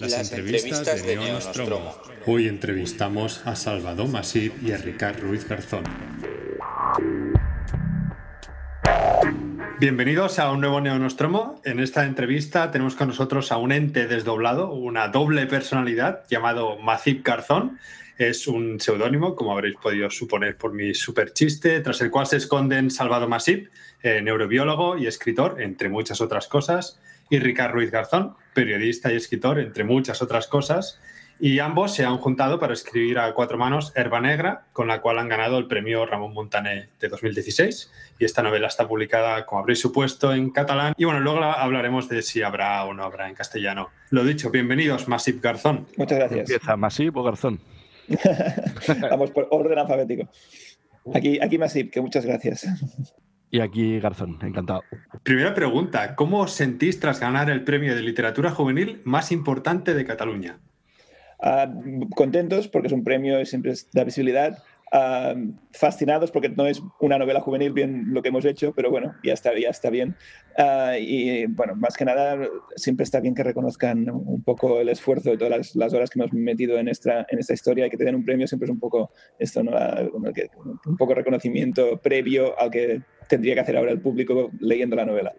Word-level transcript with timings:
Las, 0.00 0.32
entrevistas, 0.32 1.06
de, 1.06 1.16
Neonostromo. 1.16 1.96
Hoy 2.26 2.48
entrevistamos 2.48 3.46
a 3.46 3.54
Salvador 3.54 4.08
Masip 4.08 4.60
y 4.60 4.72
a 4.72 4.76
Ricard 4.76 5.20
Ruiz 5.20 5.48
Garzón. 5.48 5.84
Bienvenidos 9.78 10.40
a 10.40 10.50
un 10.50 10.60
nuevo 10.60 10.80
Neonostromo. 10.80 11.60
En 11.64 11.78
esta 11.78 12.04
entrevista 12.06 12.72
tenemos 12.72 12.96
con 12.96 13.06
nosotros 13.06 13.52
a 13.52 13.56
un 13.56 13.70
ente 13.70 14.08
desdoblado, 14.08 14.72
una 14.72 15.06
doble 15.08 15.46
personalidad 15.46 16.24
llamado 16.28 16.76
Masip 16.76 17.24
Garzón. 17.24 17.78
Es 18.18 18.48
un 18.48 18.80
seudónimo, 18.80 19.36
como 19.36 19.52
habréis 19.52 19.76
podido 19.76 20.10
suponer 20.10 20.56
por 20.56 20.72
mi 20.72 20.92
super 20.94 21.32
chiste, 21.32 21.80
tras 21.80 22.00
el 22.00 22.10
cual 22.10 22.26
se 22.26 22.38
esconden 22.38 22.90
Salvador 22.90 23.28
Masip, 23.28 23.68
eh, 24.02 24.20
neurobiólogo 24.20 24.98
y 24.98 25.06
escritor, 25.06 25.62
entre 25.62 25.88
muchas 25.88 26.20
otras 26.20 26.48
cosas, 26.48 27.00
y 27.30 27.38
Ricard 27.38 27.72
Ruiz 27.72 27.92
Garzón, 27.92 28.34
periodista 28.54 29.12
y 29.12 29.16
escritor, 29.16 29.58
entre 29.58 29.84
muchas 29.84 30.22
otras 30.22 30.46
cosas. 30.46 31.00
Y 31.40 31.58
ambos 31.58 31.92
se 31.92 32.04
han 32.04 32.16
juntado 32.18 32.60
para 32.60 32.72
escribir 32.72 33.18
a 33.18 33.34
cuatro 33.34 33.58
manos 33.58 33.92
Herba 33.96 34.20
Negra, 34.20 34.66
con 34.72 34.86
la 34.86 35.00
cual 35.00 35.18
han 35.18 35.28
ganado 35.28 35.58
el 35.58 35.66
premio 35.66 36.06
Ramón 36.06 36.32
Montané 36.32 36.90
de 37.00 37.08
2016. 37.08 37.90
Y 38.20 38.24
esta 38.24 38.42
novela 38.42 38.68
está 38.68 38.86
publicada, 38.86 39.44
como 39.44 39.60
habréis 39.60 39.80
supuesto, 39.80 40.32
en 40.32 40.50
catalán. 40.50 40.94
Y 40.96 41.04
bueno, 41.04 41.20
luego 41.20 41.42
hablaremos 41.42 42.08
de 42.08 42.22
si 42.22 42.42
habrá 42.42 42.84
o 42.84 42.94
no 42.94 43.02
habrá 43.02 43.28
en 43.28 43.34
castellano. 43.34 43.90
Lo 44.10 44.24
dicho, 44.24 44.50
bienvenidos, 44.50 45.08
Masip 45.08 45.42
Garzón. 45.42 45.86
Muchas 45.96 46.18
gracias. 46.18 46.50
Empieza 46.50 46.76
Masip 46.76 47.16
o 47.16 47.24
Garzón. 47.24 47.60
Vamos 49.10 49.30
por 49.32 49.48
orden 49.50 49.78
alfabético. 49.78 50.28
Aquí, 51.12 51.40
aquí 51.42 51.58
Masip, 51.58 51.90
que 51.90 52.00
muchas 52.00 52.24
gracias. 52.24 52.66
Y 53.54 53.60
aquí 53.60 54.00
Garzón, 54.00 54.36
encantado. 54.42 54.82
Primera 55.22 55.54
pregunta, 55.54 56.16
¿cómo 56.16 56.40
os 56.40 56.50
sentís 56.50 56.98
tras 56.98 57.20
ganar 57.20 57.50
el 57.50 57.62
premio 57.62 57.94
de 57.94 58.02
literatura 58.02 58.50
juvenil 58.50 59.00
más 59.04 59.30
importante 59.30 59.94
de 59.94 60.04
Cataluña? 60.04 60.58
Ah, 61.40 61.72
contentos 62.16 62.66
porque 62.66 62.88
es 62.88 62.92
un 62.92 63.04
premio 63.04 63.40
y 63.40 63.46
siempre 63.46 63.72
da 63.92 64.02
visibilidad 64.02 64.58
fascinados 65.72 66.30
porque 66.30 66.48
no 66.50 66.66
es 66.66 66.80
una 67.00 67.18
novela 67.18 67.40
juvenil 67.40 67.72
bien 67.72 68.04
lo 68.12 68.22
que 68.22 68.28
hemos 68.28 68.44
hecho, 68.44 68.72
pero 68.74 68.90
bueno, 68.90 69.14
ya 69.24 69.32
está, 69.32 69.50
ya 69.58 69.70
está 69.70 69.90
bien. 69.90 70.14
Ah, 70.56 70.96
y 70.98 71.46
bueno, 71.46 71.74
más 71.74 71.96
que 71.96 72.04
nada, 72.04 72.48
siempre 72.76 73.02
está 73.02 73.18
bien 73.18 73.34
que 73.34 73.42
reconozcan 73.42 74.08
un 74.08 74.42
poco 74.44 74.80
el 74.80 74.88
esfuerzo 74.88 75.30
de 75.30 75.36
todas 75.36 75.74
las, 75.74 75.94
horas 75.94 76.10
que 76.10 76.20
hemos 76.20 76.32
metido 76.32 76.78
en 76.78 76.88
esta, 76.88 77.26
en 77.28 77.38
esta 77.40 77.54
historia 77.54 77.86
y 77.86 77.90
que 77.90 77.96
te 77.96 78.04
den 78.04 78.14
un 78.14 78.24
premio 78.24 78.46
siempre 78.46 78.66
es 78.66 78.70
un 78.70 78.78
poco 78.78 79.10
esto, 79.38 79.64
¿no? 79.64 79.72
un 80.86 80.96
poco 80.96 81.14
reconocimiento 81.14 81.98
previo 81.98 82.58
al 82.58 82.70
que 82.70 83.02
tendría 83.28 83.54
que 83.54 83.60
hacer 83.60 83.76
ahora 83.76 83.92
el 83.92 84.00
público 84.00 84.50
leyendo 84.60 84.96
la 84.96 85.04
novela. 85.04 85.34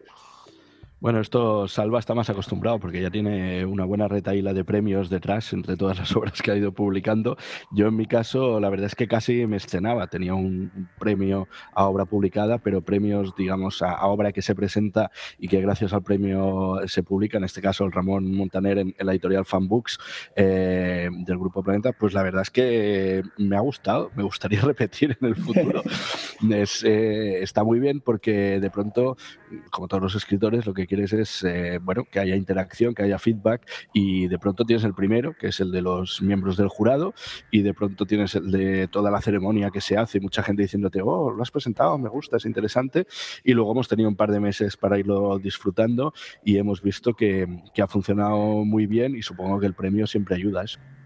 Bueno, 1.05 1.19
esto 1.19 1.67
Salva 1.67 1.99
está 1.99 2.15
más 2.15 2.31
acostumbrado 2.31 2.79
porque 2.79 2.99
ya 2.99 3.11
tiene 3.11 3.63
una 3.63 3.85
buena 3.85 4.07
retaíla 4.07 4.55
de 4.55 4.65
premios 4.65 5.07
detrás 5.07 5.53
entre 5.53 5.77
todas 5.77 5.99
las 5.99 6.15
obras 6.15 6.41
que 6.41 6.49
ha 6.49 6.55
ido 6.55 6.71
publicando. 6.71 7.37
Yo 7.71 7.89
en 7.89 7.95
mi 7.95 8.07
caso, 8.07 8.59
la 8.59 8.71
verdad 8.71 8.87
es 8.87 8.95
que 8.95 9.07
casi 9.07 9.45
me 9.45 9.57
escenaba. 9.57 10.07
Tenía 10.07 10.33
un 10.33 10.89
premio 10.97 11.47
a 11.75 11.85
obra 11.85 12.05
publicada, 12.05 12.57
pero 12.57 12.81
premios, 12.81 13.35
digamos, 13.35 13.83
a, 13.83 14.03
obra 14.07 14.31
que 14.31 14.41
se 14.41 14.55
presenta 14.55 15.11
y 15.37 15.47
que 15.47 15.61
gracias 15.61 15.93
al 15.93 16.01
premio 16.01 16.79
se 16.87 17.03
publica, 17.03 17.37
en 17.37 17.43
este 17.43 17.61
caso 17.61 17.85
el 17.85 17.91
Ramón 17.91 18.31
Montaner 18.35 18.79
en, 18.79 18.95
la 18.97 19.11
editorial 19.11 19.45
Fanbooks 19.45 19.99
eh, 20.35 21.07
del 21.11 21.37
Grupo 21.37 21.61
Planeta, 21.61 21.91
pues 21.91 22.15
la 22.15 22.23
verdad 22.23 22.41
es 22.41 22.49
que 22.49 23.21
me 23.37 23.55
ha 23.55 23.61
gustado, 23.61 24.09
me 24.15 24.23
gustaría 24.23 24.61
repetir 24.63 25.15
en 25.21 25.27
el 25.27 25.35
futuro. 25.35 25.83
Eh, 26.83 27.39
está 27.41 27.63
muy 27.63 27.79
bien 27.79 28.01
porque 28.01 28.59
de 28.59 28.69
pronto, 28.69 29.17
como 29.71 29.87
todos 29.87 30.03
los 30.03 30.15
escritores, 30.15 30.65
lo 30.65 30.73
que 30.73 30.85
es 30.99 31.43
eh, 31.43 31.79
bueno, 31.81 32.05
que 32.09 32.19
haya 32.19 32.35
interacción, 32.35 32.93
que 32.93 33.03
haya 33.03 33.19
feedback 33.19 33.67
y 33.93 34.27
de 34.27 34.39
pronto 34.39 34.65
tienes 34.65 34.83
el 34.83 34.93
primero, 34.93 35.35
que 35.37 35.47
es 35.47 35.59
el 35.59 35.71
de 35.71 35.81
los 35.81 36.21
miembros 36.21 36.57
del 36.57 36.67
jurado 36.67 37.13
y 37.51 37.61
de 37.61 37.73
pronto 37.73 38.05
tienes 38.05 38.35
el 38.35 38.51
de 38.51 38.87
toda 38.87 39.11
la 39.11 39.21
ceremonia 39.21 39.71
que 39.71 39.81
se 39.81 39.97
hace 39.97 40.19
mucha 40.19 40.43
gente 40.43 40.61
diciéndote, 40.61 41.01
oh, 41.01 41.31
lo 41.31 41.41
has 41.41 41.51
presentado, 41.51 41.97
me 41.97 42.09
gusta, 42.09 42.37
es 42.37 42.45
interesante 42.45 43.07
y 43.43 43.53
luego 43.53 43.71
hemos 43.71 43.87
tenido 43.87 44.09
un 44.09 44.15
par 44.15 44.31
de 44.31 44.39
meses 44.39 44.77
para 44.77 44.99
irlo 44.99 45.37
disfrutando 45.39 46.13
y 46.43 46.57
hemos 46.57 46.81
visto 46.81 47.13
que, 47.13 47.47
ha 47.81 47.87
funcionado 47.87 48.65
muy 48.65 48.87
bien 48.87 49.15
y 49.15 49.21
supongo 49.21 49.59
que 49.59 49.67
el 49.67 49.75
premio 49.75 50.07
siempre 50.07 50.35
ayuda. 50.35 50.65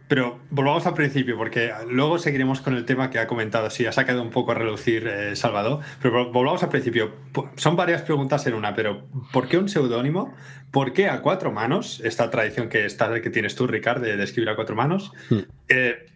Pero 0.09 0.39
volvamos 0.49 0.87
al 0.87 0.95
principio, 0.95 1.37
porque 1.37 1.71
luego 1.87 2.17
seguiremos 2.17 2.61
con 2.61 2.75
el 2.75 2.83
tema 2.83 3.11
que 3.11 3.19
ha 3.19 3.27
comentado. 3.27 3.69
Sí, 3.69 3.85
ha 3.85 3.91
sacado 3.91 4.23
un 4.23 4.31
poco 4.31 4.51
a 4.51 4.55
relucir 4.55 5.07
eh, 5.07 5.35
Salvador. 5.35 5.81
Pero 6.01 6.31
volvamos 6.31 6.63
al 6.63 6.69
principio. 6.69 7.13
Son 7.55 7.75
varias 7.75 8.01
preguntas 8.01 8.45
en 8.47 8.55
una, 8.55 8.73
pero 8.73 9.05
¿por 9.31 9.47
qué 9.47 9.59
un 9.59 9.69
seudónimo? 9.69 10.33
¿Por 10.71 10.93
qué 10.93 11.09
a 11.09 11.21
cuatro 11.21 11.51
manos? 11.51 12.01
Esta 12.03 12.31
tradición 12.31 12.69
que, 12.69 12.85
está, 12.85 13.21
que 13.21 13.29
tienes 13.29 13.55
tú, 13.55 13.67
Ricard, 13.67 14.01
de, 14.01 14.21
escribir 14.23 14.49
a 14.49 14.55
cuatro 14.55 14.75
manos. 14.75 15.11
Hmm. 15.29 15.41
Eh, 15.67 16.07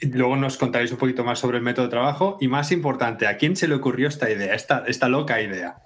luego 0.00 0.34
nos 0.34 0.56
contaréis 0.56 0.90
un 0.90 0.98
poquito 0.98 1.22
más 1.22 1.38
sobre 1.38 1.58
el 1.58 1.62
método 1.62 1.86
de 1.86 1.90
trabajo. 1.90 2.38
Y 2.40 2.48
más 2.48 2.72
importante, 2.72 3.28
¿a 3.28 3.36
quién 3.36 3.54
se 3.54 3.68
le 3.68 3.76
ocurrió 3.76 4.08
esta 4.08 4.30
idea, 4.30 4.52
esta, 4.52 4.82
esta 4.88 5.08
loca 5.08 5.40
idea? 5.40 5.76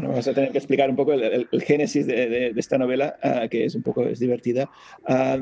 Bueno, 0.00 0.12
vamos 0.12 0.28
a 0.28 0.32
tener 0.32 0.50
que 0.50 0.56
explicar 0.56 0.88
un 0.88 0.96
poco 0.96 1.12
el, 1.12 1.46
génesis 1.60 2.06
de, 2.06 2.54
esta 2.56 2.78
novela, 2.78 3.18
ah, 3.22 3.48
que 3.50 3.66
es 3.66 3.74
un 3.74 3.82
poco 3.82 4.02
es 4.04 4.18
divertida. 4.18 4.70
Ah, 5.06 5.36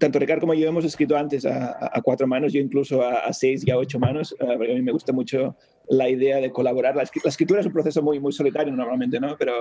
tanto 0.00 0.18
Ricardo 0.18 0.40
como 0.40 0.54
yo 0.54 0.68
hemos 0.68 0.84
escrito 0.84 1.16
antes 1.16 1.46
a, 1.46 1.92
cuatro 2.02 2.26
manos, 2.26 2.52
yo 2.52 2.58
incluso 2.58 3.06
a, 3.06 3.32
seis 3.32 3.62
y 3.64 3.70
a 3.70 3.78
ocho 3.78 4.00
manos, 4.00 4.34
ah, 4.40 4.54
porque 4.56 4.72
a 4.72 4.74
mí 4.74 4.82
me 4.82 4.90
gusta 4.90 5.12
mucho 5.12 5.56
la 5.90 6.08
idea 6.08 6.38
de 6.38 6.50
colaborar. 6.50 6.96
La, 6.96 7.04
escritura 7.04 7.60
es 7.60 7.66
un 7.66 7.72
proceso 7.72 8.02
muy, 8.02 8.18
muy 8.18 8.32
solitario 8.32 8.74
normalmente, 8.74 9.20
¿no? 9.20 9.36
Pero 9.38 9.54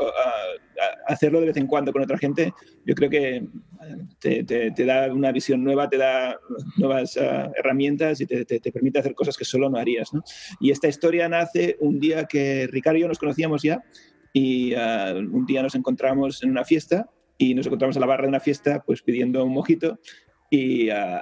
hacerlo 1.05 1.41
de 1.41 1.47
vez 1.47 1.57
en 1.57 1.67
cuando 1.67 1.91
con 1.91 2.01
otra 2.01 2.17
gente, 2.17 2.51
yo 2.85 2.95
creo 2.95 3.09
que 3.09 3.47
te, 4.19 4.43
te, 4.43 4.85
da 4.85 5.13
una 5.13 5.31
visión 5.31 5.63
nueva, 5.63 5.87
te 5.89 5.97
da 5.97 6.39
nuevas 6.77 7.17
herramientas 7.17 8.19
y 8.21 8.25
te, 8.25 8.45
te, 8.45 8.71
permite 8.71 8.97
hacer 8.97 9.13
cosas 9.13 9.37
que 9.37 9.45
solo 9.45 9.69
no 9.69 9.77
harías, 9.77 10.11
¿no? 10.11 10.23
Y 10.59 10.71
esta 10.71 10.87
historia 10.87 11.29
nace 11.29 11.77
un 11.79 11.99
día 11.99 12.25
que 12.25 12.67
Ricardo 12.67 12.97
y 12.97 13.01
yo 13.01 13.07
nos 13.07 13.19
conocíamos 13.19 13.61
ya 13.61 13.83
y 14.33 14.73
ah, 14.73 15.13
un 15.15 15.45
día 15.45 15.61
nos 15.63 15.75
encontramos 15.75 16.43
en 16.43 16.51
una 16.51 16.63
fiesta 16.63 17.09
y 17.37 17.55
nos 17.55 17.65
encontramos 17.65 17.97
a 17.97 17.99
la 17.99 18.05
barra 18.05 18.23
de 18.23 18.29
una 18.29 18.39
fiesta 18.39 18.83
pues 18.85 19.01
pidiendo 19.01 19.43
un 19.43 19.53
mojito 19.53 19.99
y 20.49 20.89
uh, 20.89 21.19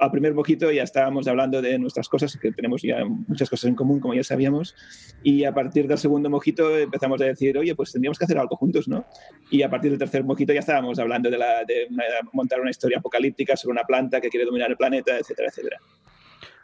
al 0.00 0.10
primer 0.10 0.34
mojito 0.34 0.72
ya 0.72 0.82
estábamos 0.82 1.28
hablando 1.28 1.60
de 1.60 1.78
nuestras 1.78 2.08
cosas, 2.08 2.36
que 2.40 2.50
tenemos 2.50 2.82
ya 2.82 3.04
muchas 3.04 3.50
cosas 3.50 3.68
en 3.68 3.74
común, 3.74 4.00
como 4.00 4.14
ya 4.14 4.24
sabíamos, 4.24 4.74
y 5.22 5.44
a 5.44 5.52
partir 5.52 5.86
del 5.86 5.98
segundo 5.98 6.30
mojito 6.30 6.76
empezamos 6.78 7.20
a 7.20 7.26
decir, 7.26 7.58
oye, 7.58 7.74
pues 7.74 7.92
tendríamos 7.92 8.18
que 8.18 8.24
hacer 8.24 8.38
algo 8.38 8.56
juntos, 8.56 8.88
¿no? 8.88 9.04
Y 9.50 9.62
a 9.62 9.68
partir 9.68 9.90
del 9.90 9.98
tercer 9.98 10.24
mojito 10.24 10.52
ya 10.52 10.60
estábamos 10.60 10.98
hablando 10.98 11.30
de, 11.30 11.38
la, 11.38 11.64
de 11.64 11.88
montar 12.32 12.60
una 12.60 12.70
historia 12.70 12.98
apocalíptica 12.98 13.56
sobre 13.56 13.72
una 13.72 13.84
planta 13.84 14.20
que 14.20 14.30
quiere 14.30 14.46
dominar 14.46 14.70
el 14.70 14.76
planeta, 14.76 15.18
etcétera, 15.18 15.48
etcétera. 15.48 15.78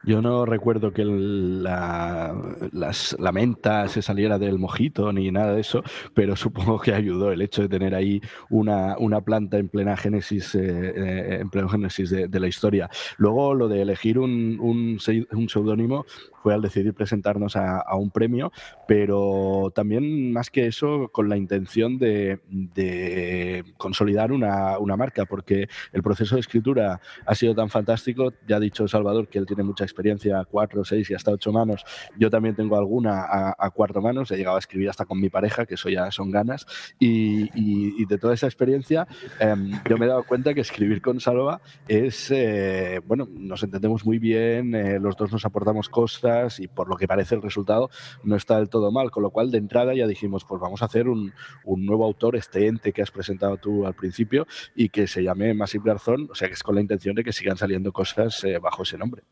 Yo 0.03 0.22
no 0.22 0.47
recuerdo 0.47 0.93
que 0.93 1.05
la, 1.05 2.34
menta 3.33 3.87
se 3.88 4.00
saliera 4.00 4.38
del 4.38 4.59
mojito 4.59 5.12
ni 5.12 5.31
nada 5.31 5.55
de 5.55 5.61
eso, 5.61 5.83
pero 6.15 6.37
supongo 6.41 6.81
que 6.81 6.94
ayudó 6.94 7.33
el 7.33 7.43
hecho 7.43 7.62
de 7.62 7.69
tener 7.69 7.94
ahí 7.94 8.21
una, 8.49 8.97
planta 9.25 9.59
en 9.59 9.69
plena 9.69 9.97
génesis, 9.97 10.55
eh, 10.55 10.61
eh, 10.62 11.38
en 11.41 11.50
pleno 11.50 11.69
génesis 11.69 12.11
de, 12.11 12.41
la 12.41 12.49
historia. 12.49 12.88
Luego 13.19 13.55
lo 13.55 13.69
de 13.69 13.83
elegir 13.83 14.19
un, 14.19 14.59
un, 14.61 14.99
un 15.33 15.49
seudónimo 15.49 16.06
fue 16.43 16.55
al 16.55 16.62
decidir 16.62 16.94
presentarnos 16.94 17.56
a, 17.56 17.84
un 17.97 18.11
premio, 18.11 18.53
pero 18.88 19.71
también 19.75 20.32
más 20.32 20.50
que 20.50 20.67
eso 20.67 21.09
con 21.12 21.28
la 21.28 21.37
intención 21.37 21.99
de, 21.99 22.41
consolidar 23.77 24.32
una, 24.32 24.78
marca, 24.97 25.27
porque 25.27 25.69
el 25.93 26.03
proceso 26.03 26.34
de 26.34 26.41
escritura 26.41 27.00
ha 27.27 27.34
sido 27.34 27.55
tan 27.55 27.69
fantástico, 27.69 28.32
ya 28.47 28.56
ha 28.56 28.61
dicho 28.61 28.88
Salvador 28.88 29.28
que 29.28 29.38
él 29.38 29.47
tiene 29.47 29.62
mucha 29.62 29.84
experiencia, 29.91 30.45
cuatro, 30.51 30.84
seis 30.84 31.11
y 31.11 31.15
hasta 31.15 31.31
ocho 31.31 31.53
manos, 31.53 31.84
yo 32.17 32.31
también 32.31 32.55
tengo 32.55 32.77
alguna 32.77 33.25
a, 33.27 33.71
cuatro 33.71 34.01
manos, 34.01 34.31
he 34.31 34.37
llegado 34.37 34.56
a 34.56 34.61
escribir 34.61 34.89
hasta 34.89 35.05
con 35.05 35.21
mi 35.21 35.28
pareja, 35.28 35.67
que 35.67 35.75
eso 35.75 35.89
ya 35.89 36.11
son 36.11 36.31
ganas, 36.31 36.67
y, 36.99 38.05
de 38.05 38.19
toda 38.19 38.34
esa 38.34 38.47
experiencia 38.47 39.06
em, 39.38 39.70
yo 39.88 39.97
me 39.97 40.06
he 40.06 40.09
dado 40.09 40.25
cuenta 40.25 40.53
que 40.53 40.62
escribir 40.62 41.00
con 41.00 41.20
Salva 41.20 41.61
es, 41.87 42.31
eh, 42.31 43.00
bueno, 43.06 43.29
nos 43.31 43.62
entendemos 43.62 44.05
muy 44.05 44.19
bien, 44.19 44.75
eh, 44.75 44.99
los 44.99 45.17
dos 45.17 45.31
nos 45.31 45.44
aportamos 45.44 45.88
cosas, 45.88 46.59
y 46.59 46.69
por 46.69 46.88
lo 46.88 46.97
que 46.97 47.06
parece 47.06 47.35
el 47.35 47.43
resultado 47.43 47.91
no 48.25 48.37
está 48.37 48.56
del 48.59 48.69
todo 48.69 48.91
mal, 48.91 49.11
con 49.11 49.23
lo 49.23 49.31
cual 49.31 49.50
de 49.50 49.59
entrada 49.59 49.94
ya 49.94 50.06
dijimos, 50.06 50.44
pues 50.44 50.61
vamos 50.61 50.82
a 50.82 50.87
hacer 50.87 51.09
un, 51.09 51.32
nuevo 51.64 52.05
autor, 52.05 52.37
este 52.37 52.67
ente 52.67 52.93
que 52.93 53.03
has 53.03 53.11
presentado 53.11 53.56
tú 53.56 53.87
al 53.87 53.94
principio 53.94 54.47
y 54.75 54.88
que 54.88 55.06
se 55.06 55.23
llame 55.23 55.55
Masip 55.55 55.85
Garzón, 55.85 56.29
o 56.31 56.35
sea 56.35 56.49
que 56.49 56.55
es 56.55 56.62
con 56.62 56.75
la 56.75 56.81
intención 56.81 57.14
de 57.14 57.25
que 57.25 57.32
sigan 57.32 57.56
saliendo 57.56 57.93
cosas 57.93 58.44
eh, 58.44 58.59
bajo 58.59 58.82
ese 58.82 58.99
nombre. 58.99 59.23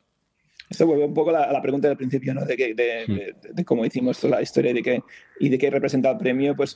Esto 0.70 0.86
vuelve 0.86 1.06
un 1.06 1.14
poco 1.14 1.30
a 1.30 1.50
la, 1.50 1.62
pregunta 1.62 1.88
del 1.88 1.96
principio, 1.96 2.34
¿no? 2.34 2.44
De, 2.44 2.56
que, 2.56 2.74
hmm. 2.74 3.54
de, 3.54 3.64
cómo 3.64 3.86
hicimos 3.86 4.20
toda 4.20 4.36
la 4.36 4.42
historia 4.42 4.72
y 4.72 4.74
de 4.74 4.82
qué, 4.82 5.02
y 5.40 5.48
de 5.48 5.56
qué 5.56 5.70
representa 5.70 6.10
el 6.10 6.18
premio. 6.18 6.54
Pues 6.54 6.74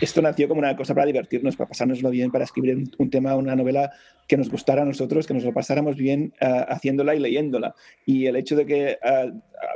esto 0.00 0.22
nació 0.22 0.46
como 0.46 0.60
una 0.60 0.76
cosa 0.76 0.94
para 0.94 1.06
divertirnos, 1.06 1.56
para 1.56 1.68
pasárnoslo 1.68 2.10
bien, 2.10 2.30
para 2.30 2.44
escribir 2.44 2.84
un, 2.96 3.10
tema, 3.10 3.34
una 3.34 3.56
novela 3.56 3.90
que 4.28 4.36
nos 4.36 4.50
gustara 4.50 4.82
a 4.82 4.84
nosotros, 4.84 5.26
que 5.26 5.34
nos 5.34 5.42
lo 5.42 5.52
pasáramos 5.52 5.96
bien 5.96 6.32
ah, 6.40 6.66
haciéndola 6.68 7.16
y 7.16 7.18
leyéndola. 7.18 7.74
Y 8.06 8.26
el 8.26 8.36
hecho 8.36 8.54
de 8.54 8.66
que 8.66 8.98
ah, 9.02 9.26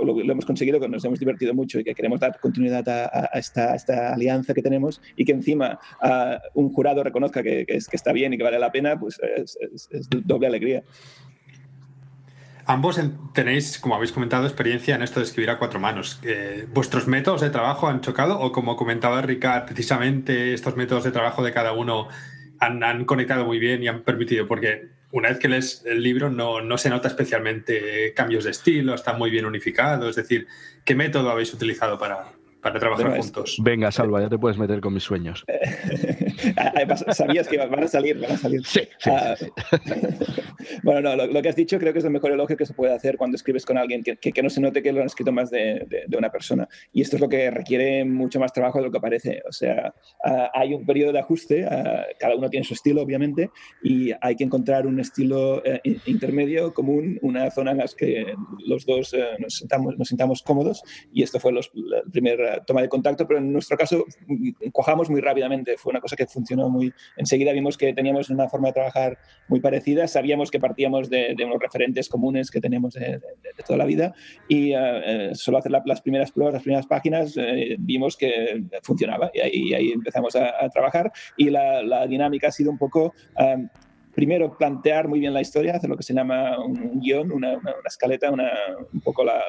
lo, 0.05 0.21
hemos 0.21 0.47
conseguido, 0.47 0.79
que 0.79 0.89
nos 0.89 1.05
hemos 1.05 1.19
divertido 1.19 1.53
mucho 1.53 1.81
y 1.81 1.85
que 1.85 1.97
queremos 1.97 2.21
dar 2.21 2.39
continuidad 2.39 2.89
a, 2.89 3.31
esta, 3.35 3.75
esta, 3.75 4.15
alianza 4.15 4.55
que 4.55 4.63
tenemos 4.63 5.03
y 5.17 5.25
que 5.25 5.33
encima 5.33 5.81
ah, 6.01 6.41
un 6.55 6.73
jurado 6.73 7.03
reconozca 7.03 7.43
que, 7.43 7.65
es, 7.67 7.89
que, 7.89 7.97
está 7.97 8.13
bien 8.13 8.33
y 8.33 8.39
que 8.39 8.45
vale 8.45 8.61
la 8.61 8.71
pena, 8.71 8.99
pues 8.99 9.19
es, 9.37 9.59
es 9.91 10.09
doble 10.11 10.47
alegría. 10.47 10.85
Ambos 12.69 13.01
tenéis, 13.33 13.79
como 13.79 13.95
habéis 13.95 14.13
comentado, 14.13 14.45
experiencia 14.45 14.95
en 14.95 15.01
esto 15.01 15.21
de 15.21 15.25
escribir 15.25 15.49
a 15.49 15.59
cuatro 15.59 15.81
manos. 15.81 16.21
Eh, 16.23 16.67
¿Vuestros 16.75 17.07
métodos 17.07 17.41
de 17.41 17.49
trabajo 17.49 17.89
han 17.89 18.03
chocado 18.03 18.39
o 18.39 18.53
como 18.53 18.77
comentaba 18.77 19.23
Ricard, 19.23 19.65
precisamente 19.65 20.53
estos 20.53 20.77
métodos 20.77 21.05
de 21.05 21.11
trabajo 21.11 21.43
de 21.43 21.51
cada 21.51 21.73
uno 21.73 22.09
han, 22.61 23.07
conectado 23.07 23.47
muy 23.47 23.59
bien 23.59 23.83
y 23.83 23.89
han 23.89 24.03
permitido? 24.03 24.47
Porque 24.47 24.91
una 25.13 25.31
vez 25.31 25.39
que 25.39 25.49
lees 25.49 25.83
el 25.87 26.03
libro 26.03 26.29
no, 26.29 26.61
no 26.61 26.77
se 26.77 26.91
nota 26.91 27.09
especialmente 27.09 28.13
cambios 28.15 28.45
de 28.45 28.51
estilo, 28.51 28.95
está 28.95 29.15
muy 29.15 29.31
bien 29.31 29.47
unificado. 29.47 30.11
Es 30.11 30.17
decir, 30.17 30.47
¿qué 30.85 30.95
método 30.95 31.31
habéis 31.31 31.55
utilizado 31.55 31.99
para, 31.99 32.33
para 32.61 32.79
trabajar 32.79 33.17
juntos. 33.17 33.57
Venga, 33.63 33.91
Salva, 33.93 34.21
ya 34.21 34.29
te 34.29 34.39
puedes 34.39 34.59
meter 34.59 34.81
con 34.81 34.93
mis 34.93 35.05
sueños. 35.05 35.45
Sabías 37.13 37.49
que 37.49 37.59
van 37.59 37.83
a 37.83 37.89
salir, 37.89 38.19
van 38.19 38.33
a 38.33 38.37
salir. 38.37 38.65
Sí. 38.65 38.81
Ah, 39.07 39.35
bueno, 40.83 41.01
no, 41.01 41.27
lo, 41.27 41.43
que 41.43 41.49
has 41.49 41.57
dicho 41.57 41.79
creo 41.79 41.93
que 41.93 41.99
es 41.99 42.05
el 42.05 42.11
mejor 42.11 42.33
elogio 42.33 42.57
que 42.57 42.67
se 42.67 42.75
puede 42.75 42.95
hacer 42.95 43.17
cuando 43.17 43.37
escribes 43.37 43.65
con 43.65 43.79
alguien, 43.79 44.03
que, 44.03 44.17
que, 44.17 44.43
no 44.43 44.51
se 44.51 44.61
note 44.61 44.83
que 44.83 44.93
lo 44.93 45.01
han 45.01 45.07
escrito 45.07 45.33
más 45.33 45.51
de, 45.51 45.87
de, 45.89 46.17
una 46.17 46.31
persona. 46.31 46.69
Y 46.93 47.03
esto 47.03 47.17
es 47.17 47.21
lo 47.21 47.29
que 47.29 47.51
requiere 47.51 48.05
mucho 48.05 48.41
más 48.41 48.53
trabajo 48.53 48.79
de 48.79 48.85
lo 48.85 48.93
que 48.93 49.01
parece. 49.01 49.43
O 49.49 49.53
sea, 49.53 49.95
ah, 50.25 50.51
hay 50.55 50.75
un 50.75 50.87
periodo 50.87 51.13
de 51.13 51.21
ajuste, 51.21 51.65
ah, 51.65 52.07
cada 52.19 52.37
uno 52.37 52.49
tiene 52.49 52.65
su 52.65 52.75
estilo, 52.75 53.03
obviamente, 53.03 53.51
y 53.83 54.13
hay 54.21 54.37
que 54.37 54.45
encontrar 54.45 54.87
un 54.87 55.01
estilo 55.01 55.65
eh, 55.65 55.81
intermedio, 56.07 56.73
común, 56.73 57.19
una 57.23 57.51
zona 57.51 57.73
en 57.73 57.79
la 57.79 57.89
que 57.97 58.35
los 58.67 58.85
dos 58.85 59.15
eh, 59.15 59.25
nos, 59.39 59.57
sentamos, 59.57 59.97
nos 59.99 60.09
sintamos 60.09 60.43
cómodos. 60.43 60.83
Y 61.13 61.23
esto 61.23 61.41
fue 61.41 61.53
los, 61.53 61.71
el 61.75 62.11
primer 62.11 62.63
toma 62.67 62.83
de 62.83 62.89
contacto, 62.89 63.27
pero 63.27 63.39
en 63.39 63.53
nuestro 63.53 63.77
caso 63.77 64.05
mm, 64.27 64.71
cojamos 64.73 65.11
muy 65.11 65.21
rápidamente. 65.21 65.77
Fue 65.77 65.91
una 65.91 66.01
cosa 66.01 66.17
que 66.17 66.27
funcionó 66.29 66.69
muy. 66.69 66.93
Enseguida 67.17 67.53
vimos 67.53 67.77
que 67.77 67.93
teníamos 67.93 68.31
una 68.31 68.49
forma 68.49 68.69
de 68.69 68.75
trabajar 68.75 69.19
muy 69.49 69.61
parecida, 69.61 70.07
sabíamos 70.07 70.51
que 70.51 70.61
partíamos 70.61 71.11
de, 71.11 71.35
unos 71.45 71.61
referentes 71.61 72.09
comunes 72.09 72.51
que 72.51 72.61
tenemos 72.61 72.95
de, 72.95 73.21
toda 73.67 73.79
la 73.79 73.85
vida 73.85 74.15
y 74.49 74.73
eh, 74.73 74.77
eh, 74.77 75.31
solo 75.35 75.59
hacer 75.59 75.73
las 75.85 76.01
primeras 76.01 76.31
pruebas, 76.33 76.55
las 76.55 76.63
primeras 76.63 76.87
páginas, 76.87 77.35
eh, 77.37 77.77
vimos 77.79 78.17
que 78.17 78.63
funcionaba 78.83 79.31
y 79.35 79.41
ahí, 79.41 79.75
ahí 79.75 79.93
empezamos 79.93 80.37
a, 80.37 80.69
trabajar 80.73 81.11
y 81.37 81.51
la, 81.51 82.07
dinámica 82.07 82.49
ha 82.49 82.53
sido 82.53 82.71
un 82.71 82.79
poco 82.79 83.15
primero 84.19 84.59
plantear 84.59 85.07
muy 85.07 85.21
bien 85.21 85.33
la 85.33 85.41
historia, 85.41 85.77
hacer 85.77 85.89
lo 85.89 85.97
que 85.97 86.03
se 86.03 86.13
llama 86.13 86.59
un 86.59 86.99
guion, 86.99 87.31
una, 87.31 87.57
una, 87.57 87.73
escaleta, 87.87 88.33
una, 88.33 88.51
un 88.93 89.01
poco 89.01 89.23
la, 89.23 89.41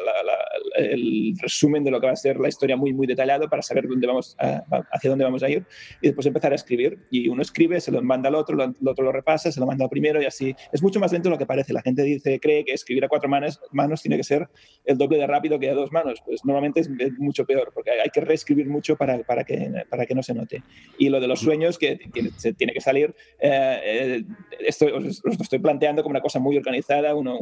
el 0.76 1.34
resumen 1.42 1.84
de 1.84 1.90
lo 1.90 2.00
que 2.00 2.06
va 2.06 2.14
a 2.14 2.16
ser 2.16 2.40
la 2.40 2.50
historia 2.50 2.78
muy, 2.78 2.94
muy 2.94 3.08
detallado 3.08 3.50
para 3.50 3.64
saber 3.64 3.88
dónde 3.88 4.06
vamos 4.06 4.38
hacia 4.38 5.10
dónde 5.10 5.26
vamos 5.26 5.42
a 5.42 5.50
ir 5.50 5.66
y 6.04 6.10
después 6.10 6.28
empezar 6.28 6.52
a 6.52 6.56
escribir. 6.56 7.00
Y 7.10 7.30
uno 7.30 7.42
escribe, 7.42 7.82
se 7.82 7.92
lo 7.92 8.00
manda 8.04 8.30
al 8.30 8.36
otro, 8.36 8.64
el 8.64 8.88
otro 8.88 9.06
lo 9.06 9.12
repasa, 9.12 9.52
se 9.52 9.60
lo 9.60 9.66
manda 9.66 9.86
al 9.86 9.90
primero 9.90 10.22
y 10.22 10.26
así. 10.26 10.56
Es 10.72 10.84
mucho 10.84 11.00
más 11.00 11.12
lento 11.12 11.30
de 11.30 11.32
lo 11.32 11.40
que 11.40 11.48
parece. 11.48 11.74
La 11.74 11.82
gente 11.82 12.04
dice, 12.04 12.40
cree 12.40 12.64
que 12.64 12.74
escribir 12.74 13.04
a 13.06 13.08
cuatro 13.08 13.28
manos, 13.28 13.60
manos 13.72 14.04
tiene 14.04 14.18
que 14.18 14.24
ser 14.24 14.50
el 14.86 15.00
doble 15.00 15.18
de 15.18 15.26
rápido 15.26 15.58
que 15.58 15.68
a 15.72 15.74
dos 15.74 15.92
manos. 15.92 16.22
Pues 16.24 16.46
normalmente 16.46 16.82
es, 16.82 16.90
mucho 17.18 17.44
peor 17.44 17.72
porque 17.74 17.90
hay 17.90 18.10
que 18.14 18.22
reescribir 18.22 18.68
mucho 18.68 18.96
para, 18.96 19.18
para, 19.24 19.44
que, 19.44 19.72
para 19.90 20.06
que 20.06 20.14
no 20.14 20.22
se 20.22 20.36
note. 20.36 20.62
Y 21.00 21.10
lo 21.10 21.20
de 21.20 21.28
los 21.28 21.40
sueños, 21.40 21.80
que 21.80 21.96
tiene, 22.14 22.30
se 22.38 22.54
tiene 22.54 22.72
que 22.72 22.82
salir, 22.82 23.16
eh, 23.40 23.80
eh, 23.84 24.24
esto 24.66 24.86
os, 24.96 25.22
estoy 25.42 25.60
planteando 25.60 26.04
como 26.04 26.12
una 26.12 26.22
cosa 26.22 26.40
muy 26.40 26.58
organizada, 26.58 27.16
una, 27.16 27.34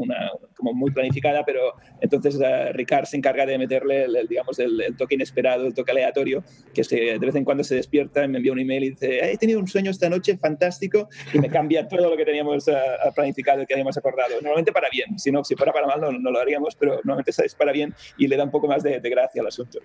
como 0.55 0.73
muy 0.73 0.91
planificada, 0.91 1.43
pero 1.45 1.73
entonces 2.01 2.35
uh, 2.35 2.73
Ricard 2.73 3.05
se 3.05 3.17
encarga 3.17 3.45
de 3.45 3.57
meterle, 3.57 4.05
el, 4.05 4.27
digamos, 4.27 4.59
el, 4.59 4.95
toque 4.97 5.15
inesperado, 5.15 5.65
el 5.65 5.73
toque 5.73 5.91
aleatorio, 5.91 6.43
que 6.73 6.83
de 6.83 7.17
vez 7.17 7.35
en 7.35 7.43
cuando 7.43 7.63
se 7.63 7.75
despierta 7.75 8.23
y 8.23 8.27
me 8.27 8.37
envía 8.37 8.51
un 8.51 8.59
email 8.59 8.83
y 8.83 8.89
dice, 8.91 9.31
he 9.31 9.37
tenido 9.37 9.59
un 9.59 9.67
sueño 9.67 9.91
esta 9.91 10.09
noche 10.09 10.37
fantástico 10.37 11.09
y 11.33 11.39
me 11.39 11.49
cambia 11.49 11.87
todo 11.89 12.09
lo 12.09 12.17
que 12.17 12.25
teníamos 12.25 12.67
uh, 12.67 13.13
planificado, 13.13 13.65
que 13.65 13.73
habíamos 13.73 13.97
acordado. 13.97 14.35
Normalmente 14.35 14.71
para 14.71 14.89
bien, 14.89 15.17
si, 15.19 15.31
no, 15.31 15.43
si 15.43 15.55
fuera 15.55 15.73
para 15.73 15.87
mal 15.87 16.01
no, 16.01 16.11
no 16.11 16.31
lo 16.31 16.39
haríamos, 16.39 16.75
pero 16.75 16.95
normalmente 17.03 17.31
es 17.43 17.55
para 17.55 17.71
bien 17.71 17.93
y 18.17 18.27
le 18.27 18.37
da 18.37 18.43
un 18.43 18.51
poco 18.51 18.67
más 18.67 18.83
de, 18.83 18.99
de 18.99 19.09
gracia 19.09 19.41
al 19.41 19.47
asunto. 19.47 19.79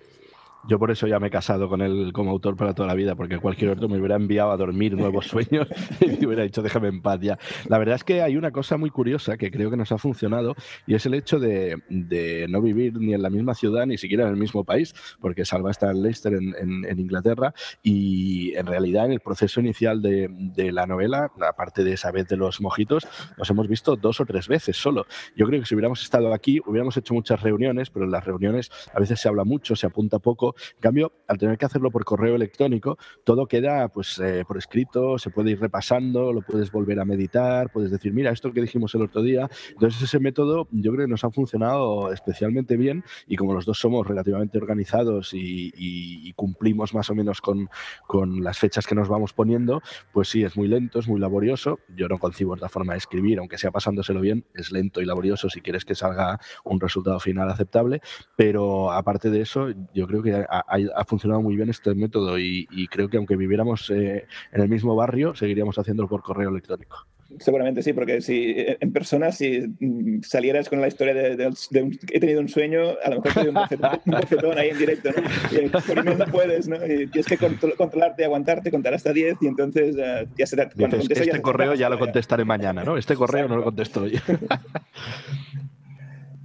Yo 0.65 0.79
por 0.79 0.91
eso 0.91 1.07
ya 1.07 1.19
me 1.19 1.27
he 1.27 1.29
casado 1.29 1.67
con 1.67 1.81
él 1.81 2.11
como 2.13 2.31
autor 2.31 2.55
para 2.55 2.73
toda 2.73 2.87
la 2.87 2.93
vida, 2.93 3.15
porque 3.15 3.37
cualquier 3.37 3.71
otro 3.71 3.89
me 3.89 3.97
hubiera 3.97 4.15
enviado 4.15 4.51
a 4.51 4.57
dormir 4.57 4.95
nuevos 4.95 5.27
sueños 5.27 5.67
y 5.99 6.07
me 6.07 6.27
hubiera 6.27 6.43
dicho 6.43 6.61
déjame 6.61 6.87
en 6.87 7.01
paz 7.01 7.19
ya. 7.21 7.37
La 7.67 7.77
verdad 7.77 7.95
es 7.95 8.03
que 8.03 8.21
hay 8.21 8.37
una 8.37 8.51
cosa 8.51 8.77
muy 8.77 8.89
curiosa 8.89 9.35
que 9.37 9.51
creo 9.51 9.69
que 9.69 9.75
nos 9.75 9.91
ha 9.91 9.97
funcionado 9.97 10.55
y 10.87 10.95
es 10.95 11.05
el 11.05 11.15
hecho 11.15 11.39
de, 11.39 11.77
no 12.49 12.61
vivir 12.61 12.93
ni 12.97 13.13
en 13.13 13.21
la 13.21 13.29
misma 13.29 13.55
ciudad 13.55 13.85
ni 13.85 13.97
siquiera 13.97 14.23
en 14.23 14.29
el 14.29 14.37
mismo 14.37 14.63
país, 14.63 14.93
porque 15.19 15.43
Salva 15.43 15.71
está 15.71 15.91
en 15.91 16.01
Leicester, 16.01 16.33
en, 16.33 16.99
Inglaterra, 16.99 17.53
y 17.81 18.55
en 18.55 18.65
realidad 18.65 19.05
en 19.05 19.13
el 19.13 19.19
proceso 19.19 19.59
inicial 19.59 20.01
de, 20.01 20.29
de, 20.29 20.71
la 20.71 20.85
novela, 20.85 21.31
aparte 21.41 21.83
de 21.83 21.93
esa 21.93 22.11
vez 22.11 22.27
de 22.27 22.37
los 22.37 22.61
mojitos, 22.61 23.05
nos 23.37 23.49
hemos 23.49 23.67
visto 23.67 23.95
dos 23.95 24.21
o 24.21 24.25
tres 24.25 24.47
veces 24.47 24.77
solo. 24.77 25.05
Yo 25.35 25.45
creo 25.45 25.59
que 25.59 25.65
si 25.65 25.75
hubiéramos 25.75 26.01
estado 26.01 26.33
aquí, 26.33 26.61
hubiéramos 26.65 26.95
hecho 26.95 27.13
muchas 27.13 27.41
reuniones, 27.41 27.89
pero 27.89 28.05
en 28.05 28.11
las 28.11 28.23
reuniones 28.23 28.71
a 28.93 28.99
veces 28.99 29.19
se 29.19 29.27
habla 29.27 29.43
mucho, 29.43 29.75
se 29.75 29.87
apunta 29.87 30.19
poco 30.19 30.52
en 30.75 30.81
cambio, 30.81 31.11
al 31.27 31.37
tener 31.37 31.57
que 31.57 31.65
hacerlo 31.65 31.91
por 31.91 32.05
correo 32.05 32.35
electrónico, 32.35 32.97
todo 33.23 33.47
queda 33.47 33.87
pues, 33.89 34.19
eh, 34.19 34.43
por 34.47 34.57
escrito, 34.57 35.17
se 35.17 35.29
puede 35.29 35.51
ir 35.51 35.59
repasando, 35.59 36.33
lo 36.33 36.41
puedes 36.41 36.71
volver 36.71 36.99
a 36.99 37.05
meditar, 37.05 37.71
puedes 37.71 37.91
decir, 37.91 38.13
mira, 38.13 38.31
esto 38.31 38.51
que 38.51 38.61
dijimos 38.61 38.93
el 38.95 39.03
otro 39.03 39.21
día. 39.21 39.49
Entonces, 39.69 40.01
ese 40.01 40.19
método 40.19 40.67
yo 40.71 40.91
creo 40.91 41.05
que 41.05 41.11
nos 41.11 41.23
ha 41.23 41.31
funcionado 41.31 42.11
especialmente 42.11 42.77
bien 42.77 43.03
y 43.27 43.35
como 43.35 43.53
los 43.53 43.65
dos 43.65 43.79
somos 43.79 44.07
relativamente 44.07 44.57
organizados 44.57 45.31
y, 45.33 46.33
cumplimos 46.35 46.93
más 46.95 47.09
o 47.11 47.15
menos 47.15 47.41
con, 47.41 47.69
con, 48.07 48.43
las 48.43 48.57
fechas 48.57 48.87
que 48.87 48.95
nos 48.95 49.07
vamos 49.07 49.33
poniendo, 49.33 49.81
pues 50.11 50.29
sí, 50.29 50.43
es 50.43 50.57
muy 50.57 50.67
lento, 50.67 50.99
es 50.99 51.07
muy 51.07 51.19
laborioso. 51.19 51.79
Yo 51.95 52.07
no 52.07 52.17
concibo 52.17 52.53
otra 52.53 52.69
forma 52.69 52.93
de 52.93 52.97
escribir, 52.97 53.37
aunque 53.39 53.57
sea 53.57 53.71
pasándoselo 53.71 54.19
bien, 54.19 54.45
es 54.55 54.71
lento 54.71 54.99
y 54.99 55.05
laborioso 55.05 55.49
si 55.49 55.61
quieres 55.61 55.85
que 55.85 55.95
salga 55.95 56.39
un 56.63 56.79
resultado 56.79 57.19
final 57.19 57.49
aceptable, 57.49 58.01
pero 58.35 58.91
aparte 58.91 59.29
de 59.29 59.41
eso, 59.41 59.67
yo 59.93 60.07
creo 60.07 60.23
que 60.23 60.42
ha, 60.49 61.05
funcionado 61.05 61.41
muy 61.41 61.55
bien 61.55 61.69
este 61.69 61.93
método 61.93 62.37
y, 62.39 62.87
creo 62.89 63.09
que 63.09 63.17
aunque 63.17 63.35
viviéramos 63.35 63.89
eh, 63.89 64.25
en 64.51 64.61
el 64.61 64.69
mismo 64.69 64.95
barrio, 64.95 65.35
seguiríamos 65.35 65.77
haciéndolo 65.77 66.09
por 66.09 66.21
correo 66.21 66.49
electrónico. 66.49 67.07
Seguramente 67.39 67.81
sí, 67.81 67.93
porque 67.93 68.21
si 68.21 68.51
eh, 68.51 68.77
en 68.79 68.91
persona, 68.91 69.31
si 69.31 69.59
mm, 69.79 70.21
salieras 70.21 70.69
con 70.69 70.81
la 70.81 70.87
historia 70.87 71.13
de, 71.13 71.53
he 72.11 72.19
tenido 72.19 72.41
un 72.41 72.49
sueño, 72.49 72.81
a 73.03 73.09
lo 73.09 73.21
mejor 73.21 73.43
te 73.43 73.49
un 73.49 73.55
bofetón, 73.55 74.57
ahí 74.57 74.69
en 74.69 74.77
directo, 74.77 75.09
¿no? 75.11 75.21
Y 75.59 76.15
no 76.15 76.25
puedes, 76.27 76.67
¿no? 76.67 76.75
Y 76.85 77.07
tienes 77.07 77.25
que 77.25 77.37
controlarte, 77.37 78.25
aguantarte, 78.25 78.71
contar 78.71 78.93
hasta 78.93 79.13
10 79.13 79.37
y 79.41 79.47
entonces 79.47 79.95
uh, 79.95 80.27
ya 80.37 80.45
será. 80.45 80.69
este 80.75 81.41
correo 81.41 81.73
ya 81.73 81.89
lo 81.89 81.97
contestaré 81.97 82.45
mañana, 82.45 82.83
¿no? 82.83 82.97
Este 82.97 83.15
correo 83.15 83.47
no 83.47 83.57
lo 83.57 83.63
contesto 83.63 84.03
hoy. 84.03 84.19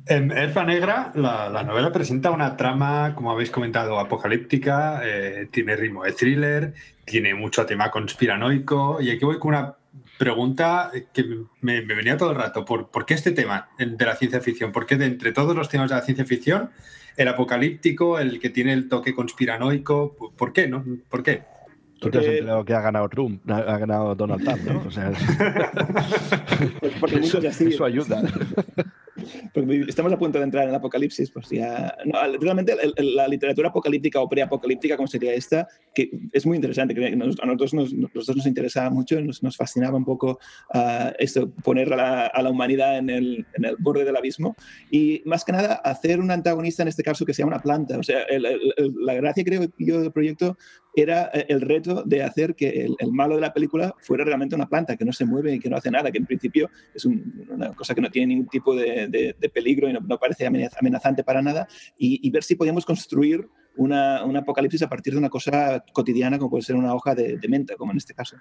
En 0.09 0.31
Elfa 0.31 0.65
Negra, 0.65 1.12
la, 1.15 1.62
novela 1.65 1.93
presenta 1.93 2.31
una 2.31 2.57
trama, 2.57 3.15
como 3.15 3.31
habéis 3.31 3.50
comentado, 3.50 3.99
apocalíptica, 3.99 5.03
eh, 5.05 5.49
tiene 5.50 5.77
ritmo 5.77 6.03
de 6.03 6.12
thriller, 6.12 6.73
tiene 7.05 7.35
mucho 7.35 7.67
tema 7.67 7.91
conspiranoico, 7.91 9.03
y 9.03 9.11
aquí 9.11 9.23
voy 9.27 9.38
con 9.38 9.50
una 9.50 9.77
pregunta 10.17 10.91
que 11.12 11.43
me, 11.61 11.83
venía 11.83 12.17
todo 12.17 12.31
el 12.31 12.37
rato. 12.37 12.65
¿Por, 12.65 13.05
qué 13.05 13.12
este 13.12 13.33
tema 13.33 13.69
de 13.77 14.07
la 14.07 14.17
ciencia 14.17 14.41
ficción? 14.41 14.73
¿Por 14.73 14.87
qué 14.87 14.97
de 14.97 15.05
entre 15.05 15.33
todos 15.33 15.55
los 15.55 15.69
temas 15.69 15.91
de 15.91 15.97
la 15.97 16.03
ciencia 16.03 16.25
ficción, 16.25 16.71
el 17.19 17.29
apocalíptico, 17.29 18.19
el 18.19 18.41
que 18.41 18.49
tiene 18.49 18.73
el 18.73 18.88
toque 18.88 19.15
conspiranoico, 19.15 20.33
¿por 20.38 20.55
qué? 20.55 20.69
No? 20.69 20.87
¿Por 21.11 21.23
qué? 21.23 21.43
Tú 22.00 22.11
te 22.11 22.19
has 22.19 22.25
enterado 22.25 22.64
que 22.64 22.75
ha 22.75 22.81
ganado 22.81 23.09
Trump, 23.09 23.50
ha 23.50 23.78
ganado 23.78 24.14
Donald 24.14 24.45
Trump, 24.45 24.62
¿no? 24.62 24.83
O 24.87 24.90
sea, 24.90 25.12
Porque 27.00 27.17
eso, 27.21 27.38
eso 27.38 27.85
ayuda. 27.85 28.23
Porque 29.52 29.85
estamos 29.88 30.12
a 30.12 30.19
punto 30.19 30.38
de 30.38 30.45
entrar 30.45 30.62
en 30.62 30.71
el 30.71 30.76
apocalipsis, 30.76 31.31
pues 31.33 31.49
ya... 31.49 31.93
realmente 32.40 32.76
la 32.99 33.26
literatura 33.26 33.69
apocalíptica 33.69 34.21
o 34.21 34.28
preapocalíptica, 34.28 34.97
como 34.97 35.09
sería 35.09 35.35
esta, 35.35 35.67
que 35.93 36.09
es 36.33 36.47
muy 36.47 36.55
interesante, 36.55 36.95
que 36.95 37.05
a 37.05 37.17
nosotros 37.17 37.75
nos, 37.75 37.93
nosotros 37.93 38.37
nos 38.37 38.47
interesaba 38.47 38.90
mucho, 38.90 39.21
nos, 39.21 39.43
nos 39.43 39.57
fascinaba 39.57 39.97
un 39.97 40.05
poco 40.05 40.38
uh, 40.73 41.11
esto, 41.19 41.50
poner 41.50 41.93
a 41.95 41.97
la, 41.97 42.26
a 42.26 42.43
la 42.43 42.50
humanidad 42.50 42.99
en 42.99 43.11
el, 43.11 43.47
en 43.55 43.64
el, 43.64 43.76
borde 43.81 44.05
del 44.05 44.17
abismo 44.17 44.55
y 44.88 45.21
más 45.25 45.45
que 45.45 45.50
nada 45.50 45.75
hacer 45.75 46.21
un 46.21 46.31
antagonista 46.31 46.83
en 46.83 46.88
este 46.88 47.02
caso 47.02 47.26
que 47.26 47.35
sea 47.35 47.45
una 47.45 47.59
planta. 47.59 47.99
O 47.99 48.05
sea, 48.05 48.21
la 48.78 49.14
gracia 49.14 49.43
creo 49.43 49.67
yo 49.78 50.00
del 50.00 50.12
proyecto 50.12 50.57
era 51.00 51.25
el 51.26 51.61
reto 51.61 52.02
de 52.05 52.23
hacer 52.23 52.55
que 52.55 52.87
el, 52.99 53.12
malo 53.12 53.35
de 53.35 53.40
la 53.40 53.52
película 53.52 53.95
fuera 54.00 54.25
realmente 54.25 54.55
una 54.55 54.69
planta 54.69 54.97
que 54.97 55.05
no 55.05 55.12
se 55.12 55.25
mueve 55.25 55.55
y 55.55 55.59
que 55.59 55.69
no 55.69 55.76
hace 55.76 55.90
nada, 55.90 56.11
que 56.11 56.19
en 56.19 56.26
principio 56.26 56.71
es 56.95 57.05
una 57.05 57.75
cosa 57.75 57.95
que 57.95 58.00
no 58.00 58.11
tiene 58.11 58.35
ningún 58.35 58.49
tipo 58.49 58.75
de, 58.75 59.35
peligro 59.52 59.88
y 59.88 59.93
no, 59.93 60.19
parece 60.19 60.47
amenazante 60.47 61.25
para 61.25 61.43
nada, 61.43 61.69
y, 61.97 62.28
ver 62.31 62.45
si 62.45 62.55
podíamos 62.57 62.85
construir 62.85 63.49
una, 63.76 64.25
un 64.25 64.37
apocalipsis 64.37 64.83
a 64.83 64.88
partir 64.88 65.12
de 65.14 65.19
una 65.19 65.31
cosa 65.31 65.85
cotidiana 65.93 66.38
como 66.38 66.50
puede 66.50 66.62
ser 66.62 66.76
una 66.76 66.95
hoja 66.95 67.14
de 67.14 67.38
menta, 67.49 67.76
como 67.76 67.93
en 67.93 67.99
este 67.99 68.14
caso. 68.14 68.37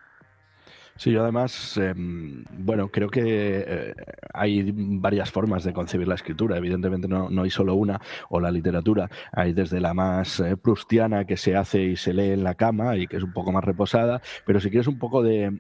Sí, 0.97 1.11
yo 1.11 1.21
además, 1.21 1.77
em, 1.77 2.43
bueno, 2.57 2.89
creo 2.89 3.09
que 3.09 3.21
eh, 3.23 3.93
hay 4.33 4.71
varias 4.73 5.29
formas 5.29 5.63
de 5.63 5.71
concebir 5.71 6.07
la 6.07 6.15
escritura. 6.15 6.57
Evidentemente 6.57 7.07
no, 7.07 7.29
no, 7.29 7.43
hay 7.43 7.51
solo 7.51 7.75
una, 7.75 8.01
o 8.29 8.39
la 8.39 8.49
literatura. 8.49 9.07
Hay 9.31 9.53
desde 9.53 9.79
la 9.79 9.93
más 9.93 10.39
eh, 10.39 10.57
prustiana 10.57 11.25
que 11.25 11.37
se 11.37 11.55
hace 11.55 11.83
y 11.83 11.97
se 11.97 12.13
lee 12.13 12.31
en 12.31 12.43
la 12.43 12.55
cama 12.55 12.97
y 12.97 13.05
que 13.05 13.17
es 13.17 13.23
un 13.23 13.31
poco 13.31 13.51
más 13.51 13.63
reposada, 13.63 14.21
pero 14.43 14.59
si 14.59 14.71
quieres 14.71 14.87
un 14.87 14.97
poco 14.97 15.21
de, 15.21 15.55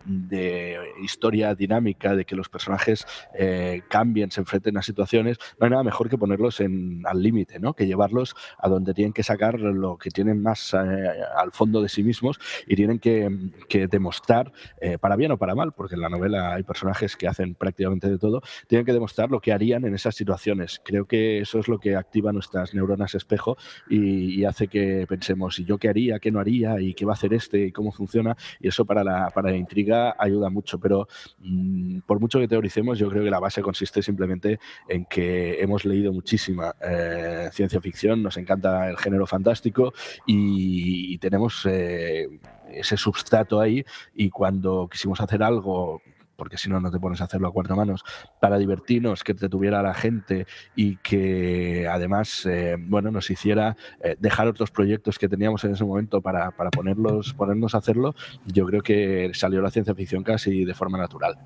historia 1.03 1.53
dinámica, 1.53 2.15
de 2.15 2.25
que 2.25 2.35
los 2.35 2.49
personajes 2.49 3.05
eh, 3.37 3.83
cambien, 3.89 4.31
se 4.31 4.41
enfrenten 4.41 4.77
a 4.77 4.81
situaciones, 4.81 5.37
no 5.59 5.65
hay 5.65 5.71
nada 5.71 5.83
mejor 5.83 6.09
que 6.09 6.17
ponerlos 6.17 6.59
en, 6.61 7.03
al 7.05 7.21
límite, 7.21 7.59
¿no? 7.59 7.73
que 7.73 7.85
llevarlos 7.85 8.35
a 8.57 8.69
donde 8.69 8.95
tienen 8.95 9.13
que 9.13 9.21
sacar 9.21 9.59
lo 9.59 9.97
que 9.97 10.09
tienen 10.09 10.41
más 10.41 10.73
al 10.73 11.51
fondo 11.51 11.81
de 11.81 11.89
sí 11.89 12.03
mismos 12.03 12.39
y 12.65 12.75
tienen 12.75 12.97
que, 12.97 13.51
que 13.69 13.87
demostrar 13.87 14.51
para 14.99 15.15
bien 15.15 15.26
o 15.31 15.37
para 15.37 15.55
mal, 15.55 15.71
porque 15.73 15.95
en 15.95 16.01
la 16.01 16.09
novela 16.09 16.53
hay 16.53 16.63
personajes 16.63 17.15
que 17.15 17.27
hacen 17.27 17.55
prácticamente 17.55 18.09
de 18.09 18.17
todo, 18.17 18.41
tienen 18.67 18.85
que 18.85 18.93
demostrar 18.93 19.29
lo 19.29 19.39
que 19.39 19.51
harían 19.51 19.85
en 19.85 19.95
esas 19.95 20.15
situaciones. 20.15 20.81
Creo 20.83 21.05
que 21.05 21.39
eso 21.39 21.59
es 21.59 21.67
lo 21.67 21.79
que 21.79 21.95
activa 21.95 22.31
nuestras 22.33 22.73
neuronas 22.73 23.15
espejo 23.15 23.57
y, 23.89 24.45
hace 24.45 24.67
que 24.67 25.05
pensemos, 25.09 25.59
¿y 25.59 25.65
yo 25.65 25.77
qué 25.77 25.89
haría, 25.89 26.19
qué 26.19 26.31
no 26.31 26.39
haría, 26.39 26.79
y 26.79 26.93
qué 26.93 27.05
va 27.05 27.13
a 27.13 27.15
hacer 27.15 27.33
este, 27.33 27.65
y 27.65 27.71
cómo 27.71 27.91
funciona? 27.91 28.37
Y 28.61 28.69
eso 28.69 28.85
para 28.85 29.03
la, 29.03 29.29
para 29.29 29.51
la 29.51 29.57
intriga 29.57 30.15
ayuda 30.17 30.49
mucho, 30.49 30.79
pero 30.79 31.07
mm, 31.39 31.99
por 32.01 32.19
mucho 32.21 32.39
que 32.39 32.47
teoricemos, 32.47 32.97
yo 32.97 33.09
creo 33.09 33.23
que 33.23 33.29
la 33.29 33.39
base 33.39 33.61
consiste 33.61 34.01
simplemente 34.01 34.59
en 34.87 35.05
que 35.05 35.61
hemos 35.61 35.83
leído 35.83 36.13
muchísima 36.13 36.75
eh, 36.81 37.49
ciencia 37.51 37.81
ficción, 37.81 38.23
nos 38.23 38.37
encanta 38.37 38.89
el 38.89 38.97
género 38.97 39.27
fantástico 39.27 39.93
y, 40.25 41.17
tenemos... 41.17 41.65
Eh, 41.65 42.27
ese 42.69 42.97
substrato 42.97 43.59
ahí 43.59 43.83
y 44.13 44.29
cuando 44.29 44.87
quisimos 44.91 45.16
hacer 45.25 45.43
algo 45.43 46.01
porque 46.37 46.57
si 46.57 46.69
no, 46.69 46.79
no 46.79 46.91
te 46.91 46.99
pones 46.99 47.19
a 47.19 47.25
hacerlo 47.25 47.49
a 47.49 47.51
cuatro 47.51 47.75
manos, 47.75 48.03
para 48.39 48.57
divertirnos, 48.57 49.23
que 49.23 49.33
te 49.33 49.49
tuviera 49.49 49.81
la 49.81 49.93
gente 49.93 50.45
y 50.75 50.97
que 50.97 51.87
además, 51.89 52.45
eh, 52.45 52.77
bueno, 52.79 53.11
nos 53.11 53.29
hiciera 53.29 53.75
eh, 54.01 54.15
dejar 54.19 54.47
otros 54.47 54.71
proyectos 54.71 55.19
que 55.19 55.27
teníamos 55.27 55.63
en 55.65 55.71
ese 55.71 55.83
momento 55.83 56.21
para, 56.21 56.51
para 56.51 56.69
ponerlos, 56.69 57.33
ponernos 57.33 57.75
a 57.75 57.79
hacerlo, 57.79 58.15
yo 58.45 58.65
creo 58.67 58.81
que 58.81 59.31
salió 59.33 59.61
la 59.61 59.71
ciencia 59.71 59.95
ficción 59.95 60.23
casi 60.23 60.63
de 60.63 60.73
forma 60.73 60.97
natural. 60.97 61.37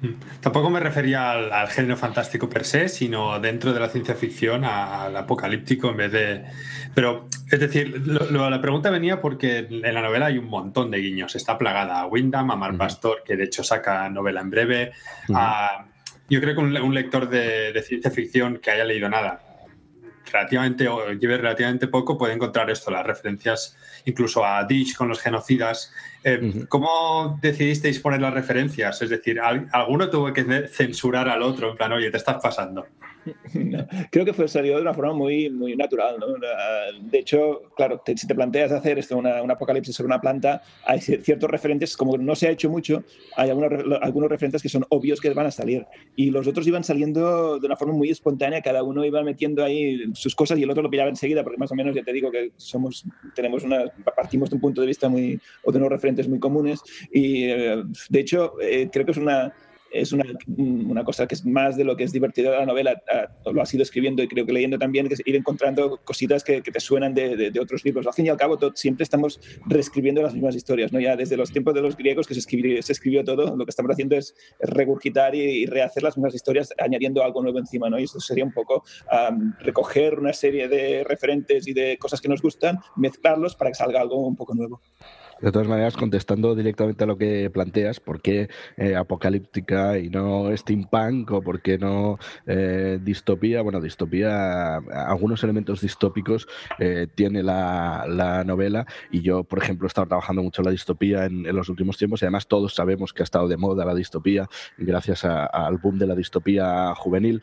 Mm. 0.00 0.40
Tampoco 0.40 0.70
me 0.70 0.78
refería 0.78 1.32
al, 1.32 1.68
género 1.68 1.96
fantástico 1.96 2.48
per 2.48 2.64
se, 2.64 2.88
sino 2.88 3.40
dentro 3.40 3.72
de 3.72 3.80
la 3.80 3.88
ciencia 3.88 4.14
ficción 4.14 4.64
al 4.64 5.16
apocalíptico 5.16 5.90
en 5.90 5.96
vez 5.96 6.12
de... 6.12 6.44
Pero, 6.94 7.28
es 7.50 7.60
decir, 7.60 8.06
la 8.06 8.60
pregunta 8.60 8.90
venía 8.90 9.20
porque 9.20 9.58
en 9.58 9.94
la 9.94 10.02
novela 10.02 10.26
hay 10.26 10.38
un 10.38 10.46
montón 10.46 10.90
de 10.90 10.98
guiños. 10.98 11.34
Está 11.34 11.58
plagada 11.58 12.00
a 12.00 12.06
Wyndham, 12.06 12.50
a 12.50 12.56
Mar 12.56 12.76
Pastor, 12.76 13.22
que 13.24 13.36
de 13.36 13.44
hecho 13.44 13.62
saca 13.64 14.08
novela 14.08 14.40
en 14.40 14.50
breve, 14.50 14.92
Yo 16.30 16.40
creo 16.40 16.54
que 16.54 16.60
un, 16.60 16.94
lector 16.94 17.28
de, 17.28 17.72
de, 17.72 17.82
ciencia 17.82 18.10
ficción 18.10 18.58
que 18.58 18.70
haya 18.70 18.84
leído 18.84 19.08
nada, 19.08 19.40
relativamente 20.30 20.88
o 20.88 21.12
lleve 21.12 21.38
relativamente 21.38 21.88
poco, 21.88 22.18
puede 22.18 22.34
encontrar 22.34 22.70
esto, 22.70 22.90
las 22.90 23.06
referencias 23.06 23.76
incluso 24.08 24.44
a 24.44 24.64
Dish 24.64 24.96
con 24.96 25.08
los 25.08 25.20
genocidas. 25.20 25.92
Eh, 26.24 26.64
¿Cómo 26.68 27.38
decidisteis 27.40 28.00
poner 28.00 28.20
las 28.20 28.34
referencias? 28.34 29.02
Es 29.02 29.10
decir, 29.10 29.38
¿alguno 29.40 30.08
tuvo 30.08 30.32
que 30.32 30.68
censurar 30.68 31.28
al 31.28 31.42
otro 31.42 31.70
en 31.70 31.76
plan, 31.76 31.92
oye, 31.92 32.10
te 32.10 32.16
estás 32.16 32.38
pasando? 32.42 32.86
creo 34.10 34.24
que 34.24 34.32
fue 34.32 34.48
salido 34.48 34.76
de 34.76 34.82
una 34.82 34.94
forma 34.94 35.14
muy, 35.14 35.50
muy 35.50 35.76
natural. 35.76 36.16
¿no? 36.18 36.26
De 37.00 37.18
hecho, 37.18 37.62
claro, 37.76 38.02
si 38.04 38.26
te 38.26 38.34
planteas 38.34 38.72
hacer 38.72 38.98
esto, 38.98 39.16
una, 39.16 39.42
un 39.42 39.50
apocalipsis 39.50 39.94
sobre 39.94 40.06
una 40.06 40.20
planta, 40.20 40.62
hay 40.84 41.00
ciertos 41.00 41.50
referentes, 41.50 41.96
como 41.96 42.16
no 42.16 42.34
se 42.34 42.48
ha 42.48 42.50
hecho 42.50 42.70
mucho, 42.70 43.04
hay 43.36 43.50
algunos, 43.50 43.72
algunos 44.00 44.30
referentes 44.30 44.62
que 44.62 44.68
son 44.68 44.84
obvios 44.88 45.20
que 45.20 45.30
van 45.30 45.46
a 45.46 45.50
salir. 45.50 45.86
Y 46.16 46.30
los 46.30 46.46
otros 46.46 46.66
iban 46.66 46.84
saliendo 46.84 47.58
de 47.58 47.66
una 47.66 47.76
forma 47.76 47.94
muy 47.94 48.10
espontánea, 48.10 48.62
cada 48.62 48.82
uno 48.82 49.04
iba 49.04 49.22
metiendo 49.22 49.64
ahí 49.64 50.04
sus 50.14 50.34
cosas 50.34 50.58
y 50.58 50.62
el 50.62 50.70
otro 50.70 50.82
lo 50.82 50.90
pillaba 50.90 51.10
enseguida, 51.10 51.42
porque 51.42 51.58
más 51.58 51.72
o 51.72 51.74
menos 51.74 51.94
ya 51.94 52.02
te 52.02 52.12
digo 52.12 52.30
que 52.30 52.52
somos, 52.56 53.04
tenemos 53.34 53.64
una, 53.64 53.84
partimos 54.16 54.50
de 54.50 54.56
un 54.56 54.60
punto 54.60 54.80
de 54.80 54.86
vista 54.86 55.08
muy, 55.08 55.40
o 55.64 55.72
de 55.72 55.78
unos 55.78 55.90
referentes 55.90 56.28
muy 56.28 56.38
comunes. 56.38 56.80
Y 57.12 57.44
eh, 57.44 57.82
de 58.08 58.20
hecho, 58.20 58.54
eh, 58.60 58.88
creo 58.92 59.04
que 59.04 59.12
es 59.12 59.18
una 59.18 59.52
es 59.90 60.12
una, 60.12 60.24
una, 60.56 61.04
cosa 61.04 61.26
que 61.26 61.34
es 61.34 61.44
más 61.44 61.76
de 61.76 61.84
lo 61.84 61.96
que 61.96 62.04
es 62.04 62.12
divertido 62.12 62.50
de 62.50 62.58
la 62.58 62.66
novela. 62.66 63.02
Ah, 63.12 63.28
lo 63.50 63.62
has 63.62 63.72
ido 63.72 63.82
escribiendo 63.82 64.22
y 64.22 64.28
creo 64.28 64.44
que 64.46 64.52
leyendo 64.52 64.78
también, 64.78 65.08
que 65.08 65.14
es 65.14 65.22
ir 65.24 65.36
encontrando 65.36 65.98
cositas 66.04 66.44
que, 66.44 66.60
te 66.60 66.80
suenan 66.80 67.14
de, 67.14 67.52
otros 67.60 67.84
libros. 67.84 68.06
Al 68.06 68.12
fin 68.12 68.26
y 68.26 68.28
al 68.28 68.36
cabo, 68.36 68.58
siempre 68.74 69.04
estamos 69.04 69.40
reescribiendo 69.66 70.22
las 70.22 70.34
mismas 70.34 70.54
historias, 70.54 70.92
¿no? 70.92 71.00
Ya 71.00 71.16
desde 71.16 71.36
los 71.36 71.50
tiempos 71.50 71.74
de 71.74 71.82
los 71.82 71.96
griegos 71.96 72.26
que 72.26 72.34
se 72.34 72.40
escribió, 72.40 72.82
se 72.82 72.92
escribió 72.92 73.24
todo, 73.24 73.56
lo 73.56 73.64
que 73.64 73.70
estamos 73.70 73.90
haciendo 73.92 74.16
es, 74.16 74.34
regurgitar 74.60 75.34
y, 75.34 75.66
rehacer 75.66 76.02
las 76.02 76.16
mismas 76.16 76.34
historias 76.34 76.72
añadiendo 76.78 77.22
algo 77.22 77.42
nuevo 77.42 77.58
encima, 77.58 77.88
¿no? 77.88 77.98
Y 77.98 78.04
esto 78.04 78.20
sería 78.20 78.44
un 78.44 78.52
poco 78.52 78.84
recoger 79.60 80.18
una 80.18 80.32
serie 80.32 80.68
de 80.68 81.04
referentes 81.04 81.66
y 81.66 81.72
de 81.72 81.96
cosas 81.98 82.20
que 82.20 82.28
nos 82.28 82.42
gustan, 82.42 82.78
mezclarlos 82.96 83.56
para 83.56 83.70
que 83.70 83.76
salga 83.76 84.00
algo 84.00 84.26
un 84.26 84.36
poco 84.36 84.54
nuevo. 84.54 84.80
De 85.40 85.52
todas 85.52 85.68
maneras, 85.68 85.96
contestando 85.96 86.56
directamente 86.56 87.04
a 87.04 87.06
lo 87.06 87.16
que 87.16 87.48
planteas, 87.48 88.00
¿por 88.00 88.20
qué 88.20 88.48
eh, 88.76 88.96
apocalíptica 88.96 89.96
y 89.96 90.08
no 90.08 90.50
steampunk 90.56 91.30
o 91.30 91.42
por 91.42 91.62
qué 91.62 91.78
no 91.78 92.18
eh, 92.46 92.98
distopía? 93.00 93.62
Bueno, 93.62 93.80
distopía, 93.80 94.76
algunos 94.76 95.44
elementos 95.44 95.80
distópicos 95.80 96.48
eh, 96.80 97.06
tiene 97.14 97.44
la, 97.44 98.42
novela 98.44 98.84
y 99.12 99.22
yo, 99.22 99.44
por 99.44 99.62
ejemplo, 99.62 99.86
he 99.86 99.88
estado 99.88 100.08
trabajando 100.08 100.42
mucho 100.42 100.62
en 100.62 100.66
la 100.66 100.70
distopía 100.72 101.26
en, 101.26 101.44
los 101.54 101.68
últimos 101.68 101.96
tiempos 101.98 102.20
y 102.20 102.24
además 102.24 102.48
todos 102.48 102.74
sabemos 102.74 103.12
que 103.12 103.22
ha 103.22 103.24
estado 103.24 103.46
de 103.46 103.56
moda 103.56 103.84
la 103.84 103.94
distopía 103.94 104.48
gracias 104.76 105.24
al 105.24 105.78
boom 105.78 105.98
de 105.98 106.06
la 106.06 106.14
distopía 106.16 106.94
juvenil. 106.96 107.42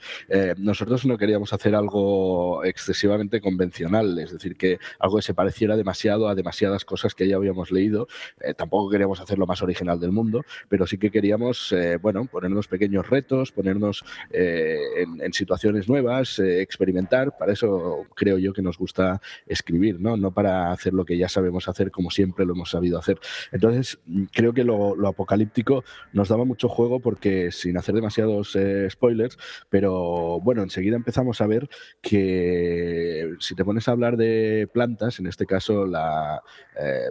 nosotros 0.57 1.05
no 1.05 1.17
queríamos 1.17 1.53
hacer 1.53 1.75
algo 1.75 2.63
excesivamente 2.65 3.39
convencional, 3.39 4.19
es 4.19 4.31
decir, 4.31 4.57
que 4.57 4.79
algo 4.99 5.17
que 5.17 5.21
se 5.21 5.33
pareciera 5.33 5.77
demasiado 5.77 6.27
a 6.27 6.35
demasiadas 6.35 6.83
cosas 6.83 7.15
que 7.15 7.27
ya 7.27 7.37
habíamos 7.37 7.71
leído 7.71 7.84
eh, 7.93 8.53
tampoco 8.53 8.89
queríamos 8.89 9.19
hacer 9.19 9.37
lo 9.37 9.45
más 9.45 9.61
original 9.61 9.99
del 9.99 10.11
mundo, 10.11 10.43
pero 10.69 10.87
sí 10.87 10.97
que 10.97 11.11
queríamos, 11.11 11.71
eh, 11.71 11.97
bueno, 12.01 12.25
ponernos 12.25 12.67
pequeños 12.67 13.09
retos, 13.09 13.51
ponernos 13.51 14.03
eh, 14.31 14.77
en, 15.19 15.33
situaciones 15.33 15.89
nuevas, 15.89 16.39
experimentar. 16.39 17.37
Para 17.37 17.53
eso 17.53 18.05
creo 18.15 18.37
yo 18.37 18.53
que 18.53 18.61
nos 18.61 18.77
gusta 18.77 19.21
escribir, 19.45 19.99
¿no? 19.99 20.15
No 20.15 20.31
para 20.31 20.71
hacer 20.71 20.93
lo 20.93 21.03
que 21.03 21.17
ya 21.17 21.27
sabemos 21.27 21.67
hacer 21.67 21.91
como 21.91 22.09
siempre 22.09 22.45
lo 22.45 22.53
hemos 22.53 22.69
sabido 22.69 22.97
hacer. 22.97 23.19
Entonces, 23.51 23.99
creo 24.31 24.53
que 24.53 24.63
lo, 24.63 24.95
apocalíptico 25.07 25.83
nos 26.13 26.29
daba 26.29 26.45
mucho 26.45 26.69
juego 26.69 26.99
porque, 26.99 27.51
sin 27.51 27.77
hacer 27.77 27.95
demasiados 27.95 28.57
spoilers, 28.89 29.37
pero 29.69 30.39
bueno, 30.41 30.63
enseguida 30.63 30.95
empezamos 30.95 31.41
a 31.41 31.47
ver 31.47 31.69
que 32.01 33.33
si 33.39 33.55
te 33.55 33.65
pones 33.65 33.87
a 33.87 33.91
hablar 33.91 34.15
de 34.15 34.69
plantas, 34.73 35.19
en 35.19 35.27
este 35.27 35.45
caso 35.45 35.85
la 35.85 36.41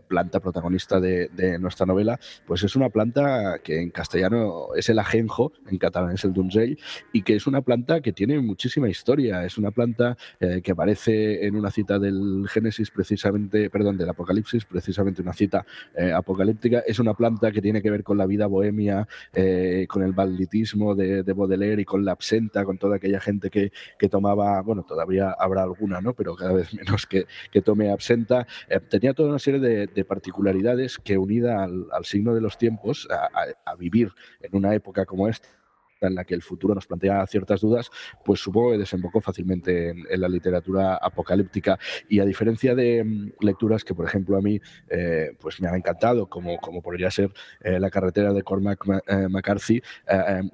planta 0.08 0.40
protagonista, 0.40 0.63
de, 1.00 1.58
nuestra 1.58 1.86
novela, 1.86 2.18
pues 2.46 2.62
es 2.62 2.74
una 2.76 2.88
planta 2.88 3.58
que 3.62 3.80
en 3.80 3.90
castellano 3.90 4.74
es 4.74 4.88
el 4.88 4.98
ajenjo, 4.98 5.52
en 5.70 5.78
catalán 5.78 6.14
es 6.14 6.24
el 6.24 6.32
donzell, 6.32 6.78
y 7.12 7.22
que 7.22 7.36
es 7.36 7.46
una 7.46 7.60
planta 7.62 8.00
que 8.00 8.12
tiene 8.12 8.40
muchísima 8.40 8.88
historia. 8.88 9.44
Es 9.44 9.58
una 9.58 9.70
planta 9.70 10.16
eh, 10.40 10.60
que 10.62 10.72
aparece 10.72 11.46
en 11.46 11.56
una 11.56 11.70
cita 11.70 11.98
del 11.98 12.46
Génesis, 12.48 12.90
precisamente, 12.90 13.70
perdón, 13.70 13.96
del 13.96 14.08
Apocalipsis, 14.08 14.64
precisamente 14.64 15.22
una 15.22 15.32
cita 15.32 15.66
eh, 15.96 16.12
apocalíptica. 16.12 16.82
Es 16.86 16.98
una 16.98 17.14
planta 17.14 17.52
que 17.52 17.60
tiene 17.60 17.82
que 17.82 17.90
ver 17.90 18.02
con 18.02 18.18
la 18.18 18.26
vida 18.26 18.46
bohemia, 18.46 19.06
eh, 19.32 19.86
con 19.88 20.02
el 20.02 20.12
balditismo 20.12 20.94
de, 20.94 21.22
de, 21.22 21.32
Baudelaire 21.32 21.82
y 21.82 21.84
con 21.84 22.04
la 22.04 22.12
absenta, 22.12 22.64
con 22.64 22.78
toda 22.78 22.96
aquella 22.96 23.20
gente 23.20 23.50
que, 23.50 23.72
que, 23.98 24.08
tomaba, 24.08 24.62
bueno, 24.62 24.82
todavía 24.82 25.34
habrá 25.38 25.62
alguna, 25.62 26.00
¿no? 26.00 26.14
Pero 26.14 26.34
cada 26.34 26.52
vez 26.52 26.72
menos 26.74 27.06
que, 27.06 27.26
que 27.50 27.60
tome 27.60 27.90
absenta. 27.90 28.46
tenía 28.88 29.12
toda 29.14 29.28
una 29.28 29.38
serie 29.38 29.60
de, 29.60 29.86
de 29.88 30.04
particularidades 30.04 30.53
que 30.98 31.18
unida 31.18 31.64
al, 31.64 32.04
signo 32.04 32.34
de 32.34 32.40
los 32.40 32.58
tiempos, 32.58 33.08
a, 33.10 33.74
vivir 33.76 34.10
en 34.40 34.56
una 34.56 34.74
época 34.74 35.04
como 35.04 35.28
esta, 35.28 35.48
en 36.00 36.14
la 36.14 36.24
que 36.24 36.34
el 36.34 36.42
futuro 36.42 36.74
nos 36.74 36.86
plantea 36.86 37.26
ciertas 37.26 37.60
dudas, 37.60 37.90
pues 38.24 38.40
supongo 38.40 38.72
que 38.72 38.78
desembocó 38.78 39.20
fácilmente 39.20 39.90
en, 39.90 40.20
la 40.20 40.28
literatura 40.28 40.96
apocalíptica. 40.96 41.78
Y 42.08 42.20
a 42.20 42.24
diferencia 42.24 42.74
de 42.74 43.04
mm, 43.04 43.32
lecturas 43.40 43.84
que, 43.84 43.94
por 43.94 44.06
ejemplo, 44.06 44.36
a 44.36 44.40
mí 44.40 44.60
eh, 44.88 45.36
pues 45.40 45.60
me 45.60 45.68
han 45.68 45.76
encantado, 45.76 46.26
como, 46.26 46.58
como 46.58 46.82
podría 46.82 47.10
ser 47.10 47.32
eh, 47.60 47.78
La 47.80 47.90
carretera 47.90 48.32
de 48.32 48.42
Cormac 48.42 48.84
eh, 49.06 49.28
McCarthy, 49.28 49.82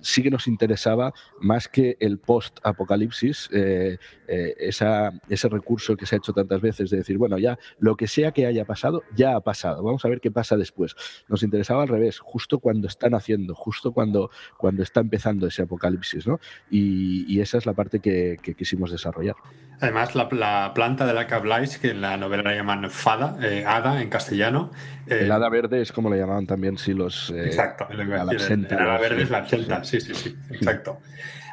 sí 0.01 0.23
que 0.23 0.31
nos 0.31 0.47
interesaba 0.47 1.13
más 1.41 1.69
que 1.69 1.97
el 2.01 2.19
post-apocalipsis, 2.19 3.51
ese 3.53 5.49
recurso 5.49 5.97
que 5.97 6.07
se 6.07 6.17
ha 6.17 6.19
hecho 6.19 6.33
tantas 6.33 6.61
veces 6.61 6.91
de 6.91 6.99
decir, 6.99 7.19
bueno, 7.19 7.39
ya 7.39 7.59
lo 7.79 7.97
que 7.97 8.07
sea 8.07 8.33
que 8.33 8.47
haya 8.47 8.65
pasado, 8.65 9.03
ya 9.15 9.37
ha 9.37 9.41
pasado, 9.41 9.83
vamos 9.83 10.05
a 10.05 10.09
ver 10.09 10.21
qué 10.21 10.31
pasa 10.31 10.57
después. 10.57 10.95
Nos 11.29 11.43
interesaba 11.43 11.83
al 11.83 11.89
revés, 11.89 12.19
justo 12.19 12.59
cuando 12.59 12.89
están 12.89 13.15
haciendo, 13.15 13.55
justo 13.55 13.93
cuando, 13.93 14.31
cuando 14.57 14.83
está 14.83 15.01
empezando 15.01 15.30
ese 15.47 15.63
apocalipsis, 15.63 16.27
¿no? 16.27 16.41
Y, 16.71 17.41
esa 17.41 17.59
es 17.59 17.67
la 17.67 17.73
parte 17.73 18.01
que, 18.01 18.39
quisimos 18.57 18.91
desarrollar. 18.91 19.35
Además, 19.81 20.15
la, 20.15 20.73
planta 20.75 21.07
de 21.07 21.15
la 21.15 21.27
Cablais, 21.27 21.79
que 21.79 21.91
en 21.91 22.03
la 22.03 22.17
novela 22.17 22.43
la 22.43 22.55
llaman 22.55 22.91
Fada, 22.91 23.39
eh, 23.43 23.65
Hada 23.67 24.03
en 24.03 24.11
castellano. 24.11 24.71
Eh, 25.07 25.21
el 25.23 25.33
Hada 25.33 25.49
Verde 25.49 25.81
es 25.81 25.91
como 25.91 26.11
le 26.11 26.19
llamaban 26.19 26.47
también 26.47 26.77
sí 26.77 26.93
los... 26.93 27.31
Eh, 27.31 27.47
exacto, 27.47 27.87
el, 27.91 28.01
el, 28.01 28.13
Hada 28.13 28.99
Verde 28.99 29.23
es 29.23 29.31
la 29.31 29.39
absenta, 29.39 29.83
sí, 29.85 30.01
sí, 30.01 30.15
sí, 30.15 30.37
exacto. 30.51 31.01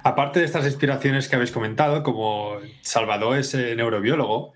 Aparte 0.04 0.40
de 0.40 0.46
estas 0.46 0.66
inspiraciones 0.66 1.30
que 1.30 1.36
habéis 1.36 1.52
comentado, 1.52 2.04
como 2.04 2.58
Salvador 2.82 3.38
es 3.38 3.54
neurobiólogo, 3.56 4.54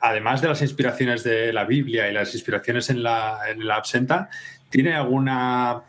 además 0.00 0.40
de 0.42 0.48
las 0.48 0.62
inspiraciones 0.62 1.24
de 1.24 1.52
la 1.52 1.64
Biblia 1.64 2.08
y 2.08 2.12
las 2.12 2.34
inspiraciones 2.34 2.88
en 2.88 3.02
la, 3.02 3.38
en 3.48 3.66
la 3.66 3.76
absenta, 3.76 4.30
¿tiene 4.70 4.94
alguna 4.94 5.82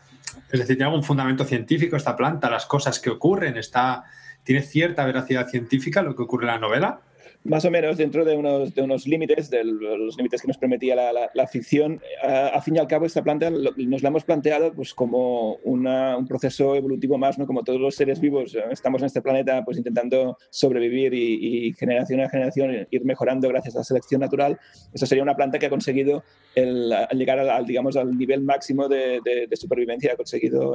es 0.50 0.60
decir, 0.60 0.76
¿tiene 0.76 0.84
algún 0.84 1.04
fundamento 1.04 1.44
científico 1.44 1.96
esta 1.96 2.16
planta? 2.16 2.50
¿Las 2.50 2.66
cosas 2.66 3.00
que 3.00 3.10
ocurren? 3.10 3.56
Está, 3.56 4.04
¿Tiene 4.42 4.62
cierta 4.62 5.04
veracidad 5.04 5.48
científica 5.48 6.02
lo 6.02 6.14
que 6.14 6.22
ocurre 6.22 6.44
en 6.44 6.52
la 6.52 6.58
novela? 6.58 7.00
Más 7.48 7.64
o 7.64 7.70
menos 7.70 7.96
dentro 7.96 8.24
de 8.24 8.36
unos, 8.36 8.74
de 8.74 8.82
unos 8.82 9.06
límites, 9.06 9.50
de 9.50 9.64
los 9.64 10.16
límites 10.16 10.42
que 10.42 10.48
nos 10.48 10.58
permitía 10.58 10.94
la, 10.94 11.30
la, 11.32 11.46
ficción. 11.46 12.00
A, 12.22 12.60
fin 12.60 12.76
y 12.76 12.78
al 12.78 12.86
cabo, 12.86 13.06
esta 13.06 13.22
planta 13.22 13.50
nos 13.50 14.02
la 14.02 14.08
hemos 14.08 14.24
planteado 14.24 14.72
pues, 14.72 14.94
como 14.94 15.54
un 15.64 16.26
proceso 16.28 16.74
evolutivo 16.74 17.18
más, 17.18 17.38
¿no? 17.38 17.46
como 17.46 17.62
todos 17.62 17.80
los 17.80 17.94
seres 17.94 18.20
vivos 18.20 18.56
estamos 18.70 19.02
en 19.02 19.06
este 19.06 19.22
planeta 19.22 19.64
pues, 19.64 19.78
intentando 19.78 20.38
sobrevivir 20.50 21.14
y, 21.14 21.72
generación 21.74 22.20
a 22.20 22.28
generación 22.28 22.86
ir 22.90 23.04
mejorando 23.04 23.48
gracias 23.48 23.74
a 23.76 23.78
la 23.78 23.84
selección 23.84 24.20
natural. 24.20 24.58
Eso 24.92 25.06
sería 25.06 25.22
una 25.22 25.36
planta 25.36 25.58
que 25.58 25.66
ha 25.66 25.70
conseguido 25.70 26.24
el, 26.54 26.92
llegar 27.12 27.38
al, 27.38 27.66
digamos, 27.66 27.96
al 27.96 28.16
nivel 28.16 28.42
máximo 28.42 28.88
de, 28.88 29.20
de, 29.48 29.56
supervivencia, 29.56 30.12
ha 30.12 30.16
conseguido 30.16 30.74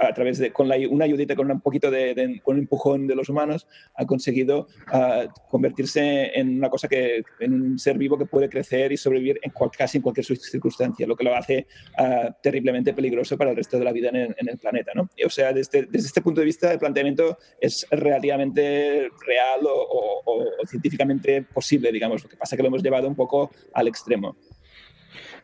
a 0.00 0.12
través 0.12 0.38
de 0.38 0.52
con 0.52 0.68
la, 0.68 0.76
una 0.90 1.04
ayudita, 1.04 1.34
con 1.34 1.50
un 1.50 1.60
poquito 1.60 1.90
de, 1.90 2.40
con 2.44 2.56
un 2.56 2.62
empujón 2.62 3.06
de 3.06 3.14
los 3.14 3.28
humanos, 3.28 3.66
ha 3.94 4.04
conseguido 4.04 4.68
uh, 4.92 5.28
convertirse 5.48 5.95
en 5.96 6.58
una 6.58 6.70
cosa 6.70 6.88
que, 6.88 7.22
en 7.40 7.52
un 7.52 7.78
ser 7.78 7.98
vivo 7.98 8.18
que 8.18 8.26
puede 8.26 8.48
crecer 8.48 8.92
y 8.92 8.96
sobrevivir 8.96 9.40
en 9.42 9.52
casi 9.76 9.98
en 9.98 10.02
cualquier 10.02 10.26
circunstancia, 10.26 11.06
lo 11.06 11.16
que 11.16 11.24
lo 11.24 11.34
hace 11.34 11.66
ah, 11.98 12.36
terriblemente 12.42 12.92
peligroso 12.92 13.36
para 13.36 13.50
el 13.50 13.56
resto 13.56 13.78
de 13.78 13.84
la 13.84 13.92
vida 13.92 14.08
en, 14.10 14.34
el 14.38 14.58
planeta. 14.58 14.92
¿no? 14.94 15.08
O 15.24 15.30
sea, 15.30 15.52
desde, 15.52 15.86
desde, 15.86 16.08
este 16.08 16.20
punto 16.20 16.40
de 16.40 16.46
vista, 16.46 16.72
el 16.72 16.78
planteamiento 16.78 17.38
es 17.60 17.86
relativamente 17.90 19.08
real 19.26 19.60
o, 19.64 20.22
o 20.24 20.66
científicamente 20.66 21.42
posible, 21.42 21.92
digamos. 21.92 22.22
Lo 22.22 22.28
que 22.28 22.36
pasa 22.36 22.54
es 22.54 22.56
que 22.56 22.62
lo 22.62 22.68
hemos 22.68 22.82
llevado 22.82 23.08
un 23.08 23.14
poco 23.14 23.50
al 23.72 23.88
extremo. 23.88 24.36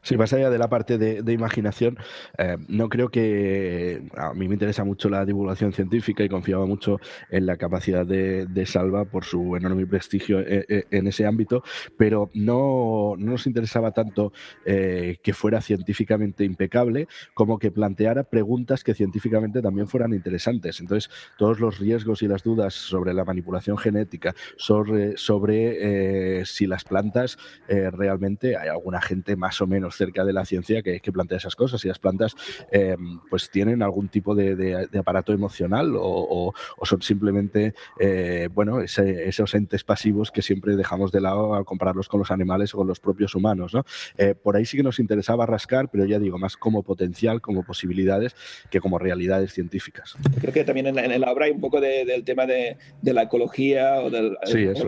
Sí, 0.05 0.17
más 0.17 0.33
allá 0.33 0.51
de 0.51 0.59
la 0.59 0.69
parte 0.69 0.99
de, 0.99 1.33
imaginación, 1.33 1.97
eh, 2.37 2.57
no 2.67 2.89
creo 2.89 3.09
que 3.11 4.03
a 4.17 4.35
mí 4.35 4.49
me 4.49 4.55
interesa 4.55 4.83
mucho 4.83 5.09
la 5.09 5.25
divulgación 5.25 5.73
científica 5.73 6.25
y 6.25 6.29
confiaba 6.29 6.67
mucho 6.67 6.99
en 7.31 7.47
la 7.47 7.57
capacidad 7.57 8.05
de, 8.05 8.67
Salva 8.67 9.05
por 9.05 9.25
su 9.25 9.55
enorme 9.55 9.87
prestigio 9.87 10.41
eh, 10.41 10.65
eh, 10.69 10.85
en, 10.91 11.07
ese 11.07 11.25
ámbito, 11.25 11.63
pero 11.97 12.31
no, 12.35 13.15
nos 13.17 13.47
interesaba 13.47 13.93
tanto 13.93 14.33
que 14.65 15.33
fuera 15.35 15.61
científicamente 15.61 16.45
impecable 16.45 17.07
como 17.35 17.59
que 17.59 17.71
planteara 17.71 18.25
preguntas 18.25 18.83
que 18.83 18.95
científicamente 18.95 19.61
también 19.63 19.87
fueran 19.87 20.15
interesantes. 20.15 20.81
Entonces, 20.81 21.11
todos 21.39 21.61
los 21.61 21.79
riesgos 21.79 22.23
y 22.23 22.29
las 22.29 22.43
dudas 22.43 22.75
sobre 22.75 23.15
la 23.15 23.25
manipulación 23.25 23.77
genética, 23.79 24.35
sobre, 24.57 25.17
sobre 25.17 26.45
si 26.45 26.67
las 26.67 26.85
plantas 26.85 27.37
realmente 27.69 28.57
hay 28.57 28.69
alguna 28.69 29.01
gente 29.01 29.37
más 29.37 29.61
o 29.61 29.67
menos 29.67 29.92
cerca 29.97 30.25
de 30.25 30.33
la 30.33 30.45
ciencia 30.45 30.83
que, 30.83 31.01
que 31.01 31.13
plantea 31.13 31.39
esas 31.39 31.57
cosas. 31.57 31.85
Y 31.85 31.89
las 31.89 31.99
plantas 31.99 32.35
eh, 32.71 32.97
pues 33.31 33.51
tienen 33.51 33.83
algún 33.83 34.09
tipo 34.09 34.35
de, 34.35 34.89
aparato 34.99 35.33
emocional 35.33 35.95
o, 35.97 36.53
son 36.83 37.03
simplemente 37.03 37.75
eh, 37.99 38.49
bueno, 38.53 38.81
esos 38.81 39.55
entes 39.55 39.85
pasivos 39.85 40.31
que 40.31 40.43
siempre 40.43 40.77
dejamos 40.77 41.13
de 41.13 41.21
lado 41.21 41.55
al 41.55 41.65
compararlos 41.65 42.09
con 42.09 42.21
los 42.21 42.31
animales 42.31 42.75
o 42.75 42.79
con 42.79 42.87
los 42.87 43.01
propios 43.01 43.35
humanos. 43.35 43.75
¿no? 43.75 43.85
Eh, 44.19 44.35
por 44.35 44.57
ahí 44.57 44.65
sí 44.65 44.77
que 44.77 44.83
nos 44.83 44.99
interesaba 44.99 45.47
rascar, 45.47 45.91
pero 45.91 46.05
ya 46.05 46.19
digo, 46.19 46.39
más 46.39 46.57
como 46.57 46.83
potencial, 46.83 47.41
como 47.41 47.63
posibilidades, 47.63 48.35
que 48.71 48.81
como 48.81 48.99
realidades 48.99 49.53
científicas. 49.53 50.15
Creo 50.41 50.53
que 50.53 50.65
también 50.65 50.87
en 50.87 51.21
la, 51.21 51.33
obra 51.33 51.47
hay 51.47 51.53
un 51.53 51.61
poco 51.61 51.81
del 51.81 52.25
tema 52.25 52.47
de, 52.47 52.77
la 53.03 53.23
ecología 53.23 54.01
o, 54.01 54.11
del, 54.11 54.37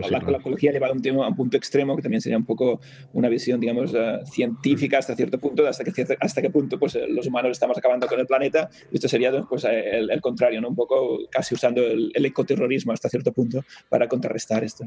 la, 0.09 0.37
ecología 0.37 0.71
llevada 0.71 0.91
a 0.91 0.95
un, 0.95 1.01
tema, 1.01 1.25
a 1.25 1.29
un 1.29 1.35
punto 1.35 1.57
extremo, 1.57 1.95
que 1.95 2.01
también 2.01 2.21
sería 2.21 2.37
un 2.37 2.45
poco 2.45 2.79
una 3.13 3.29
visión, 3.29 3.59
digamos, 3.59 3.95
científica 4.25 4.94
hasta 4.97 5.15
cierto 5.15 5.39
punto, 5.39 5.67
hasta 5.67 5.83
que 5.83 6.05
hasta 6.19 6.41
qué 6.41 6.49
punto 6.49 6.79
pues, 6.79 6.97
los 7.09 7.27
humanos 7.27 7.51
estamos 7.51 7.77
acabando 7.77 8.07
con 8.07 8.19
el 8.19 8.25
planeta. 8.25 8.69
Esto 8.91 9.07
sería 9.07 9.31
pues, 9.43 9.65
el, 9.65 10.21
contrario, 10.21 10.61
¿no? 10.61 10.69
un 10.69 10.75
poco 10.75 11.19
casi 11.29 11.55
usando 11.55 11.81
el, 11.81 12.25
ecoterrorismo 12.25 12.91
hasta 12.91 13.09
cierto 13.09 13.31
punto 13.31 13.63
para 13.89 14.07
contrarrestar 14.07 14.63
esto. 14.63 14.85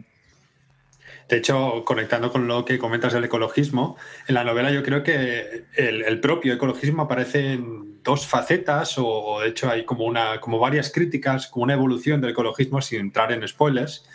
De 1.29 1.37
hecho, 1.37 1.85
conectando 1.85 2.33
con 2.33 2.49
lo 2.49 2.65
que 2.65 2.79
comentas 2.79 3.13
del 3.13 3.25
ecologismo, 3.25 3.97
en 4.27 4.35
la 4.35 4.45
novela 4.45 4.71
yo 4.71 4.83
creo 4.83 5.03
que 5.03 5.65
el, 5.77 6.21
propio 6.21 6.55
ecologismo 6.55 7.03
aparece 7.03 7.53
en 7.53 8.03
dos 8.03 8.27
facetas, 8.27 8.95
o, 8.97 9.41
de 9.43 9.51
hecho 9.51 9.71
hay 9.71 9.85
como, 9.85 10.07
una, 10.07 10.41
como 10.41 10.59
varias 10.59 10.91
críticas, 10.91 11.47
como 11.47 11.65
una 11.65 11.75
evolución 11.75 12.23
del 12.23 12.31
ecologismo 12.31 12.81
sin 12.81 13.01
entrar 13.01 13.31
en 13.33 13.47
spoilers, 13.47 14.09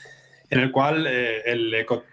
en 0.49 0.59
el 0.59 0.71
cual 0.71 1.05
eh, 1.07 1.43
el, 1.45 1.71
eco, 1.75 2.03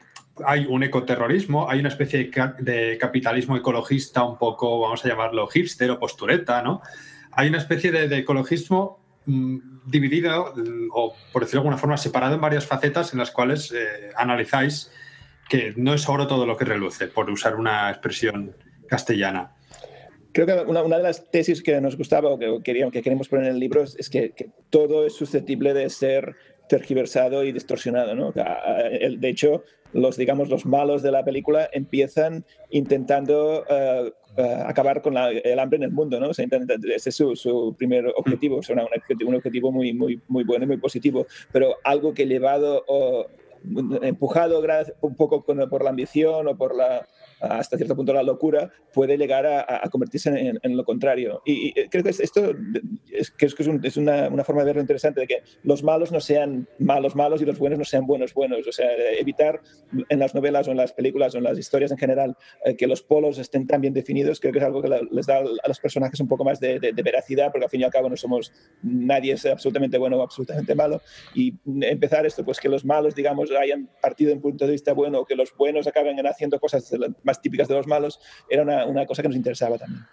hay 0.46 0.66
un 0.66 0.82
ecoterrorismo, 0.82 1.68
hay 1.68 1.80
una 1.80 1.88
especie 1.88 2.30
de 2.58 2.98
capitalismo 2.98 3.56
ecologista 3.56 4.24
un 4.24 4.38
poco, 4.38 4.80
vamos 4.80 5.04
a 5.04 5.08
llamarlo 5.08 5.46
hipster 5.46 5.90
o 5.90 5.98
postureta, 5.98 6.62
¿no? 6.62 6.82
Hay 7.32 7.48
una 7.48 7.58
especie 7.58 7.92
de, 7.92 8.16
ecologismo 8.16 8.98
mm, 9.26 9.58
dividido 9.86 10.52
mm, 10.56 10.88
o, 10.92 11.14
por 11.32 11.42
decirlo 11.42 11.60
de 11.60 11.68
alguna 11.68 11.78
forma, 11.78 11.96
separado 11.96 12.34
en 12.34 12.40
varias 12.40 12.66
facetas 12.66 13.12
en 13.12 13.18
las 13.18 13.30
cuales 13.30 13.72
eh, 13.72 14.10
analizáis 14.16 14.90
que 15.48 15.72
no 15.76 15.94
es 15.94 16.08
oro 16.08 16.26
todo 16.26 16.46
lo 16.46 16.56
que 16.56 16.64
reluce, 16.64 17.08
por 17.08 17.28
usar 17.30 17.56
una 17.56 17.90
expresión 17.90 18.54
castellana. 18.88 19.52
Creo 20.32 20.46
que 20.46 20.52
una, 20.70 20.82
de 20.82 21.02
las 21.02 21.28
tesis 21.30 21.60
que 21.60 21.80
nos 21.80 21.96
gustaba 21.96 22.30
o 22.30 22.38
que, 22.38 22.60
queríamos, 22.62 22.92
que 22.92 23.02
queremos 23.02 23.28
poner 23.28 23.46
en 23.46 23.54
el 23.54 23.58
libro 23.58 23.82
es, 23.82 24.08
que, 24.08 24.30
que 24.30 24.50
todo 24.70 25.04
es 25.04 25.14
susceptible 25.14 25.74
de 25.74 25.90
ser 25.90 26.36
tergiversado 26.68 27.42
y 27.42 27.50
distorsionado. 27.50 28.14
¿no? 28.14 28.32
De 28.32 29.28
hecho, 29.28 29.64
los, 29.92 30.16
digamos, 30.16 30.48
los 30.48 30.66
malos 30.66 31.02
de 31.02 31.10
la 31.10 31.24
película 31.24 31.68
empiezan 31.72 32.44
intentando 32.70 33.64
eh, 33.68 34.12
eh, 34.36 34.62
acabar 34.66 35.02
con 35.02 35.16
el 35.16 35.58
hambre 35.58 35.78
en 35.78 35.82
el 35.84 35.90
mundo. 35.90 36.20
¿no? 36.20 36.30
ese 36.30 37.08
es 37.08 37.14
su, 37.14 37.74
primer 37.76 38.06
objetivo, 38.16 38.60
es 38.60 38.70
un, 38.70 38.80
un, 38.80 39.34
objetivo 39.34 39.72
muy, 39.72 39.92
muy, 39.92 40.20
muy 40.28 40.44
bueno 40.44 40.64
y 40.64 40.68
muy 40.68 40.76
positivo, 40.76 41.26
pero 41.52 41.76
algo 41.84 42.14
que 42.14 42.26
llevado 42.26 42.84
o 42.86 43.26
empujado 44.02 44.62
un 45.00 45.16
poco 45.16 45.44
por 45.44 45.84
la 45.84 45.90
ambición 45.90 46.48
o 46.48 46.56
por 46.56 46.74
la 46.74 47.06
hasta 47.40 47.76
cierto 47.76 47.96
punto 47.96 48.12
la 48.12 48.22
locura 48.22 48.70
puede 48.92 49.16
llegar 49.16 49.46
a, 49.46 49.88
convertirse 49.90 50.30
en, 50.62 50.76
lo 50.76 50.84
contrario. 50.84 51.42
Y, 51.44 51.72
creo 51.88 52.02
que 52.04 52.10
esto 52.10 52.54
es, 53.10 53.30
que 53.30 53.46
es, 53.46 53.96
una, 53.96 54.28
una, 54.28 54.44
forma 54.44 54.62
de 54.62 54.66
verlo 54.66 54.80
interesante, 54.80 55.20
de 55.20 55.26
que 55.26 55.42
los 55.62 55.82
malos 55.82 56.12
no 56.12 56.20
sean 56.20 56.68
malos 56.78 57.16
malos 57.16 57.42
y 57.42 57.44
los 57.44 57.58
buenos 57.58 57.78
no 57.78 57.84
sean 57.84 58.06
buenos 58.06 58.34
buenos. 58.34 58.66
O 58.66 58.72
sea, 58.72 58.88
evitar 59.18 59.60
en 60.08 60.18
las 60.18 60.34
novelas 60.34 60.68
o 60.68 60.70
en 60.70 60.76
las 60.76 60.92
películas 60.92 61.34
o 61.34 61.38
en 61.38 61.44
las 61.44 61.58
historias 61.58 61.90
en 61.90 61.98
general 61.98 62.36
eh, 62.64 62.76
que 62.76 62.86
los 62.86 63.02
polos 63.02 63.38
estén 63.38 63.66
tan 63.66 63.80
bien 63.80 63.94
definidos, 63.94 64.40
creo 64.40 64.52
que 64.52 64.58
es 64.58 64.64
algo 64.64 64.82
que 64.82 64.88
les 65.10 65.26
da 65.26 65.38
a 65.38 65.68
los 65.68 65.80
personajes 65.80 66.20
un 66.20 66.28
poco 66.28 66.44
más 66.44 66.60
de, 66.60 66.78
veracidad, 67.02 67.50
porque 67.50 67.64
al 67.64 67.70
fin 67.70 67.80
y 67.80 67.84
al 67.84 67.90
cabo 67.90 68.08
no 68.08 68.16
somos, 68.16 68.52
nadie 68.82 69.32
es 69.32 69.46
absolutamente 69.46 69.98
bueno 69.98 70.18
o 70.18 70.22
absolutamente 70.22 70.74
malo. 70.74 71.00
Y 71.34 71.54
empezar 71.82 72.26
esto, 72.26 72.44
pues 72.44 72.60
que 72.60 72.68
los 72.68 72.84
malos, 72.84 73.14
digamos, 73.14 73.50
hayan 73.50 73.88
partido 74.00 74.32
en 74.32 74.40
punto 74.40 74.66
de 74.66 74.72
vista 74.72 74.92
bueno, 74.92 75.20
o 75.20 75.24
que 75.24 75.34
los 75.34 75.54
buenos 75.56 75.86
acaben 75.86 76.18
haciendo 76.26 76.60
cosas 76.60 76.90
más 77.30 77.40
típicas 77.40 77.68
de 77.68 77.74
los 77.74 77.86
malos, 77.86 78.20
era 78.48 78.62
una, 78.62 78.84
una 78.86 79.06
cosa 79.06 79.22
que 79.22 79.28
nos 79.28 79.36
interesaba 79.36 79.78
también. 79.78 80.04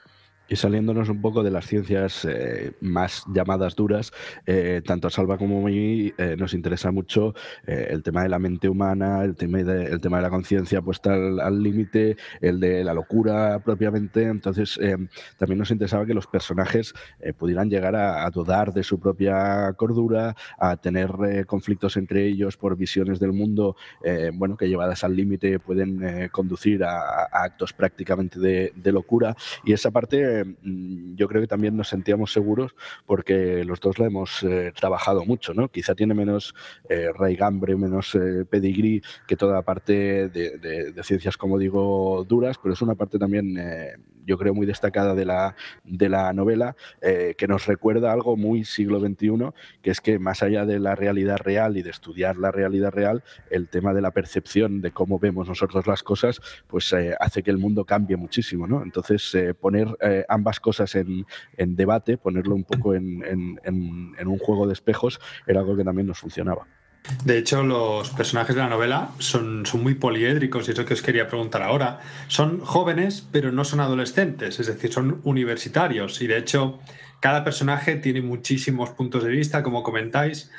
Y 0.49 0.55
saliéndonos 0.55 1.09
un 1.09 1.21
poco 1.21 1.43
de 1.43 1.51
las 1.51 1.67
ciencias 1.67 2.25
eh, 2.25 2.71
más 2.79 3.23
llamadas 3.33 3.75
duras, 3.75 4.13
eh, 4.45 4.81
tanto 4.85 5.07
a 5.07 5.11
Salva 5.11 5.37
como 5.37 5.59
a 5.59 5.69
mí 5.69 6.13
eh, 6.17 6.35
nos 6.37 6.53
interesa 6.53 6.91
mucho 6.91 7.33
el 7.65 8.01
tema 8.03 8.23
de 8.23 8.29
la 8.29 8.39
mente 8.39 8.69
humana, 8.69 9.23
el 9.23 9.35
tema 9.35 9.57
de, 9.59 9.85
el 9.85 9.99
tema 9.99 10.17
de 10.17 10.23
la 10.23 10.29
conciencia 10.29 10.81
puesta 10.81 11.13
al 11.13 11.61
límite, 11.61 12.15
el 12.39 12.59
de 12.59 12.83
la 12.83 12.93
locura 12.93 13.59
propiamente. 13.59 14.23
Entonces, 14.23 14.79
también 15.37 15.59
nos 15.59 15.71
interesaba 15.71 16.05
que 16.05 16.13
los 16.13 16.27
personajes 16.27 16.93
pudieran 17.37 17.69
llegar 17.69 17.95
a, 17.95 18.29
dudar 18.29 18.73
de 18.73 18.83
su 18.83 18.99
propia 18.99 19.73
cordura, 19.73 20.35
a 20.57 20.77
tener 20.77 21.45
conflictos 21.45 21.97
entre 21.97 22.25
ellos 22.25 22.57
por 22.57 22.77
visiones 22.77 23.19
del 23.19 23.33
mundo, 23.33 23.75
bueno, 24.33 24.55
que 24.55 24.69
llevadas 24.69 25.03
al 25.03 25.15
límite 25.15 25.59
pueden 25.59 26.29
conducir 26.29 26.83
a, 26.83 27.23
actos 27.31 27.73
prácticamente 27.73 28.39
de 28.39 28.91
locura. 28.91 29.35
Y 29.65 29.73
esa 29.73 29.91
parte 29.91 30.36
Mm, 30.45 31.15
yo 31.15 31.27
creo 31.27 31.41
que 31.41 31.47
también 31.47 31.75
nos 31.75 31.89
sentíamos 31.89 32.31
seguros 32.31 32.75
porque 33.05 33.63
los 33.63 33.79
dos 33.79 33.99
la 33.99 34.07
hemos 34.07 34.43
eh, 34.43 34.71
trabajado 34.75 35.25
mucho, 35.25 35.53
¿no? 35.53 35.69
Quizá 35.69 35.95
tiene 35.95 36.13
menos 36.13 36.53
eh, 36.89 37.09
raigambre, 37.13 37.75
menos 37.75 38.15
eh, 38.15 38.45
pedigrí 38.49 39.01
que 39.27 39.35
toda 39.35 39.53
la 39.55 39.61
parte 39.61 40.29
de, 40.29 40.93
ciencias, 41.03 41.37
como 41.37 41.57
digo, 41.57 42.25
duras, 42.27 42.57
pero 42.61 42.73
es 42.73 42.81
una 42.81 42.95
parte 42.95 43.17
también 43.17 43.55
yo 44.25 44.37
creo, 44.37 44.53
muy 44.53 44.65
destacada 44.65 45.15
de 45.15 45.23
la, 45.23 45.55
de 45.85 46.09
la 46.09 46.33
novela, 46.33 46.75
que 47.01 47.47
nos 47.47 47.65
recuerda 47.65 48.11
algo 48.11 48.35
muy 48.35 48.65
siglo 48.65 48.99
XXI, 48.99 49.53
que 49.81 49.91
es 49.91 50.01
que 50.01 50.19
más 50.19 50.43
allá 50.43 50.65
de 50.65 50.79
la 50.79 50.95
realidad 50.95 51.37
real 51.37 51.77
y 51.77 51.81
de 51.81 51.91
estudiar 51.91 52.35
la 52.35 52.51
realidad 52.51 52.91
real, 52.91 53.23
el 53.49 53.69
tema 53.69 53.93
de 53.93 54.01
la 54.01 54.11
percepción 54.11 54.81
de 54.81 54.91
cómo 54.91 55.17
vemos 55.17 55.47
nosotros 55.47 55.87
las 55.87 56.03
cosas, 56.03 56.41
pues 56.67 56.93
hace 57.21 57.41
que 57.41 57.51
el 57.51 57.57
mundo 57.57 57.85
cambie 57.85 58.17
muchísimo, 58.17 58.67
¿no? 58.67 58.83
Entonces, 58.83 59.33
poner 59.61 59.87
ambas 60.27 60.59
cosas 60.59 60.95
en, 60.95 61.25
debate, 61.75 62.17
ponerlo 62.17 62.55
un 62.55 62.63
poco 62.63 62.93
en, 62.93 63.59
un 63.65 64.39
juego 64.39 64.67
de 64.67 64.73
espejos, 64.73 65.19
era 65.45 65.61
algo 65.61 65.75
que 65.75 65.83
también 65.83 66.07
nos 66.07 66.19
funcionaba. 66.19 66.67
De 67.23 67.37
hecho, 67.37 67.63
los 67.63 68.09
personajes 68.09 68.55
de 68.55 68.61
la 68.61 68.67
novela 68.67 69.11
son, 69.19 69.63
muy 69.75 69.95
poliédricos 69.95 70.67
y 70.67 70.71
eso 70.71 70.85
que 70.85 70.93
os 70.93 71.01
quería 71.01 71.27
preguntar 71.27 71.61
ahora. 71.63 71.99
Son 72.27 72.59
jóvenes, 72.59 73.25
pero 73.31 73.51
no 73.51 73.63
son 73.63 73.79
adolescentes, 73.79 74.59
es 74.59 74.67
decir, 74.67 74.91
son 74.91 75.21
universitarios 75.23 76.21
y 76.21 76.27
de 76.27 76.37
hecho 76.37 76.79
cada 77.19 77.43
personaje 77.43 77.95
tiene 77.95 78.21
muchísimos 78.21 78.89
puntos 78.91 79.23
de 79.23 79.29
vista, 79.29 79.63
como 79.63 79.83
comentáis. 79.83 80.51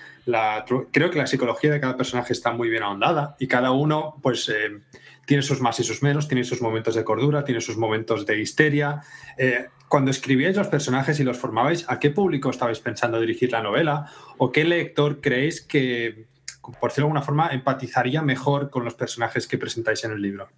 creo 0.91 1.11
que 1.11 1.19
la 1.19 1.27
psicología 1.27 1.71
de 1.71 1.81
cada 1.81 1.97
personaje 1.97 2.33
está 2.33 2.53
muy 2.53 2.71
bien 2.71 2.83
ahondada 2.83 3.37
y 3.39 3.47
cada 3.47 3.71
uno 3.71 4.17
pues, 4.23 4.49
eh, 4.49 4.81
tiene 5.29 5.43
sus 5.43 5.61
más 5.61 5.79
y 5.79 5.85
sus 5.85 6.03
menos, 6.03 6.27
tiene 6.27 6.43
sus 6.43 6.63
momentos 6.63 6.95
de 6.95 7.05
cordura, 7.05 7.45
tiene 7.45 7.61
sus 7.61 7.77
momentos 7.77 8.25
de 8.25 8.41
histeria. 8.41 9.03
Eh, 9.37 9.67
cuando 9.87 10.11
escribíais 10.11 10.57
los 10.57 10.69
personajes 10.69 11.21
y 11.21 11.23
los 11.23 11.37
formabais, 11.37 11.85
¿a 11.87 11.99
qué 11.99 12.11
público 12.11 12.49
estabais 12.49 12.81
pensando 12.81 13.21
dirigir 13.21 13.53
la 13.53 13.63
novela? 13.63 14.11
¿O 14.39 14.51
qué 14.51 14.65
lector 14.65 15.21
creéis 15.21 15.61
que, 15.61 16.25
por 16.63 16.89
decirlo 16.89 16.95
de 16.95 17.09
alguna 17.09 17.23
forma, 17.23 17.51
empatizaría 17.51 18.23
mejor 18.23 18.71
con 18.71 18.87
los 18.87 18.95
personajes 18.95 19.47
que 19.47 19.59
presentáis 19.59 20.03
en 20.05 20.13
el 20.13 20.23
libro? 20.23 20.49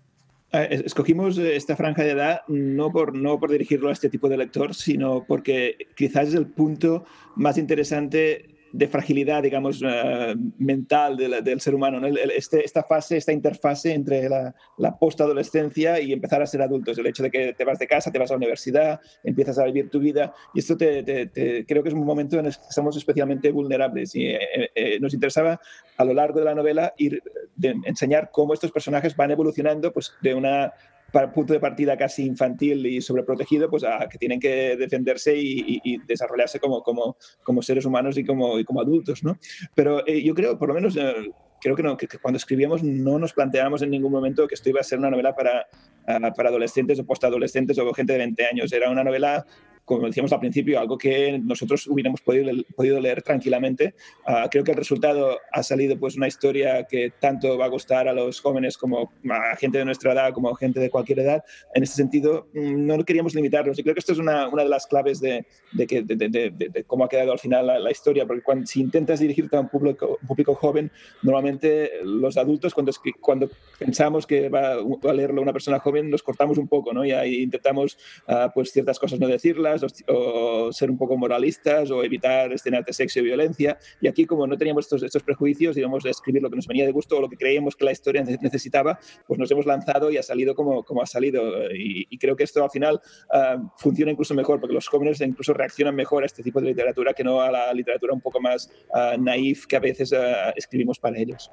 Eh, 0.52 0.82
escogimos 0.84 1.36
esta 1.36 1.74
franja 1.74 2.04
de 2.04 2.12
edad 2.12 2.42
no 2.46 2.92
por, 2.92 3.16
no 3.16 3.40
por 3.40 3.50
dirigirlo 3.50 3.88
a 3.88 3.92
este 3.92 4.08
tipo 4.08 4.28
de 4.28 4.36
lector, 4.36 4.76
sino 4.76 5.24
porque 5.26 5.88
quizás 5.96 6.28
es 6.28 6.34
el 6.34 6.46
punto 6.46 7.04
más 7.34 7.58
interesante 7.58 8.59
de 8.72 8.88
fragilidad, 8.88 9.42
digamos, 9.42 9.82
eh, 9.84 10.34
mental 10.58 11.16
del 11.16 11.60
ser 11.60 11.74
humano, 11.74 12.00
este, 12.06 12.64
esta 12.64 12.82
fase, 12.84 13.16
esta 13.16 13.32
interfase 13.32 13.92
entre 13.92 14.28
la, 14.28 14.54
la 14.78 14.96
postadolescencia 14.96 16.00
y 16.00 16.12
empezar 16.12 16.42
a 16.42 16.46
ser 16.46 16.62
adultos, 16.62 16.96
el 16.98 17.06
hecho 17.06 17.22
de 17.22 17.30
que 17.30 17.52
te 17.52 17.64
vas 17.64 17.78
de 17.78 17.86
casa, 17.86 18.10
te 18.10 18.18
vas 18.18 18.30
a 18.30 18.34
la 18.34 18.38
universidad, 18.38 19.00
empiezas 19.24 19.58
a 19.58 19.64
vivir 19.64 19.90
tu 19.90 19.98
vida, 19.98 20.32
y 20.54 20.60
esto 20.60 20.76
te, 20.76 21.64
creo 21.66 21.82
que 21.82 21.88
es 21.88 21.94
un 21.94 22.04
momento 22.04 22.38
en 22.38 22.46
el 22.46 22.52
que 22.52 22.60
somos 22.70 22.96
especialmente 22.96 23.50
vulnerables, 23.50 24.14
y 24.14 24.26
eh, 24.26 24.70
eh, 24.74 25.00
nos 25.00 25.14
interesaba 25.14 25.60
a 25.96 26.04
lo 26.04 26.14
largo 26.14 26.38
de 26.38 26.44
la 26.44 26.54
novela 26.54 26.94
ir 26.96 27.22
de 27.56 27.74
enseñar 27.84 28.30
cómo 28.32 28.54
estos 28.54 28.72
personajes 28.72 29.16
van 29.16 29.30
evolucionando 29.30 29.92
pues, 29.92 30.12
de 30.22 30.34
una 30.34 30.72
para 31.12 31.32
punto 31.32 31.52
de 31.52 31.60
partida 31.60 31.96
casi 31.96 32.24
infantil 32.24 32.86
y 32.86 33.00
sobreprotegido, 33.00 33.68
pues 33.68 33.84
a 33.84 34.08
que 34.08 34.18
tienen 34.18 34.40
que 34.40 34.76
defenderse 34.76 35.34
y, 35.36 35.98
desarrollarse 36.06 36.60
como, 36.60 36.82
como, 36.82 37.62
seres 37.62 37.84
humanos 37.84 38.16
y 38.16 38.24
como, 38.24 38.62
como 38.64 38.80
adultos, 38.80 39.22
¿no? 39.22 39.38
Pero 39.74 40.06
eh, 40.06 40.22
yo 40.22 40.34
creo, 40.34 40.58
por 40.58 40.68
lo 40.68 40.74
menos, 40.74 40.96
eh, 40.96 41.30
creo 41.60 41.76
que, 41.76 42.08
cuando 42.20 42.36
escribíamos 42.36 42.82
no 42.82 43.18
nos 43.18 43.32
planteábamos 43.32 43.82
en 43.82 43.90
ningún 43.90 44.12
momento 44.12 44.46
que 44.48 44.54
esto 44.54 44.70
iba 44.70 44.80
a 44.80 44.84
ser 44.84 44.98
una 44.98 45.10
novela 45.10 45.34
para, 45.34 45.66
ah, 46.06 46.32
para 46.34 46.48
adolescentes 46.48 46.98
o 46.98 47.04
postadolescentes 47.04 47.78
o 47.78 47.92
gente 47.92 48.12
de 48.14 48.18
20 48.18 48.46
años. 48.46 48.72
Era 48.72 48.90
una 48.90 49.04
novela 49.04 49.46
como 49.90 50.06
decíamos 50.06 50.32
al 50.32 50.38
principio, 50.38 50.78
algo 50.78 50.96
que 50.96 51.36
nosotros 51.42 51.88
hubiéramos 51.88 52.20
podido, 52.20 52.52
podido 52.76 53.00
leer 53.00 53.22
tranquilamente. 53.22 53.94
Ah, 54.24 54.46
creo 54.48 54.62
que 54.62 54.70
el 54.70 54.76
resultado 54.76 55.38
ha 55.50 55.64
salido 55.64 55.98
pues 55.98 56.16
una 56.16 56.28
historia 56.28 56.86
que 56.88 57.12
tanto 57.18 57.58
va 57.58 57.64
a 57.64 57.68
gustar 57.68 58.06
a 58.06 58.12
los 58.12 58.40
jóvenes 58.40 58.78
como 58.78 59.12
a 59.28 59.56
gente 59.56 59.78
de 59.78 59.84
nuestra 59.84 60.12
edad, 60.12 60.32
como 60.32 60.48
a 60.48 60.56
gente 60.56 60.78
de 60.78 60.90
cualquier 60.90 61.18
edad. 61.18 61.42
En 61.74 61.82
este 61.82 61.96
sentido, 61.96 62.46
mm, 62.54 62.86
no 62.86 63.04
queríamos 63.04 63.34
limitarnos 63.34 63.80
y 63.80 63.82
creo 63.82 63.92
que 63.96 63.98
esto 63.98 64.12
es 64.12 64.20
una, 64.20 64.46
una 64.46 64.62
de 64.62 64.68
las 64.68 64.86
claves 64.86 65.18
de, 65.18 65.44
de, 65.72 65.86
que, 65.88 66.02
de, 66.02 66.84
cómo 66.86 67.04
ha 67.04 67.08
quedado 67.08 67.32
al 67.32 67.40
final 67.40 67.66
la, 67.66 67.90
historia, 67.90 68.26
porque 68.26 68.42
cuando, 68.42 68.66
si 68.66 68.80
intentas 68.80 69.18
dirigirte 69.18 69.56
a 69.56 69.60
un 69.60 69.68
público, 69.68 70.20
público 70.24 70.54
joven, 70.54 70.92
normalmente 71.22 71.90
los 72.04 72.36
adultos 72.36 72.74
cuando, 72.74 72.92
cuando 73.20 73.50
pensamos 73.76 74.24
que 74.24 74.48
va 74.48 74.74
a 74.74 75.12
leerlo 75.12 75.42
una 75.42 75.52
persona 75.52 75.80
joven, 75.80 76.10
nos 76.10 76.22
cortamos 76.22 76.58
un 76.58 76.68
poco 76.68 76.92
¿no? 76.92 77.04
y 77.04 77.10
ahí 77.10 77.42
intentamos 77.42 77.98
ah, 78.28 78.52
pues 78.54 78.70
ciertas 78.70 79.00
cosas 79.00 79.18
no 79.18 79.26
decirlas 79.26 79.79
o, 80.08 80.72
ser 80.72 80.90
un 80.90 80.98
poco 80.98 81.16
moralistas 81.16 81.90
o 81.90 82.02
evitar 82.04 82.52
escenas 82.52 82.84
de 82.84 82.92
sexo 82.92 83.20
y 83.20 83.22
violencia. 83.22 83.78
Y 84.00 84.08
aquí, 84.08 84.26
como 84.26 84.46
no 84.46 84.56
teníamos 84.56 84.86
estos, 84.86 85.02
estos 85.02 85.22
prejuicios, 85.22 85.76
íbamos 85.76 86.04
a 86.06 86.10
escribir 86.10 86.42
lo 86.42 86.50
que 86.50 86.56
nos 86.56 86.66
venía 86.66 86.86
de 86.86 86.92
gusto 86.92 87.18
o 87.18 87.20
lo 87.20 87.28
que 87.28 87.36
creíamos 87.36 87.76
que 87.76 87.84
la 87.84 87.92
historia 87.92 88.22
necesitaba, 88.22 88.98
pues 89.26 89.38
nos 89.38 89.50
hemos 89.50 89.66
lanzado 89.66 90.10
y 90.10 90.16
ha 90.16 90.22
salido 90.22 90.54
como, 90.54 90.84
como 90.84 91.02
ha 91.02 91.06
salido. 91.06 91.72
Y, 91.74 92.18
creo 92.20 92.36
que 92.36 92.44
esto 92.44 92.62
al 92.62 92.70
final 92.70 93.00
ah, 93.32 93.56
funciona 93.78 94.12
incluso 94.12 94.34
mejor, 94.34 94.60
porque 94.60 94.74
los 94.74 94.86
jóvenes 94.88 95.20
incluso 95.22 95.54
reaccionan 95.54 95.94
mejor 95.94 96.22
a 96.22 96.26
este 96.26 96.42
tipo 96.42 96.60
de 96.60 96.66
literatura 96.66 97.14
que 97.14 97.24
no 97.24 97.40
a 97.40 97.50
la 97.50 97.72
literatura 97.72 98.12
un 98.12 98.20
poco 98.20 98.40
más 98.40 98.70
uh, 98.90 99.20
naif 99.20 99.66
que 99.66 99.76
a 99.76 99.80
veces 99.80 100.12
ah, 100.12 100.52
escribimos 100.56 100.98
para 100.98 101.18
ellos. 101.18 101.50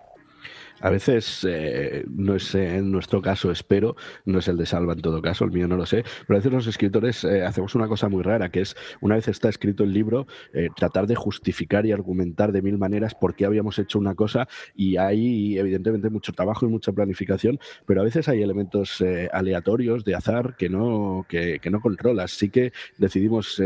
A 0.80 0.92
veces, 0.92 1.46
eh, 1.50 2.06
no 2.08 2.36
es 2.36 2.54
en 2.54 2.92
nuestro 2.92 3.22
caso, 3.22 3.52
espero, 3.52 3.96
no 4.26 4.40
es 4.40 4.48
el 4.48 4.58
de 4.58 4.68
Salva 4.68 4.94
en 4.94 5.02
todo 5.02 5.24
caso, 5.24 5.44
el 5.44 5.52
mío 5.52 5.68
no 5.68 5.76
lo 5.76 5.88
sé, 5.88 6.04
pero 6.28 6.38
a 6.38 6.40
veces 6.40 6.52
los 6.52 6.68
escritores 6.68 7.24
eh, 7.24 7.44
hacemos 7.44 7.74
una 7.74 7.88
cosa 7.88 8.10
muy 8.10 8.22
rara, 8.22 8.50
que 8.50 8.62
es, 8.62 8.76
una 9.02 9.16
vez 9.16 9.28
está 9.28 9.50
escrito 9.50 9.84
el 9.84 9.92
libro, 9.92 10.28
eh, 10.54 10.70
tratar 10.76 11.08
de 11.08 11.16
justificar 11.16 11.88
y 11.88 11.94
argumentar 11.94 12.52
de 12.52 12.62
mil 12.62 12.78
maneras 12.78 13.16
por 13.16 13.36
qué 13.36 13.46
habíamos 13.46 13.80
hecho 13.80 13.98
una 13.98 14.14
cosa 14.14 14.48
y 14.76 14.98
hay 14.98 15.58
evidentemente 15.58 16.12
mucho 16.12 16.32
trabajo 16.32 16.68
y 16.68 16.70
mucha 16.70 16.92
planificación, 16.92 17.60
pero 17.88 18.02
a 18.02 18.04
veces 18.04 18.30
hay 18.30 18.44
elementos 18.44 19.04
aleatorios 19.32 20.06
de 20.06 20.14
azar 20.14 20.56
que 20.58 20.70
no, 20.70 21.26
que, 21.28 21.60
que, 21.60 21.70
no 21.72 21.82
controlas. 21.82 22.32
Sí 22.32 22.50
que 22.50 22.72
decidimos 22.98 23.62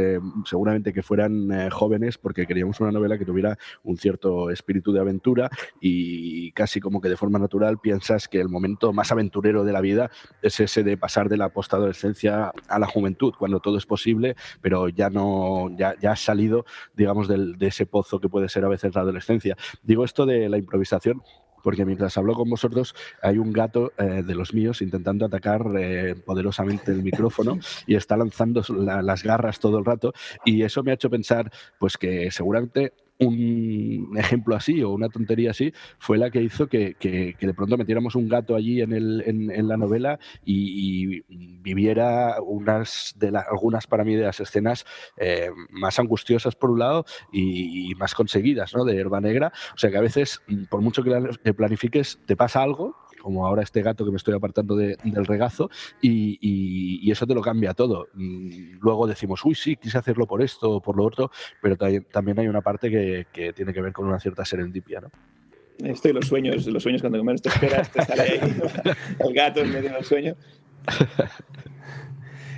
seguramente 0.45 0.93
que 0.93 1.02
fueran 1.02 1.69
jóvenes 1.71 2.17
porque 2.17 2.45
queríamos 2.45 2.80
una 2.80 2.91
novela 2.91 3.17
que 3.17 3.26
tuviera 3.26 3.58
un 3.84 3.97
cierto 3.97 4.50
espíritu 4.50 4.93
de 4.93 5.00
aventura 5.02 5.50
y 5.80 6.52
casi 6.54 6.80
como 6.80 7.01
que 7.02 7.10
de 7.10 7.18
forma 7.18 7.40
natural 7.40 7.80
piensas 7.80 8.28
que 8.28 8.40
el 8.40 8.50
momento 8.50 8.94
más 8.94 9.12
aventurero 9.12 9.64
de 9.64 9.74
la 9.74 9.82
vida 9.82 10.12
es 10.42 10.60
ese 10.60 10.84
de 10.84 10.98
pasar 10.98 11.30
de 11.30 11.38
la 11.38 11.50
postadolescencia 11.50 12.52
a 12.68 12.80
la 12.80 12.88
juventud, 12.88 13.34
cuando 13.38 13.60
todo 13.60 13.78
es 13.78 13.86
posible, 13.86 14.36
pero 14.62 14.90
ya 14.90 15.10
no, 15.10 15.70
ya, 15.78 15.96
ya 16.00 16.12
has 16.12 16.22
salido, 16.22 16.66
digamos, 16.96 17.28
del, 17.28 17.58
de 17.58 17.68
ese 17.68 17.86
pozo 17.86 18.20
que 18.20 18.30
puede 18.30 18.50
ser 18.50 18.66
a 18.66 18.70
veces 18.70 18.94
la 18.96 19.02
adolescencia. 19.02 19.58
Digo 19.84 20.06
esto 20.06 20.26
de 20.26 20.50
la 20.50 20.58
improvisación 20.58 21.22
porque 21.64 21.86
mientras 21.86 22.18
hablo 22.18 22.34
con 22.34 22.50
vosotros 22.50 22.96
hay 23.22 23.38
un 23.38 23.54
gato 23.54 23.94
eh, 23.98 24.24
de 24.26 24.36
los 24.36 24.54
míos 24.54 24.82
intentando 24.82 25.26
atacar 25.26 25.66
eh, 25.78 26.16
poderosamente 26.16 26.92
el 26.92 27.04
micrófono 27.04 27.60
y 27.88 27.96
está 27.96 28.18
lanzando 28.18 28.64
las 28.70 29.24
garras 29.24 29.60
todo 29.60 29.78
el 29.78 29.86
rato 29.86 30.14
y 30.46 30.64
eso 30.64 30.84
me 30.84 30.92
ha 30.92 30.96
hecho 30.96 31.10
pensar 31.10 31.52
pues 31.80 31.98
que 31.98 32.32
seguramente 32.32 32.94
un 33.22 34.18
ejemplo 34.18 34.56
así 34.56 34.82
o 34.84 34.90
una 34.90 35.10
tontería 35.10 35.52
así 35.52 35.74
fue 36.00 36.18
la 36.18 36.30
que 36.32 36.42
hizo 36.42 36.68
que, 36.68 36.96
de 37.40 37.54
pronto 37.54 37.78
metiéramos 37.78 38.16
un 38.16 38.28
gato 38.28 38.56
allí 38.56 38.82
en, 38.82 38.94
el, 38.94 39.24
en, 39.26 39.68
la 39.68 39.78
novela 39.78 40.20
y, 40.44 41.22
viviera 41.62 42.42
unas 42.42 43.14
de 43.18 43.32
algunas 43.50 43.86
para 43.86 44.04
mí 44.04 44.16
de 44.16 44.24
las 44.24 44.40
escenas 44.40 44.86
eh, 45.18 45.50
más 45.70 46.00
angustiosas 46.00 46.56
por 46.56 46.72
un 46.72 46.80
lado 46.80 47.06
y, 47.32 47.94
más 47.96 48.16
conseguidas 48.16 48.74
¿no? 48.74 48.84
de 48.84 48.98
Herba 48.98 49.22
Negra. 49.22 49.52
O 49.76 49.78
sea 49.78 49.92
que 49.92 49.98
a 49.98 50.02
veces, 50.02 50.42
por 50.70 50.82
mucho 50.82 51.04
que 51.04 51.54
planifiques, 51.54 52.20
te 52.26 52.36
pasa 52.36 52.64
algo 52.64 52.96
como 53.22 53.46
ahora 53.46 53.64
este 53.64 53.82
gato 53.82 54.04
que 54.06 54.12
me 54.12 54.18
estoy 54.18 54.34
apartando 54.34 54.76
del 54.76 55.26
regazo, 55.26 55.70
y, 56.02 57.10
eso 57.12 57.28
te 57.28 57.36
lo 57.36 57.42
cambia 57.42 57.74
todo. 57.74 58.08
Mm, 58.14 58.80
luego 58.80 59.06
decimos, 59.06 59.44
uy, 59.44 59.56
sí, 59.56 59.76
quise 59.76 59.98
hacerlo 59.98 60.26
por 60.26 60.42
esto 60.42 60.72
o 60.72 60.82
por 60.82 60.96
lo 60.96 61.06
otro, 61.06 61.30
pero 61.62 61.78
también 62.12 62.40
hay 62.40 62.48
una 62.48 62.62
parte 62.62 62.90
que, 62.90 63.54
tiene 63.54 63.74
que 63.74 63.82
ver 63.82 63.94
con 63.94 64.08
una 64.08 64.20
cierta 64.20 64.46
serendipia, 64.46 65.02
¿no? 65.02 65.12
Esto 65.80 66.10
y 66.10 66.14
los 66.14 66.28
sueños, 66.28 66.66
los 66.68 66.84
sueños 66.84 67.02
cuando 67.02 67.24
menos 67.24 67.42
te 67.42 67.50
esperas, 67.50 67.92
te 67.92 68.06
sale 68.06 68.22
ahí 68.22 68.40
el 69.20 69.34
gato 69.34 69.62
en 69.62 69.72
medio 69.72 69.92
del 69.92 70.06
sueño. 70.06 70.36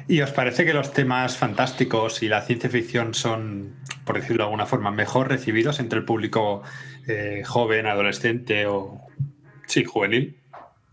¿Y 0.08 0.20
os 0.22 0.32
parece 0.32 0.66
que 0.66 0.74
los 0.74 0.92
temas 0.92 1.38
fantásticos 1.38 2.22
y 2.24 2.28
la 2.28 2.42
ciencia 2.42 2.70
ficción 2.70 3.14
son, 3.14 3.76
por 4.06 4.18
decirlo 4.18 4.44
de 4.44 4.48
alguna 4.48 4.66
forma, 4.66 4.92
mejor 4.92 5.30
recibidos 5.30 5.80
entre 5.80 6.00
el 6.00 6.06
público 6.06 6.62
eh, 7.08 7.44
joven, 7.46 7.86
adolescente 7.86 8.66
o, 8.66 9.00
sí, 9.66 9.86
juvenil? 9.86 10.43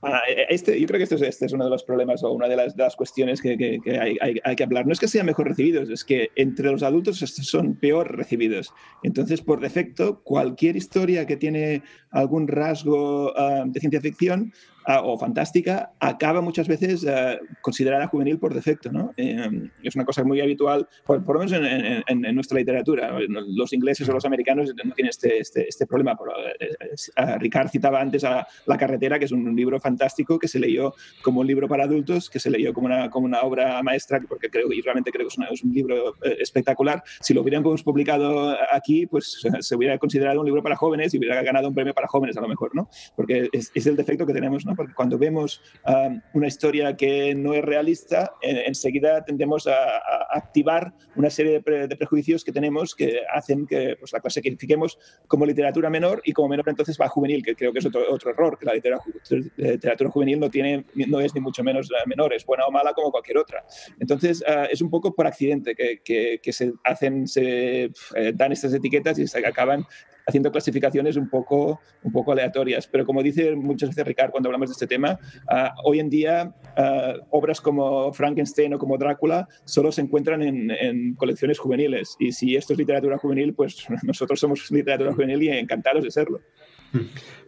Ah, 0.02 0.22
e, 0.28 0.46
este, 0.48 0.80
yo 0.80 0.86
creo 0.86 0.98
que 0.98 1.04
este 1.04 1.16
es, 1.16 1.22
este 1.22 1.46
es, 1.46 1.52
uno 1.52 1.64
de 1.64 1.70
los 1.70 1.84
problemas 1.84 2.22
o 2.22 2.32
una 2.32 2.48
de 2.48 2.56
las, 2.56 2.96
cuestiones 2.96 3.42
que, 3.42 3.80
hay, 4.00 4.56
que 4.56 4.64
hablar. 4.64 4.86
No 4.86 4.92
es 4.92 5.00
que 5.00 5.08
sean 5.08 5.26
mejor 5.26 5.48
recibidos, 5.48 5.90
es 5.90 6.04
que 6.04 6.30
entre 6.36 6.70
los 6.70 6.82
adultos 6.82 7.18
son 7.18 7.74
peor 7.74 8.16
recibidos. 8.16 8.72
Entonces, 9.02 9.42
por 9.42 9.60
defecto, 9.60 10.22
cualquier 10.22 10.76
historia 10.76 11.26
que 11.26 11.36
tiene 11.36 11.82
algún 12.10 12.48
rasgo 12.48 13.32
uh, 13.32 13.70
de 13.70 13.80
ciencia 13.80 14.00
ficción 14.00 14.52
uh, 14.86 15.04
o 15.04 15.18
fantástica 15.18 15.92
acaba 15.98 16.40
muchas 16.40 16.68
veces 16.68 17.04
uh, 17.04 17.38
considerada 17.60 18.06
juvenil 18.06 18.38
por 18.38 18.54
defecto. 18.54 18.90
¿no? 18.92 19.12
Eh, 19.16 19.70
es 19.82 19.94
una 19.94 20.04
cosa 20.04 20.24
muy 20.24 20.40
habitual, 20.40 20.88
por, 21.04 21.24
por 21.24 21.36
lo 21.36 21.44
menos 21.44 21.52
en, 21.52 22.02
en, 22.06 22.24
en, 22.24 22.34
nuestra 22.34 22.58
literatura. 22.58 23.18
Los 23.28 23.72
ingleses 23.72 24.08
o 24.08 24.12
los 24.12 24.24
americanos 24.24 24.72
no 24.84 24.94
tienen 24.94 25.10
este, 25.10 25.38
este, 25.38 25.68
este 25.68 25.86
problema. 25.86 26.16
Eh, 26.58 27.38
Ricard 27.38 27.68
citaba 27.68 28.00
antes 28.00 28.24
a 28.24 28.46
La 28.66 28.76
carretera, 28.76 29.18
que 29.18 29.24
es 29.24 29.32
un 29.32 29.54
libro 29.54 29.80
fantástico 29.80 30.38
que 30.38 30.48
se 30.48 30.58
leyó 30.58 30.94
como 31.22 31.40
un 31.40 31.46
libro 31.46 31.68
para 31.68 31.84
adultos, 31.84 32.30
que 32.30 32.40
se 32.40 32.50
leyó 32.50 32.72
como 32.72 32.86
una, 32.86 33.10
como 33.10 33.26
una 33.26 33.40
obra 33.42 33.82
maestra, 33.82 34.20
porque 34.28 34.50
creo 34.50 34.72
y 34.72 34.80
realmente 34.80 35.10
creo 35.10 35.26
que 35.26 35.32
es, 35.32 35.38
una, 35.38 35.48
es 35.48 35.62
un 35.62 35.72
libro 35.72 36.14
eh, 36.22 36.36
espectacular. 36.40 37.02
Si 37.20 37.34
lo 37.34 37.42
hubiéramos 37.42 37.82
publicado 37.82 38.56
aquí, 38.72 39.06
pues 39.06 39.40
se 39.60 39.76
hubiera 39.76 39.98
considerado 39.98 40.40
un 40.40 40.46
libro 40.46 40.62
para 40.62 40.76
jóvenes 40.76 41.12
y 41.14 41.18
hubiera 41.18 41.42
ganado 41.42 41.68
un 41.68 41.74
premio 41.74 41.94
para 41.94 42.06
jóvenes 42.06 42.36
a 42.36 42.40
lo 42.40 42.48
mejor, 42.48 42.74
¿no? 42.74 42.88
Porque 43.16 43.48
es, 43.52 43.70
es 43.74 43.86
el 43.86 43.96
defecto 43.96 44.26
que 44.26 44.32
tenemos, 44.32 44.64
¿no? 44.70 44.76
Porque 44.76 44.94
cuando 44.94 45.18
vemos 45.18 45.60
um, 45.86 46.20
una 46.34 46.46
historia 46.46 46.96
que 46.96 47.34
no 47.34 47.54
es 47.54 47.64
realista, 47.64 48.32
en, 48.42 48.56
enseguida 48.58 49.24
tendemos 49.24 49.66
a, 49.66 49.96
a, 49.96 50.28
activar 50.32 50.92
una 51.16 51.30
serie 51.30 51.52
de, 51.52 51.62
pre, 51.62 51.88
de, 51.88 51.96
prejuicios 51.96 52.44
que 52.44 52.52
tenemos 52.52 52.94
que 52.94 53.20
hacen 53.32 53.66
que 53.66 53.96
pues, 53.98 54.12
la 54.12 54.20
clasifiquemos 54.20 54.98
como 55.26 55.44
literatura 55.46 55.90
menor 55.90 56.22
y 56.24 56.32
como 56.32 56.48
menor 56.48 56.68
entonces 56.68 56.96
va 57.00 57.06
a 57.06 57.08
juvenil, 57.08 57.42
que 57.44 57.54
creo 57.54 57.72
que 57.72 57.80
es 57.80 57.86
otro, 57.86 58.02
otro 58.10 58.30
error, 58.30 58.58
que 58.58 58.66
la 58.66 58.74
literatura, 58.74 59.14
literatura 59.56 60.10
juvenil 60.10 60.40
no, 60.40 60.50
tiene, 60.50 60.84
no 60.94 61.20
es 61.20 61.34
ni 61.34 61.40
mucho 61.40 61.62
menos 61.62 61.90
menor, 62.06 62.32
es 62.34 62.44
buena 62.44 62.66
o 62.66 62.70
mala 62.70 62.92
como 62.92 63.10
cualquier 63.10 63.38
otra. 63.38 63.64
Entonces, 63.98 64.42
uh, 64.42 64.66
es 64.70 64.80
un 64.80 64.90
poco 64.90 65.14
por 65.14 65.26
accidente 65.26 65.74
que, 65.74 66.00
que, 66.02 66.40
que 66.42 66.52
se 66.52 66.72
hacen, 66.84 67.26
se 67.26 67.84
eh, 68.14 68.32
dan 68.34 68.52
estas 68.52 68.72
etiquetas 68.72 69.18
y 69.18 69.26
se 69.26 69.46
acaban 69.46 69.86
haciendo 70.30 70.50
clasificaciones 70.50 71.16
un 71.16 71.28
poco, 71.28 71.80
un 72.02 72.12
poco 72.12 72.32
aleatorias. 72.32 72.86
Pero 72.86 73.04
como 73.04 73.22
dice 73.22 73.54
muchas 73.54 73.90
veces 73.90 74.06
Ricard 74.06 74.30
cuando 74.30 74.48
hablamos 74.48 74.70
de 74.70 74.72
este 74.72 74.86
tema, 74.86 75.18
uh, 75.50 75.68
hoy 75.84 76.00
en 76.00 76.08
día 76.08 76.54
uh, 76.78 77.20
obras 77.30 77.60
como 77.60 78.12
Frankenstein 78.12 78.74
o 78.74 78.78
como 78.78 78.96
Drácula 78.96 79.46
solo 79.64 79.92
se 79.92 80.00
encuentran 80.00 80.42
en, 80.42 80.70
en, 80.70 81.14
colecciones 81.14 81.58
juveniles. 81.58 82.16
Y 82.18 82.32
si 82.32 82.56
esto 82.56 82.72
es 82.72 82.78
literatura 82.78 83.18
juvenil, 83.18 83.54
pues 83.54 83.86
nosotros 84.02 84.40
somos 84.40 84.70
literatura 84.70 85.12
juvenil 85.12 85.42
y 85.42 85.48
encantados 85.50 86.04
de 86.04 86.10
serlo. 86.10 86.40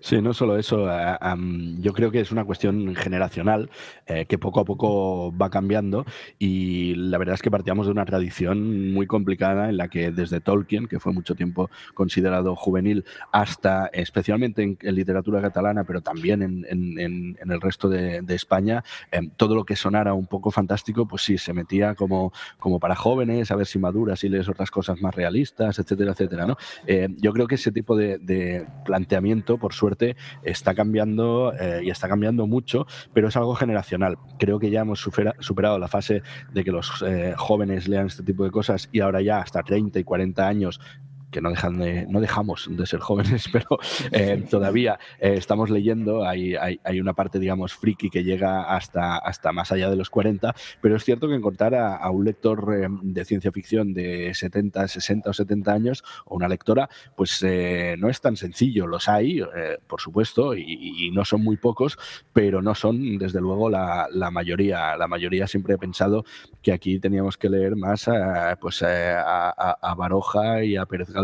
Sí, 0.01 0.21
no 0.21 0.35
solo 0.35 0.57
eso, 0.57 0.89
um, 1.33 1.81
yo 1.81 1.93
creo 1.93 2.11
que 2.11 2.19
es 2.19 2.33
una 2.33 2.45
cuestión 2.45 2.93
generacional 2.97 3.71
eh, 4.07 4.27
que 4.27 4.37
poco 4.37 4.59
a 4.59 4.65
poco 4.65 5.33
va 5.37 5.49
cambiando 5.49 6.05
y 6.41 6.97
la 6.97 7.19
verdad 7.19 7.37
es 7.37 7.43
que 7.43 7.53
partíamos 7.53 7.87
de 7.87 7.93
una 7.93 8.05
tradición 8.05 8.93
muy 8.93 9.07
complicada 9.07 9.69
en 9.69 9.77
la 9.77 9.87
que 9.87 10.11
desde 10.11 10.41
Tolkien, 10.41 10.89
que 10.89 10.99
fue 10.99 11.13
mucho 11.13 11.37
tiempo 11.37 11.71
considerado 11.95 12.57
juvenil, 12.57 13.05
hasta 13.31 13.87
especialmente 13.93 14.63
en, 14.63 14.77
literatura 14.95 15.41
catalana, 15.41 15.85
pero 15.85 16.01
también 16.01 16.43
en, 16.43 17.37
el 17.39 17.61
resto 17.61 17.89
de, 17.89 18.25
España, 18.29 18.83
eh, 19.13 19.21
todo 19.37 19.55
lo 19.55 19.65
que 19.65 19.77
sonara 19.77 20.15
un 20.15 20.27
poco 20.27 20.51
fantástico, 20.51 21.07
pues 21.07 21.23
sí, 21.23 21.39
se 21.39 21.53
metía 21.53 21.95
como, 21.95 22.33
como 22.59 22.81
para 22.81 22.97
jóvenes, 22.97 23.53
a 23.53 23.57
ver 23.57 23.67
si 23.67 23.79
maduras 23.79 24.25
y 24.25 24.29
lees 24.29 24.49
otras 24.49 24.71
cosas 24.71 25.01
más 25.01 25.15
realistas, 25.15 25.79
etcétera, 25.79 26.13
etcétera. 26.13 26.47
¿no? 26.47 26.57
Eh, 26.87 27.09
yo 27.19 27.33
creo 27.33 27.47
que 27.47 27.55
ese 27.55 27.71
tipo 27.71 27.97
de 27.97 28.67
planteamiento 28.85 29.32
por 29.40 29.73
suerte, 29.73 30.16
está 30.42 30.75
cambiando 30.75 31.53
eh, 31.59 31.81
y 31.85 31.90
está 31.90 32.09
cambiando 32.09 32.47
mucho, 32.47 32.87
pero 33.12 33.29
es 33.29 33.37
algo 33.37 33.55
generacional. 33.55 34.18
Creo 34.38 34.59
que 34.59 34.71
ya 34.71 34.81
hemos 34.81 35.01
supera, 35.01 35.35
superado 35.40 35.79
la 35.79 35.88
fase 35.88 36.23
de 36.53 36.64
que 36.64 36.71
los 36.71 37.03
eh, 37.07 37.35
jóvenes 37.37 37.88
lean 37.88 38.07
este 38.07 38.23
tipo 38.23 38.45
de 38.45 38.51
cosas 38.51 38.88
y 38.92 39.01
ahora 39.01 39.23
ya 39.23 39.38
hasta 39.38 39.62
30 39.62 39.99
y 39.99 40.05
40 40.05 40.47
años 40.47 40.81
que 41.33 41.40
no, 41.40 41.51
dejan 41.51 41.79
de, 41.79 42.07
no 42.09 42.21
dejamos 42.21 42.68
de 42.71 42.87
ser 42.87 43.01
jóvenes, 43.01 43.49
pero 43.53 43.79
eh, 44.12 44.45
todavía 44.49 45.01
eh, 45.18 45.35
estamos 45.37 45.71
leyendo, 45.71 46.25
hay, 46.25 46.55
hay, 46.55 46.79
hay, 46.85 47.01
una 47.01 47.14
parte, 47.14 47.40
digamos, 47.40 47.75
friki 47.75 48.11
que 48.11 48.23
llega 48.23 48.75
hasta, 48.75 49.16
hasta 49.16 49.51
más 49.51 49.73
allá 49.73 49.90
de 49.90 49.97
los 49.97 50.11
40, 50.11 50.55
pero 50.81 50.95
es 50.95 51.05
cierto 51.05 51.27
que 51.27 51.35
encontrar 51.35 51.75
a, 51.75 52.09
un 52.11 52.25
lector 52.25 52.75
eh, 52.77 52.87
de 53.03 53.25
ciencia 53.25 53.51
ficción 53.51 53.95
de 53.95 54.33
70, 54.35 54.87
60 54.87 55.31
o 55.31 55.33
70 55.33 55.73
años, 55.73 56.05
o 56.27 56.37
una 56.37 56.47
lectora, 56.47 56.88
pues 57.16 57.42
eh, 57.42 57.97
no 57.99 58.09
es 58.09 58.21
tan 58.21 58.37
sencillo, 58.37 58.87
los 58.87 59.09
hay, 59.09 59.40
por 59.87 60.01
supuesto, 60.01 60.55
y, 60.55 61.11
no 61.12 61.25
son 61.25 61.42
muy 61.42 61.57
pocos, 61.57 61.99
pero 62.33 62.62
no 62.62 62.75
son, 62.75 63.18
desde 63.18 63.40
luego, 63.40 63.71
la, 63.71 64.09
mayoría. 64.31 64.97
La 64.97 65.09
mayoría 65.09 65.47
siempre 65.47 65.75
he 65.75 65.79
pensado 65.79 66.25
que 66.62 66.73
aquí 66.73 66.99
teníamos 67.01 67.38
que 67.38 67.49
leer 67.49 67.77
más 67.77 68.09
a, 68.09 68.57
pues, 68.61 68.83
a, 68.83 69.51
a 69.51 69.95
Baroja 69.95 70.62
y 70.62 70.77
a 70.77 70.87
Pérez 70.87 71.11
Galdós 71.11 71.22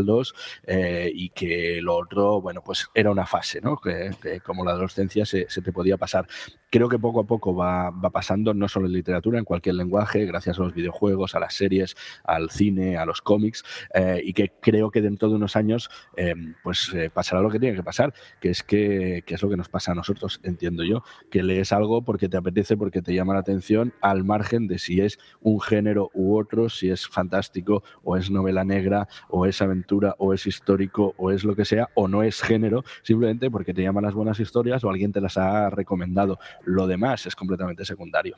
eh, 0.67 1.11
y 1.13 1.31
que 1.31 1.81
lo 1.83 1.97
otro, 1.97 2.41
bueno, 2.41 2.63
pues 2.65 2.87
era 2.95 3.11
una 3.11 3.27
fase, 3.27 3.61
¿no? 3.61 3.77
Que, 3.77 4.11
que 4.21 4.41
como 4.41 4.65
la 4.65 4.73
adolescencia 4.73 5.25
se, 5.27 5.49
se, 5.49 5.63
te 5.63 5.73
podía 5.73 5.97
pasar. 5.97 6.27
Creo 6.71 6.89
que 6.89 6.99
poco 6.99 7.21
a 7.21 7.27
poco 7.27 7.55
va, 7.55 7.91
va, 7.91 8.11
pasando, 8.11 8.53
no 8.53 8.69
solo 8.69 8.87
en 8.87 8.93
literatura, 8.93 9.39
en 9.39 9.45
cualquier 9.47 9.77
lenguaje, 9.77 10.27
gracias 10.27 10.59
a 10.59 10.63
los 10.63 10.75
videojuegos, 10.75 11.35
a 11.35 11.41
las 11.41 11.55
series, 11.55 11.97
al 12.25 12.51
cine, 12.51 12.99
a 12.99 13.07
los 13.07 13.23
cómics, 13.23 13.65
eh, 13.95 14.21
y 14.23 14.35
que 14.35 14.53
creo 14.61 14.91
que 14.91 15.01
dentro 15.01 15.31
de 15.31 15.37
unos 15.37 15.57
años, 15.57 15.89
eh, 16.17 16.35
pues 16.63 16.93
eh, 16.95 17.09
pasará 17.09 17.41
lo 17.41 17.49
que 17.49 17.59
tiene 17.59 17.75
que 17.75 17.83
pasar, 17.83 18.13
que 18.39 18.51
es 18.51 18.63
que, 18.63 19.23
que, 19.25 19.35
es 19.35 19.43
lo 19.43 19.49
que 19.49 19.57
nos 19.57 19.71
pasa 19.71 19.93
a 19.93 19.95
nosotros, 19.95 20.41
entiendo 20.43 20.85
yo, 20.85 21.03
que 21.31 21.43
lees 21.43 21.73
algo 21.73 22.03
porque 22.03 22.29
te 22.29 22.37
apetece, 22.37 22.77
porque 22.77 23.01
te 23.01 23.15
llama 23.15 23.33
la 23.33 23.41
atención, 23.41 23.95
al 24.03 24.25
margen 24.25 24.67
de 24.69 24.79
si 24.79 25.01
es 25.01 25.19
un 25.41 25.61
género 25.61 26.11
u 26.13 26.37
otro, 26.37 26.69
si 26.69 26.91
es 26.91 27.09
fantástico 27.09 27.83
o 28.03 28.17
es 28.17 28.31
novela 28.31 28.65
negra 28.65 29.09
o 29.29 29.47
es 29.47 29.63
aventura 29.63 30.15
o 30.19 30.35
es 30.35 30.47
histórico 30.47 31.15
o 31.17 31.31
es 31.31 31.45
lo 31.45 31.57
que 31.57 31.65
sea, 31.65 31.89
o 31.95 32.09
no 32.09 32.23
es 32.23 32.43
género, 32.43 32.85
simplemente 33.03 33.51
porque 33.51 33.73
te 33.73 33.83
llaman 33.83 34.05
las 34.05 34.15
buenas 34.15 34.39
historias 34.39 34.85
o 34.85 34.91
alguien 34.91 35.13
te 35.13 35.21
las 35.23 35.39
ha 35.39 35.71
recomendado. 35.71 36.39
Lo 36.65 36.87
demás 36.87 37.27
es 37.27 37.37
completamente 37.37 37.85
secundario. 37.85 38.37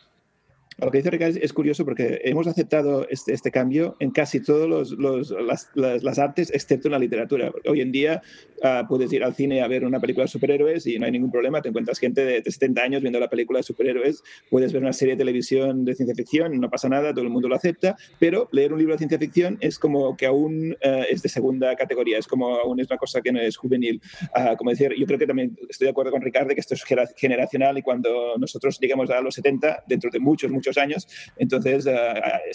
Lo 0.78 0.90
que 0.90 0.98
dice 0.98 1.10
Ricardo 1.10 1.38
es 1.40 1.52
curioso 1.52 1.84
porque 1.84 2.20
hemos 2.24 2.46
aceptado 2.46 3.06
este, 3.08 3.34
este 3.34 3.50
cambio 3.50 3.96
en 3.98 4.10
casi 4.12 4.40
todas 4.40 4.96
las, 4.98 5.30
las, 5.74 6.02
las, 6.02 6.18
artes, 6.18 6.50
excepto 6.54 6.88
en 6.88 6.92
la 6.92 6.98
literatura. 6.98 7.52
Hoy 7.68 7.82
en 7.82 7.92
día 7.92 8.22
uh, 8.62 8.86
puedes 8.88 9.12
ir 9.12 9.22
al 9.22 9.34
cine 9.34 9.60
a 9.62 9.68
ver 9.68 9.84
una 9.84 10.00
película 10.00 10.24
de 10.24 10.28
superhéroes 10.28 10.86
y 10.86 10.98
no 10.98 11.04
hay 11.04 11.12
ningún 11.12 11.30
problema. 11.30 11.60
Te 11.60 11.68
encuentras 11.68 11.98
gente 11.98 12.24
de, 12.24 12.40
de 12.40 12.50
70 12.50 12.82
años 12.82 13.02
viendo 13.02 13.20
la 13.20 13.28
película 13.28 13.58
de 13.58 13.62
superhéroes. 13.62 14.22
Puedes 14.48 14.72
ver 14.72 14.80
una 14.80 14.94
serie 14.94 15.14
de 15.14 15.18
televisión 15.18 15.84
de 15.84 15.94
ciencia 15.94 16.14
ficción, 16.14 16.58
no 16.58 16.70
pasa 16.70 16.88
nada, 16.88 17.12
todo 17.12 17.24
el 17.24 17.30
mundo 17.30 17.48
lo 17.48 17.56
acepta. 17.56 17.96
Pero 18.18 18.48
leer 18.52 18.72
un 18.72 18.78
libro 18.78 18.94
de 18.94 18.98
ciencia 18.98 19.18
ficción 19.18 19.58
es 19.60 19.78
como 19.78 20.16
que 20.16 20.24
aún 20.24 20.72
uh, 20.72 21.04
es 21.10 21.22
de 21.22 21.28
segunda 21.28 21.76
categoría, 21.76 22.16
es 22.16 22.26
como 22.26 22.56
aún 22.56 22.80
es 22.80 22.86
una 22.88 22.96
cosa 22.96 23.20
que 23.20 23.32
no 23.32 23.40
es 23.40 23.56
juvenil. 23.56 24.00
Uh, 24.34 24.56
como 24.56 24.70
decir, 24.70 24.94
yo 24.96 25.06
creo 25.06 25.18
que 25.18 25.26
también 25.26 25.58
estoy 25.68 25.86
de 25.86 25.90
acuerdo 25.90 26.10
con 26.10 26.22
Ricardo 26.22 26.54
que 26.54 26.60
esto 26.60 26.74
es 26.74 26.84
generacional 27.16 27.76
y 27.76 27.82
cuando 27.82 28.38
nosotros 28.38 28.78
llegamos 28.80 29.10
a 29.10 29.20
los 29.20 29.34
70, 29.34 29.84
dentro 29.86 30.10
de 30.10 30.18
muchos, 30.18 30.50
muchos 30.50 30.59
años, 30.78 31.06
entonces 31.36 31.86
uh, 31.86 31.90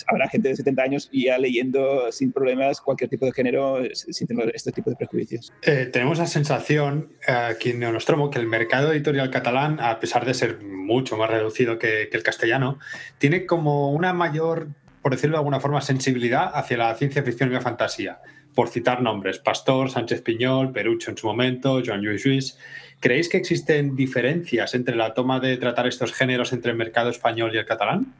habrá 0.07 0.29
gente 0.29 0.49
de 0.49 0.55
70 0.55 0.81
años 0.81 1.09
ya 1.11 1.37
leyendo 1.37 2.11
sin 2.11 2.31
problemas 2.31 2.81
cualquier 2.81 3.09
tipo 3.09 3.25
de 3.25 3.31
género 3.31 3.79
sin 3.93 4.27
tener 4.27 4.51
este 4.53 4.71
tipo 4.71 4.89
de 4.89 4.95
prejuicios. 4.95 5.53
Eh, 5.61 5.89
tenemos 5.91 6.17
la 6.17 6.27
sensación 6.27 7.09
uh, 7.27 7.51
aquí 7.51 7.71
en 7.71 7.79
Neonostromo 7.79 8.29
que 8.29 8.39
el 8.39 8.47
mercado 8.47 8.91
editorial 8.91 9.29
catalán, 9.29 9.79
a 9.79 9.99
pesar 9.99 10.25
de 10.25 10.33
ser 10.33 10.61
mucho 10.61 11.17
más 11.17 11.29
reducido 11.29 11.79
que, 11.79 12.07
que 12.09 12.17
el 12.17 12.23
castellano, 12.23 12.79
tiene 13.17 13.45
como 13.45 13.91
una 13.91 14.13
mayor, 14.13 14.69
por 15.01 15.11
decirlo 15.11 15.35
de 15.35 15.39
alguna 15.39 15.59
forma, 15.59 15.81
sensibilidad 15.81 16.51
hacia 16.53 16.77
la 16.77 16.95
ciencia 16.95 17.23
ficción 17.23 17.49
y 17.49 17.53
la 17.53 17.61
fantasía. 17.61 18.19
Por 18.55 18.69
citar 18.69 19.01
nombres, 19.01 19.37
Pastor, 19.37 19.91
Sánchez 19.91 20.21
Piñol, 20.21 20.71
Perucho 20.71 21.11
en 21.11 21.17
su 21.17 21.27
momento, 21.27 21.81
Joan 21.85 22.01
Lluís 22.01 22.23
Lluís. 22.23 22.57
¿Creéis 23.01 23.27
que 23.27 23.37
existen 23.37 23.95
diferencias 23.95 24.73
entre 24.73 24.95
la 24.95 25.13
toma 25.13 25.41
de 25.41 25.57
tratar 25.57 25.87
estos 25.87 26.13
géneros 26.13 26.53
entre 26.53 26.71
el 26.71 26.77
mercado 26.77 27.09
español 27.09 27.51
y 27.53 27.57
el 27.57 27.65
catalán? 27.65 28.13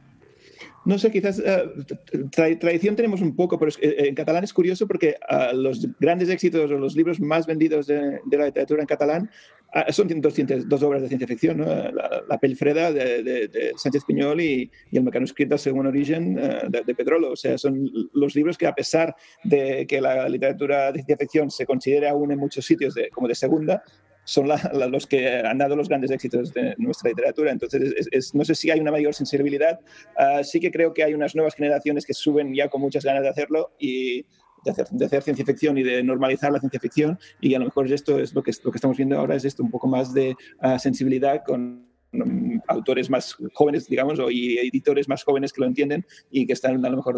No 0.86 0.98
sé, 0.98 1.10
quizás 1.10 1.40
uh, 1.40 2.28
tra 2.30 2.56
tradición 2.58 2.94
tenemos 2.94 3.20
un 3.20 3.34
poco, 3.34 3.58
pero 3.58 3.70
es, 3.70 3.78
eh, 3.82 4.06
en 4.08 4.14
catalán 4.14 4.44
es 4.44 4.52
curioso 4.52 4.86
porque 4.86 5.16
uh, 5.28 5.54
los 5.54 5.86
grandes 5.98 6.28
éxitos 6.28 6.70
o 6.70 6.78
los 6.78 6.94
libros 6.94 7.18
más 7.18 7.44
vendidos 7.44 7.88
de, 7.88 8.20
la 8.30 8.46
literatura 8.46 8.82
en 8.82 8.86
catalán 8.86 9.28
uh, 9.74 9.92
son 9.92 10.08
dos, 10.20 10.34
dos, 10.66 10.82
obras 10.84 11.02
de 11.02 11.08
ciencia 11.08 11.26
ficción. 11.26 11.58
La, 11.58 12.22
la 12.28 12.38
Pelfreda 12.38 12.92
de, 12.92 13.72
Sánchez 13.76 14.04
Piñol 14.04 14.40
y, 14.40 14.70
y 14.92 14.96
El 14.96 15.02
mecanoscrito 15.02 15.58
según 15.58 15.88
origen 15.88 16.36
de, 16.36 16.82
de 16.86 16.94
Pedrolo. 16.94 17.32
O 17.32 17.36
sea, 17.36 17.58
son 17.58 17.90
los 18.14 18.36
libros 18.36 18.56
que 18.56 18.68
a 18.68 18.74
pesar 18.74 19.16
de 19.42 19.88
que 19.88 20.00
la 20.00 20.28
literatura 20.28 20.92
de 20.92 21.02
ciencia 21.02 21.16
ficción 21.16 21.50
se 21.50 21.66
considere 21.66 22.08
aún 22.08 22.30
en 22.30 22.38
muchos 22.38 22.64
sitios 22.64 22.94
como 23.12 23.26
de 23.26 23.34
segunda, 23.34 23.82
son 24.26 24.48
los 24.90 25.06
que 25.06 25.38
han 25.38 25.56
dado 25.56 25.76
los 25.76 25.88
grandes 25.88 26.10
éxitos 26.10 26.52
de 26.52 26.74
nuestra 26.78 27.10
literatura. 27.10 27.52
Entonces, 27.52 28.34
no 28.34 28.44
sé 28.44 28.56
si 28.56 28.70
hay 28.70 28.80
una 28.80 28.90
mayor 28.90 29.14
sensibilidad. 29.14 29.78
Ah, 30.18 30.42
sí 30.42 30.58
que 30.58 30.72
creo 30.72 30.92
que 30.92 31.04
hay 31.04 31.14
unas 31.14 31.36
nuevas 31.36 31.54
generaciones 31.54 32.04
que 32.04 32.12
suben 32.12 32.52
ya 32.52 32.68
con 32.68 32.80
muchas 32.80 33.04
ganas 33.04 33.22
de 33.22 33.28
hacerlo 33.28 33.72
y 33.78 34.26
de 34.64 34.70
hacer, 34.72 35.22
ciencia 35.22 35.44
ficción 35.44 35.78
y 35.78 35.84
de 35.84 36.02
normalizar 36.02 36.50
la 36.50 36.58
ciencia 36.58 36.80
ficción. 36.80 37.18
Y 37.40 37.54
a 37.54 37.60
lo 37.60 37.66
mejor 37.66 37.90
esto 37.90 38.18
es 38.18 38.34
lo 38.34 38.42
que, 38.42 38.50
lo 38.64 38.72
que 38.72 38.78
estamos 38.78 38.96
viendo 38.96 39.16
ahora, 39.16 39.36
es 39.36 39.44
esto, 39.44 39.62
un 39.62 39.70
poco 39.70 39.86
más 39.86 40.12
de 40.12 40.34
ah, 40.58 40.80
sensibilidad 40.80 41.44
con 41.46 41.86
mm, 42.10 42.58
autores 42.66 43.08
más 43.08 43.36
jóvenes, 43.54 43.86
digamos, 43.86 44.18
o, 44.18 44.28
y 44.28 44.58
editores 44.58 45.08
más 45.08 45.22
jóvenes 45.22 45.52
que 45.52 45.60
lo 45.60 45.68
entienden 45.68 46.04
y 46.32 46.46
que 46.46 46.52
están 46.52 46.84
a 46.84 46.88
lo 46.88 46.96
mejor 46.96 47.16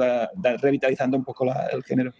revitalizando 0.61 1.17
un 1.17 1.25
poco 1.25 1.47
el 1.73 1.83
género. 1.85 2.13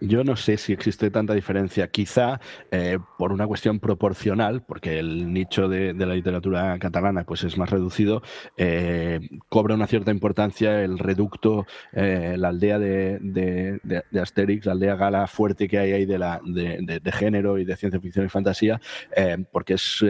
Yo 0.00 0.24
no 0.24 0.36
sé 0.36 0.56
si 0.56 0.72
existe 0.72 1.10
tanta 1.10 1.34
diferencia, 1.34 1.88
quizá 1.88 2.40
eh, 2.70 2.98
por 3.18 3.32
una 3.32 3.46
cuestión 3.46 3.78
proporcional, 3.78 4.62
porque 4.62 4.98
el 4.98 5.32
nicho 5.32 5.68
de, 5.68 5.94
la 5.94 6.14
literatura 6.14 6.78
catalana 6.78 7.24
pues 7.24 7.44
es 7.44 7.56
más 7.56 7.70
reducido, 7.70 8.22
eh, 8.56 9.20
cobra 9.48 9.74
una 9.74 9.86
cierta 9.86 10.10
importancia 10.10 10.82
el 10.82 10.98
reducto, 10.98 11.66
eh, 11.92 12.34
la 12.36 12.48
aldea 12.48 12.78
de, 12.78 13.18
de, 13.20 14.20
Asterix, 14.20 14.66
la 14.66 14.72
aldea 14.72 14.96
gala 14.96 15.26
fuerte 15.26 15.68
que 15.68 15.78
hay 15.78 15.92
ahí 15.92 16.06
de, 16.06 16.18
la, 16.18 16.40
de, 16.44 17.12
género 17.12 17.58
y 17.58 17.64
de 17.64 17.76
ciencia 17.76 18.00
ficción 18.00 18.26
y 18.26 18.28
fantasía, 18.28 18.80
porque 19.52 19.74
es 19.74 20.04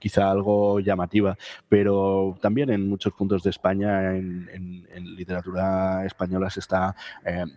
quizá 0.00 0.30
algo 0.30 0.80
llamativa, 0.80 1.36
pero 1.68 2.36
también 2.40 2.70
en 2.70 2.88
muchos 2.88 3.12
puntos 3.12 3.42
de 3.42 3.50
España, 3.50 4.16
en, 4.16 4.48
en 4.52 5.16
literatura 5.16 6.04
española 6.04 6.50
se 6.50 6.60
está 6.60 6.96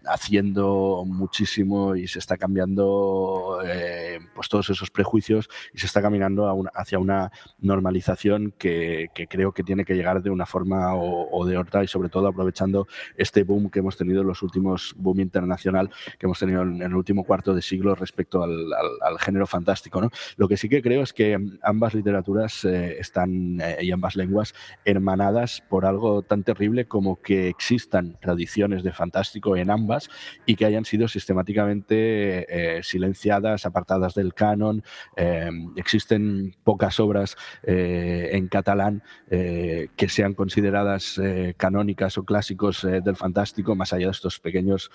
haciendo 0.06 1.04
muchísimo 1.06 1.81
y 1.96 2.08
se 2.08 2.20
está 2.20 2.38
cambiando 2.38 3.60
eh, 3.65 4.20
pues 4.34 4.50
todos 4.50 4.70
esos 4.70 4.89
prejuicios 4.89 5.50
y 5.74 5.80
se 5.80 5.86
está 5.86 6.02
caminando 6.02 6.70
hacia 6.74 7.00
una 7.00 7.32
normalización 7.60 8.54
que, 8.58 9.10
creo 9.30 9.52
que 9.52 9.63
tiene 9.63 9.86
que 9.86 9.96
llegar 9.96 10.22
de 10.22 10.30
una 10.30 10.46
forma 10.46 10.96
o, 10.96 11.46
de 11.46 11.58
otra 11.58 11.84
y 11.84 11.88
sobre 11.88 12.10
todo 12.10 12.28
aprovechando 12.28 12.88
este 13.17 13.44
boom 13.44 13.70
que 13.70 13.80
hemos 13.80 13.98
tenido 13.98 14.22
en 14.22 14.28
los 14.28 14.41
últimos 14.41 14.94
boom 14.98 15.20
internacional 15.20 15.89
que 16.20 16.26
hemos 16.26 16.39
tenido 16.39 16.62
en, 16.62 16.82
el 16.82 16.96
último 16.96 17.24
cuarto 17.24 17.54
de 17.54 17.62
siglo 17.62 17.96
respecto 17.96 18.44
al, 18.44 19.20
género 19.20 19.46
fantástico. 19.46 20.02
¿no? 20.02 20.10
Lo 20.38 20.48
que 20.48 20.58
sí 20.58 20.70
que 20.70 20.82
creo 20.82 21.04
es 21.04 21.13
que 21.13 21.38
ambas 21.62 21.94
literaturas 21.94 22.65
eh, 22.65 22.98
están 23.00 23.60
eh, 23.62 23.78
y 23.82 23.91
ambas 23.91 24.15
lenguas 24.15 24.54
hermanadas 24.86 25.62
por 25.70 25.86
algo 25.86 26.22
tan 26.24 26.44
terrible 26.44 26.86
como 26.86 27.22
que 27.22 27.50
existan 27.50 28.17
tradiciones 28.20 28.84
de 28.84 28.91
fantástico 28.91 29.56
en 29.56 29.70
ambas 29.70 30.10
y 30.46 30.56
que 30.56 30.65
hayan 30.65 30.86
sido 30.86 31.08
sistemáticamente 31.08 31.52
eh, 31.69 32.80
silenciadas, 32.84 33.65
apartadas 33.65 34.13
del 34.15 34.34
canon. 34.34 34.84
Em, 35.15 35.71
existen 35.76 36.56
pocas 36.63 37.00
obras 37.00 37.38
eh, 37.63 38.30
en 38.34 38.47
catalán 38.47 39.04
eh, 39.30 39.89
que 39.95 40.10
sean 40.10 40.34
consideradas 40.34 41.19
canónicas 41.58 42.17
o 42.17 42.24
clásicos 42.24 42.82
del 42.82 43.15
fantástico, 43.15 43.76
más 43.76 43.93
allá 43.93 44.08
de 44.08 44.12
estos 44.12 44.39
pequeños 44.39 44.91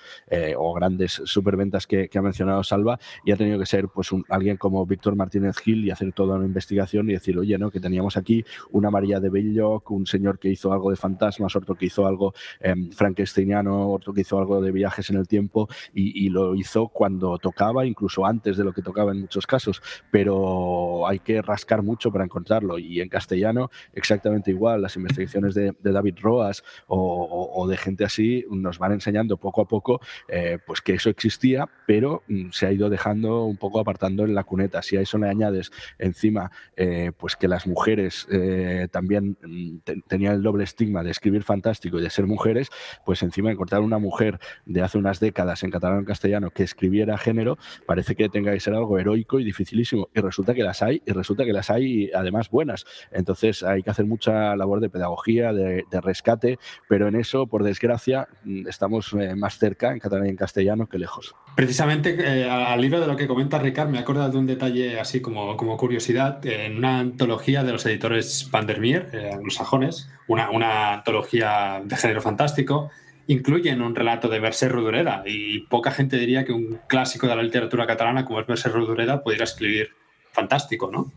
o 0.57 0.73
grandes 0.73 1.21
superventas 1.25 1.87
que, 1.87 2.09
ha 2.13 2.21
mencionado 2.21 2.63
Salva, 2.63 2.99
y 3.25 3.31
ha 3.31 3.37
tenido 3.37 3.59
que 3.59 3.65
ser 3.65 3.87
pues 3.87 4.09
alguien 4.29 4.57
como 4.57 4.85
Víctor 4.85 5.15
Martínez 5.15 5.57
Gil 5.57 5.85
y 5.85 5.91
hacer 5.91 6.11
toda 6.13 6.35
una 6.35 6.45
investigación 6.45 7.09
y 7.09 7.13
decir, 7.13 7.37
oye, 7.37 7.57
¿no? 7.57 7.71
que 7.71 7.79
teníamos 7.79 8.17
aquí 8.17 8.43
una 8.71 8.89
María 8.89 9.19
de 9.19 9.29
Belloc, 9.29 9.89
un 9.91 10.05
señor 10.05 10.39
que 10.39 10.49
hizo 10.49 10.73
algo 10.73 10.89
de 10.89 10.95
fantasmas, 10.95 11.55
otro 11.55 11.75
que 11.75 11.85
hizo 11.85 12.07
algo 12.07 12.33
em, 12.59 12.91
frankensteiniano, 12.91 13.89
otro 13.89 14.13
que 14.13 14.21
hizo 14.21 14.39
algo 14.39 14.61
de 14.61 14.71
viajes 14.71 15.09
en 15.09 15.17
el 15.17 15.27
tiempo, 15.27 15.67
y, 15.93 16.25
y 16.25 16.29
lo 16.29 16.55
hizo 16.57 16.87
cuando 16.87 17.37
tocaba, 17.37 17.85
incluso 17.85 18.25
antes 18.25 18.57
de 18.57 18.63
lo 18.63 18.73
que 18.73 18.81
tocaba 18.81 19.11
en 19.11 19.21
muchos 19.21 19.47
casos, 19.47 19.81
pero 20.11 21.07
hay 21.07 21.19
que 21.19 21.41
rascar 21.41 21.83
mucho 21.83 22.11
para 22.11 22.23
encontrarlo. 22.23 22.79
Y 22.79 23.01
en 23.01 23.09
castellano, 23.09 23.69
exactamente 23.93 24.51
igual, 24.51 24.81
las 24.81 24.95
investigaciones 24.95 25.53
de, 25.53 25.75
David 25.81 26.17
Roas 26.21 26.63
o, 26.87 27.65
de 27.67 27.77
gente 27.77 28.05
así 28.05 28.45
nos 28.49 28.77
van 28.77 28.91
enseñando 28.91 29.37
poco 29.37 29.61
a 29.61 29.67
poco 29.67 29.99
eh, 30.27 30.59
pues 30.65 30.81
que 30.81 30.93
eso 30.93 31.09
existía, 31.09 31.67
pero 31.85 32.23
mm, 32.27 32.49
se 32.51 32.67
ha 32.67 32.71
ido 32.71 32.89
dejando 32.89 33.45
un 33.45 33.57
poco 33.57 33.79
apartando 33.79 34.23
en 34.23 34.35
la 34.35 34.43
cuneta. 34.43 34.81
Si 34.81 34.97
a 34.97 35.01
eso 35.01 35.17
le 35.17 35.27
añades 35.27 35.71
encima 35.97 36.51
eh, 36.75 37.11
pues 37.17 37.35
que 37.35 37.47
las 37.47 37.67
mujeres 37.67 38.27
eh, 38.31 38.87
también 38.91 39.37
mm, 39.41 39.77
tenían 40.07 40.35
el 40.35 40.43
doble 40.43 40.63
estigma 40.63 41.03
de 41.03 41.11
escribir 41.11 41.43
fantástico 41.43 41.99
y 41.99 42.01
de 42.01 42.09
ser 42.09 42.27
mujeres, 42.27 42.69
pues 43.05 43.23
encima 43.23 43.51
encontrar 43.51 43.81
una 43.81 43.97
mujer 43.97 44.39
de 44.65 44.81
hace 44.81 44.97
unas 44.97 45.19
décadas 45.19 45.63
en 45.63 45.71
catalán 45.71 45.97
o 45.97 45.99
en 45.99 46.05
castellano 46.05 46.46
que 46.51 46.63
escribiera 46.63 47.17
género, 47.17 47.57
parece 47.85 48.15
que 48.15 48.29
tenga 48.29 48.53
que 48.53 48.59
ser 48.59 48.73
algo 48.73 48.97
heroico 48.99 49.39
y 49.39 49.43
dificilísimo. 49.43 50.09
Y 50.13 50.21
resulta 50.21 50.53
que 50.53 50.63
las 50.63 50.81
hay, 50.81 51.01
y 51.05 51.11
resulta 51.11 51.45
que 51.45 51.53
las 51.53 51.69
hay 51.69 52.11
además 52.13 52.49
buenas. 52.49 52.85
Entonces 53.11 53.63
hay 53.63 53.83
que 53.83 53.89
hacer 53.89 54.05
mucha 54.05 54.55
labor 54.55 54.79
de 54.79 54.89
pedagogía, 54.89 55.53
de, 55.53 55.85
rescate, 56.01 56.59
pero 56.87 57.07
en 57.07 57.15
eso, 57.15 57.47
por 57.47 57.63
desgracia, 57.63 58.27
mm, 58.43 58.67
estamos 58.67 59.13
eh, 59.13 59.35
más 59.35 59.57
cerca 59.57 59.91
en 59.91 59.99
catalán 59.99 60.27
y 60.27 60.29
en 60.29 60.35
castellano 60.35 60.87
que 60.87 60.99
lejos. 60.99 61.35
Precisamente 61.55 62.15
eh, 62.19 62.49
al 62.49 62.79
libro 62.79 62.99
de 62.99 63.07
lo 63.07 63.15
que 63.15 63.27
comenta 63.27 63.57
Ricard, 63.57 63.89
me 63.89 63.97
acordado 63.97 64.31
de 64.31 64.37
un 64.37 64.45
detalle 64.45 64.99
así 64.99 65.21
como, 65.21 65.57
como 65.57 65.75
curiosidad. 65.75 66.45
En 66.45 66.77
una 66.77 66.99
antología 66.99 67.63
de 67.63 67.71
los 67.71 67.85
editores 67.85 68.49
Vandermeer, 68.51 69.09
eh, 69.13 69.31
anglosajones, 69.33 70.09
una, 70.27 70.51
una 70.51 70.93
antología 70.93 71.81
de 71.83 71.95
género 71.95 72.21
fantástico, 72.21 72.91
incluyen 73.27 73.81
un 73.81 73.95
relato 73.95 74.27
de 74.29 74.39
Mercè 74.39 74.69
Rodoreda 74.69 75.23
y 75.25 75.59
poca 75.59 75.91
gente 75.91 76.17
diría 76.17 76.45
que 76.45 76.53
un 76.53 76.79
clásico 76.87 77.27
de 77.27 77.35
la 77.35 77.43
literatura 77.43 77.85
catalana 77.85 78.25
como 78.25 78.39
es 78.39 78.47
Mercè 78.47 78.69
Rodoreda 78.69 79.23
pudiera 79.23 79.43
escribir 79.43 79.91
fantástico, 80.31 80.89
¿no? 80.91 81.11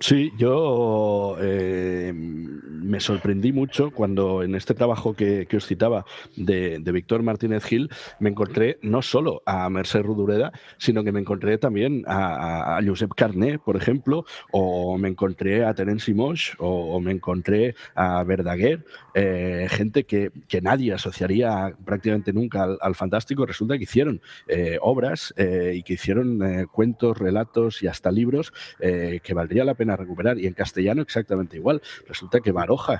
Sí, 0.00 0.30
yo 0.38 1.36
eh, 1.40 2.12
me 2.80 3.00
sorprendí 3.00 3.52
mucho 3.52 3.90
cuando 3.90 4.42
en 4.42 4.54
este 4.54 4.74
trabajo 4.74 5.14
que, 5.14 5.46
os 5.56 5.66
citaba 5.66 6.04
de, 6.36 6.78
Víctor 6.78 7.22
Martínez 7.22 7.64
Gil 7.64 7.90
me 8.18 8.30
encontré 8.30 8.78
no 8.82 9.02
solo 9.02 9.42
a 9.46 9.68
Mercè 9.68 10.02
Rodoreda, 10.02 10.52
sino 10.78 11.04
que 11.04 11.12
me 11.12 11.20
encontré 11.20 11.58
también 11.58 12.04
a, 12.06 12.80
Josep 12.84 13.12
Carné, 13.14 13.58
por 13.58 13.76
ejemplo, 13.76 14.24
o 14.50 14.96
me 14.98 15.08
encontré 15.08 15.64
a 15.64 15.74
Terence 15.74 16.12
Moix, 16.14 16.54
o, 16.58 16.98
me 17.00 17.12
encontré 17.12 17.74
a 17.94 18.22
Verdaguer, 18.24 18.84
eh, 19.14 19.66
gente 19.70 20.04
que, 20.04 20.30
nadie 20.62 20.92
asociaría 20.92 21.72
prácticamente 21.84 22.32
nunca 22.32 22.66
al, 22.80 22.94
fantástico. 22.94 23.46
Resulta 23.46 23.76
que 23.78 23.84
hicieron 23.84 24.20
eh, 24.48 24.78
obras 24.80 25.32
y 25.36 25.82
que 25.82 25.94
hicieron 25.94 26.66
cuentos, 26.72 27.16
relatos 27.16 27.82
y 27.82 27.86
hasta 27.86 28.10
libros 28.10 28.52
que 28.78 29.34
valdría 29.34 29.64
la 29.64 29.74
pena 29.74 29.96
recuperar. 29.96 30.38
Y 30.38 30.46
en 30.46 30.54
castellano 30.54 31.02
exactamente 31.02 31.56
igual. 31.56 31.80
Resulta 32.06 32.40
que 32.40 32.52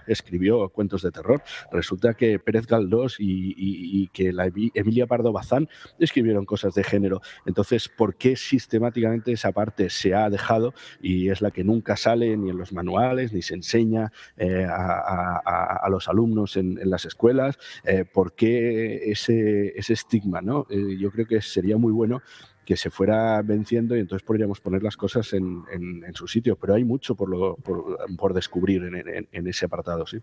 Escribió 0.06 0.68
cuentos 0.70 1.02
de 1.02 1.10
terror. 1.10 1.42
Resulta 1.72 2.14
que 2.14 2.38
Pérez 2.38 2.66
Galdós 2.66 3.16
y, 3.18 4.08
que 4.08 4.32
la 4.32 4.46
Emilia 4.46 5.06
Pardo 5.06 5.32
Bazán 5.32 5.68
escribieron 5.98 6.44
cosas 6.44 6.74
de 6.74 6.84
género. 6.84 7.20
Entonces, 7.46 7.88
¿por 7.88 8.16
qué 8.16 8.36
sistemáticamente 8.36 9.32
esa 9.32 9.52
parte 9.52 9.90
se 9.90 10.14
ha 10.14 10.30
dejado 10.30 10.74
y 11.00 11.28
es 11.28 11.42
la 11.42 11.50
que 11.50 11.64
nunca 11.64 11.96
sale 11.96 12.36
ni 12.36 12.50
en 12.50 12.58
los 12.58 12.72
manuales, 12.72 13.32
ni 13.32 13.42
se 13.42 13.54
enseña 13.54 14.12
eh, 14.36 14.66
a, 14.68 15.86
los 15.90 16.08
alumnos 16.08 16.56
en, 16.56 16.78
las 16.88 17.04
escuelas? 17.04 17.58
Eh, 17.84 18.04
¿Por 18.04 18.34
qué 18.34 19.10
ese, 19.10 19.78
ese 19.78 19.92
estigma? 19.92 20.40
¿no? 20.40 20.66
Eh, 20.70 20.96
yo 20.98 21.10
creo 21.10 21.26
que 21.26 21.40
sería 21.42 21.76
muy 21.76 21.92
bueno 21.92 22.22
que 22.68 22.76
se 22.76 22.90
fuera 22.90 23.40
venciendo 23.40 23.96
y 23.96 24.00
entonces 24.00 24.26
podríamos 24.26 24.60
poner 24.60 24.82
las 24.82 24.94
cosas 24.94 25.32
en, 25.32 25.64
su 26.12 26.28
sitio. 26.28 26.54
Pero 26.56 26.74
hay 26.74 26.84
mucho 26.84 27.14
por, 27.14 27.30
lo, 27.30 27.56
por, 27.56 28.34
descubrir 28.34 28.84
en, 28.84 29.26
en, 29.32 29.46
ese 29.46 29.64
apartado, 29.64 30.06
sí 30.06 30.18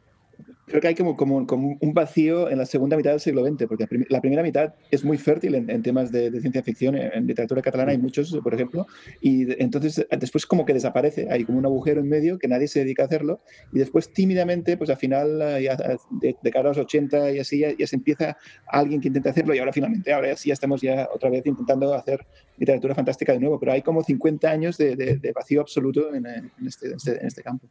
creo 0.65 0.82
que 0.82 0.88
hay 0.88 0.95
como, 0.95 1.15
como, 1.15 1.45
como, 1.45 1.78
un 1.80 1.93
vacío 1.93 2.50
en 2.50 2.58
la 2.58 2.65
segunda 2.65 2.98
mitad 2.98 3.12
del 3.12 3.19
siglo 3.19 3.45
XX, 3.45 3.65
porque 3.67 3.88
la 4.10 4.21
primera 4.21 4.43
mitad 4.43 4.74
es 4.91 5.04
muy 5.04 5.17
fértil 5.17 5.56
en, 5.56 5.84
temas 5.84 6.12
de, 6.12 6.32
ciencia 6.41 6.63
ficción, 6.63 6.95
en, 6.95 7.28
literatura 7.28 7.62
catalana 7.62 7.91
hay 7.91 7.98
muchos, 7.98 8.36
por 8.43 8.54
ejemplo, 8.54 8.88
y 9.21 9.62
entonces 9.62 10.06
después 10.19 10.45
como 10.45 10.65
que 10.65 10.74
desaparece, 10.74 11.28
hay 11.30 11.43
como 11.43 11.60
un 11.60 11.65
agujero 11.65 12.02
en 12.02 12.10
medio 12.10 12.39
que 12.39 12.48
nadie 12.48 12.67
se 12.67 12.80
dedica 12.80 13.04
a 13.04 13.06
hacerlo, 13.06 13.41
y 13.71 13.80
después 13.80 14.12
tímidamente, 14.12 14.78
pues 14.78 14.89
al 14.89 14.98
final, 14.98 15.39
de, 15.39 16.52
cara 16.52 16.69
a 16.69 16.69
los 16.69 16.78
80 16.78 17.32
y 17.32 17.39
así, 17.39 17.60
ya, 17.60 17.88
se 17.88 17.95
empieza 17.95 18.38
alguien 18.67 19.02
que 19.02 19.08
intenta 19.08 19.30
hacerlo, 19.30 19.54
y 19.54 19.60
ahora 19.60 19.74
finalmente, 19.74 20.12
ahora 20.13 20.36
sí 20.36 20.50
ya 20.50 20.54
estamos 20.54 20.82
ya 20.82 21.08
otra 21.13 21.30
vez 21.30 21.45
intentando 21.45 21.93
hacer 21.93 22.26
literatura 22.58 22.95
fantástica 22.95 23.34
de 23.34 23.39
nuevo, 23.39 23.60
pero 23.60 23.71
hay 23.71 23.82
como 23.82 24.04
50 24.04 24.50
años 24.50 24.78
de, 24.78 25.32
vacío 25.36 25.62
absoluto 25.62 26.13
en, 26.13 26.26
este, 26.65 26.88
en 26.88 26.95
este, 26.95 27.26
este 27.26 27.43
campo. 27.43 27.67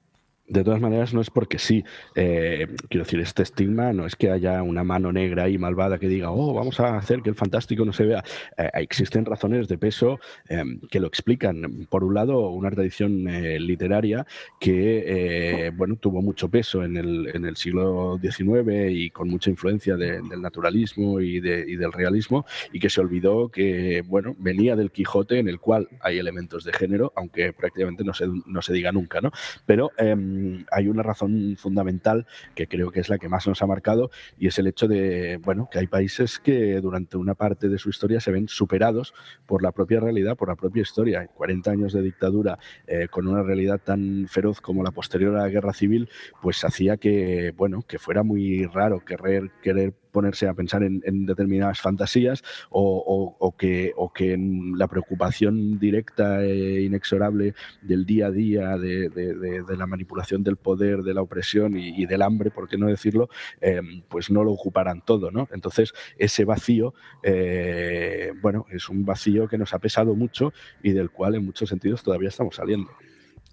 De 0.46 0.62
todas 0.62 0.78
maneras, 0.78 1.14
no 1.14 1.22
es 1.22 1.30
porque 1.30 1.58
sí. 1.58 1.84
Eh, 2.14 2.66
quiero 2.90 3.04
decir, 3.04 3.18
este 3.20 3.42
estigma 3.42 3.94
no 3.94 4.04
es 4.04 4.14
que 4.14 4.30
haya 4.30 4.62
una 4.62 4.84
mano 4.84 5.10
negra 5.10 5.48
y 5.48 5.56
malvada 5.56 5.98
que 5.98 6.06
diga, 6.06 6.30
oh, 6.30 6.52
vamos 6.52 6.78
a 6.80 6.98
hacer 6.98 7.22
que 7.22 7.30
el 7.30 7.34
fantástico 7.34 7.86
no 7.86 7.94
se 7.94 8.04
vea. 8.04 8.22
Eh, 8.58 8.70
existen 8.74 9.24
razones 9.24 9.68
de 9.68 9.78
peso 9.78 10.20
em, 10.50 10.80
que 10.90 11.00
lo 11.00 11.06
explican. 11.06 11.86
Por 11.88 12.04
un 12.04 12.12
lado, 12.12 12.50
una 12.50 12.70
tradición 12.70 13.26
eh, 13.26 13.58
literaria 13.58 14.26
que 14.60 15.72
bueno, 15.76 15.96
tuvo 15.96 16.20
mucho 16.20 16.50
peso 16.50 16.84
en 16.84 16.98
el, 16.98 17.30
en 17.34 17.46
el, 17.46 17.56
siglo 17.56 18.18
XIX 18.20 18.90
y 18.90 19.10
con 19.10 19.28
mucha 19.28 19.48
influencia 19.48 19.96
del 19.96 20.42
naturalismo 20.42 21.20
y, 21.20 21.36
y, 21.36 21.76
del 21.76 21.92
realismo, 21.92 22.44
y 22.72 22.80
que 22.80 22.90
se 22.90 23.00
olvidó 23.00 23.48
que 23.48 24.02
bueno, 24.06 24.34
venía 24.38 24.76
del 24.76 24.90
Quijote, 24.90 25.38
en 25.38 25.48
el 25.48 25.60
cual 25.60 25.88
hay 26.00 26.18
elementos 26.18 26.64
de 26.64 26.72
género, 26.72 27.12
aunque 27.16 27.52
prácticamente 27.52 28.04
no 28.04 28.12
se, 28.12 28.26
no 28.46 28.60
se 28.60 28.72
diga 28.72 28.92
nunca, 28.92 29.20
¿no? 29.20 29.30
Pero 29.66 29.92
em, 29.96 30.33
hay 30.70 30.88
una 30.88 31.02
razón 31.02 31.56
fundamental 31.56 32.26
que 32.54 32.66
creo 32.66 32.90
que 32.90 33.00
es 33.00 33.08
la 33.08 33.18
que 33.18 33.28
más 33.28 33.46
nos 33.46 33.62
ha 33.62 33.66
marcado 33.66 34.10
y 34.38 34.48
es 34.48 34.58
el 34.58 34.66
hecho 34.66 34.88
de, 34.88 35.38
bueno, 35.42 35.68
que 35.70 35.78
hay 35.78 35.86
países 35.86 36.38
que 36.38 36.80
durante 36.80 37.16
una 37.16 37.34
parte 37.34 37.68
de 37.68 37.78
su 37.78 37.90
historia 37.90 38.20
se 38.20 38.30
ven 38.30 38.48
superados 38.48 39.14
por 39.46 39.62
la 39.62 39.72
propia 39.72 40.00
realidad, 40.00 40.36
por 40.36 40.48
la 40.48 40.56
propia 40.56 40.82
historia. 40.82 41.26
40 41.26 41.70
años 41.70 41.92
de 41.92 42.02
dictadura 42.02 42.58
eh, 42.86 43.08
con 43.08 43.26
una 43.26 43.42
realidad 43.42 43.80
tan 43.82 44.26
feroz 44.28 44.60
como 44.60 44.82
la 44.82 44.90
posterior 44.90 45.36
a 45.36 45.42
la 45.42 45.48
guerra 45.48 45.72
civil, 45.72 46.08
pues 46.42 46.64
hacía 46.64 46.96
que, 46.96 47.52
bueno, 47.56 47.82
que 47.82 47.98
fuera 47.98 48.22
muy 48.22 48.66
raro 48.66 49.04
querer, 49.04 49.50
querer 49.62 49.94
ponerse 50.14 50.46
a 50.46 50.54
pensar 50.54 50.84
en, 50.84 51.26
determinadas 51.26 51.80
fantasías 51.80 52.44
o, 52.70 53.54
que, 53.58 53.92
o 53.96 54.12
que 54.12 54.38
la 54.76 54.86
preocupación 54.86 55.80
directa 55.80 56.44
e 56.44 56.82
inexorable 56.82 57.54
del 57.82 58.06
día 58.06 58.28
a 58.28 58.30
día, 58.30 58.78
de, 58.78 59.64
la 59.76 59.86
manipulación 59.86 60.44
del 60.44 60.56
poder, 60.56 61.02
de 61.02 61.14
la 61.14 61.22
opresión 61.22 61.76
y, 61.76 62.06
del 62.06 62.22
hambre, 62.22 62.52
por 62.52 62.68
qué 62.68 62.78
no 62.78 62.86
decirlo, 62.86 63.28
em, 63.60 64.02
pues 64.08 64.30
no 64.30 64.44
lo 64.44 64.52
ocuparan 64.52 65.02
todo. 65.04 65.32
¿no? 65.32 65.48
Entonces, 65.52 65.92
ese 66.16 66.44
vacío, 66.44 66.94
eh, 67.24 68.32
bueno, 68.40 68.66
es 68.70 68.88
un 68.88 69.04
vacío 69.04 69.48
que 69.48 69.58
nos 69.58 69.74
ha 69.74 69.80
pesado 69.80 70.14
mucho 70.14 70.52
y 70.82 70.92
del 70.92 71.10
cual 71.10 71.34
en 71.34 71.44
muchos 71.44 71.68
sentidos 71.68 72.04
todavía 72.04 72.28
estamos 72.28 72.54
saliendo 72.54 72.90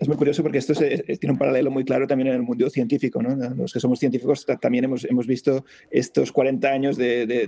es 0.02 0.08
muy 0.08 0.18
curioso 0.18 0.42
porque 0.42 0.58
esto 0.58 0.74
tiene 0.74 1.32
un 1.32 1.38
paralelo 1.38 1.70
muy 1.70 1.86
claro 1.86 2.08
también 2.08 2.30
en 2.30 2.36
el 2.36 2.42
mundo 2.42 2.68
científico. 2.72 3.22
¿no? 3.22 3.36
Los 3.54 3.72
que 3.72 3.80
somos 3.80 4.00
científicos 4.00 4.48
también 4.60 4.86
hemos, 4.86 5.06
hemos 5.06 5.28
visto 5.28 5.64
estos 5.92 6.32
40 6.32 6.68
años 6.68 6.98
de, 6.98 7.48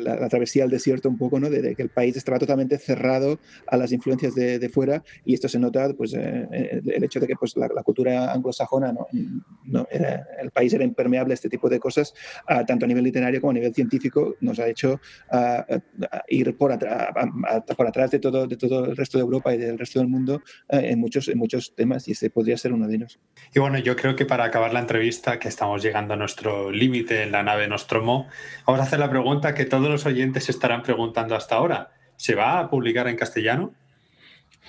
la, 0.00 0.28
travesía 0.28 0.64
al 0.64 0.70
desierto 0.70 1.10
un 1.10 1.18
poco, 1.18 1.38
¿no? 1.38 1.50
de, 1.50 1.74
que 1.74 1.82
el 1.82 1.90
país 1.90 2.16
estaba 2.16 2.38
totalmente 2.38 2.78
cerrado 2.78 3.38
a 3.66 3.76
las 3.76 3.92
influencias 3.92 4.34
de, 4.34 4.66
fuera 4.70 5.04
y 5.24 5.34
esto 5.34 5.48
se 5.48 5.58
nota 5.58 5.92
pues, 5.92 6.14
eh, 6.14 6.48
eh, 6.50 6.80
el 6.86 7.04
hecho 7.04 7.20
de 7.20 7.26
que 7.26 7.36
pues, 7.36 7.54
la, 7.56 7.68
cultura 7.82 8.32
anglosajona, 8.32 8.92
¿no? 8.92 9.06
no 9.64 9.86
era, 9.90 10.26
el 10.40 10.50
país 10.50 10.72
era 10.72 10.82
impermeable 10.82 11.32
a 11.32 11.34
este 11.34 11.50
tipo 11.50 11.68
de 11.68 11.78
cosas, 11.78 12.14
tanto 12.66 12.86
a 12.86 12.88
nivel 12.88 13.04
literario 13.04 13.40
como 13.40 13.50
a 13.50 13.54
nivel 13.54 13.74
científico, 13.74 14.34
nos 14.40 14.58
ha 14.58 14.68
hecho 14.68 14.98
ir 16.28 16.56
por, 16.56 16.76
por 17.76 17.86
atrás 17.86 18.10
de 18.10 18.18
todo, 18.18 18.46
de 18.46 18.56
todo 18.56 18.86
el 18.86 18.96
resto 18.96 19.18
de 19.18 19.22
Europa 19.22 19.54
y 19.54 19.58
del 19.58 19.78
resto 19.78 19.98
del 19.98 20.08
mundo 20.08 20.42
eh, 20.68 20.90
en 20.90 21.00
muchos, 21.00 21.28
en 21.28 21.38
muchos 21.38 21.65
temas 21.74 22.08
y 22.08 22.12
ese 22.12 22.30
podría 22.30 22.56
ser 22.56 22.72
uno 22.72 22.86
de 22.86 22.96
ellos. 22.96 23.18
Y 23.54 23.58
bueno, 23.58 23.78
yo 23.78 23.96
creo 23.96 24.16
que 24.16 24.26
para 24.26 24.44
acabar 24.44 24.72
la 24.72 24.80
entrevista, 24.80 25.38
que 25.38 25.48
estamos 25.48 25.82
llegando 25.82 26.14
a 26.14 26.16
nuestro 26.16 26.70
límite 26.70 27.22
en 27.22 27.32
la 27.32 27.42
nave 27.42 27.68
Nostromo, 27.68 28.28
vamos 28.66 28.80
a 28.80 28.84
hacer 28.84 28.98
la 28.98 29.10
pregunta 29.10 29.54
que 29.54 29.64
todos 29.64 29.88
los 29.88 30.06
oyentes 30.06 30.48
estarán 30.48 30.82
preguntando 30.82 31.34
hasta 31.34 31.56
ahora. 31.56 31.90
¿Se 32.16 32.34
va 32.34 32.58
a 32.58 32.70
publicar 32.70 33.08
en 33.08 33.16
castellano? 33.16 33.74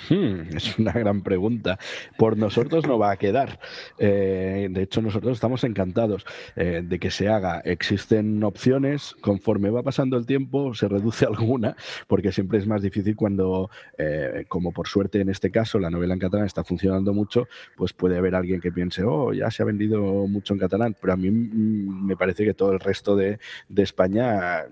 Hmm, 0.09 0.55
es 0.55 0.77
una 0.77 0.91
gran 0.91 1.21
pregunta. 1.21 1.77
Por 2.17 2.37
nosotros 2.37 2.85
no 2.87 2.97
va 2.97 3.11
a 3.11 3.17
quedar. 3.17 3.59
Eh, 3.97 4.67
de 4.69 4.81
hecho, 4.81 5.01
nosotros 5.01 5.33
estamos 5.33 5.63
encantados 5.63 6.25
eh, 6.55 6.81
de 6.83 6.99
que 6.99 7.11
se 7.11 7.29
haga. 7.29 7.59
Existen 7.59 8.43
opciones, 8.43 9.15
conforme 9.21 9.69
va 9.69 9.83
pasando 9.83 10.17
el 10.17 10.25
tiempo 10.25 10.73
se 10.73 10.87
reduce 10.87 11.25
alguna, 11.27 11.75
porque 12.07 12.31
siempre 12.31 12.59
es 12.59 12.67
más 12.67 12.81
difícil 12.81 13.15
cuando, 13.15 13.69
eh, 13.97 14.45
como 14.47 14.71
por 14.71 14.87
suerte 14.87 15.21
en 15.21 15.29
este 15.29 15.51
caso, 15.51 15.79
la 15.79 15.89
novela 15.89 16.13
en 16.13 16.19
catalán 16.19 16.45
está 16.45 16.63
funcionando 16.63 17.13
mucho, 17.13 17.47
pues 17.75 17.93
puede 17.93 18.17
haber 18.17 18.35
alguien 18.35 18.61
que 18.61 18.71
piense, 18.71 19.03
oh, 19.03 19.33
ya 19.33 19.51
se 19.51 19.63
ha 19.63 19.65
vendido 19.65 20.01
mucho 20.27 20.53
en 20.53 20.59
catalán, 20.59 20.95
pero 20.99 21.13
a 21.13 21.17
mí 21.17 21.29
mm, 21.31 22.05
me 22.05 22.15
parece 22.15 22.45
que 22.45 22.53
todo 22.53 22.71
el 22.71 22.79
resto 22.79 23.15
de, 23.15 23.39
de 23.69 23.83
España 23.83 24.65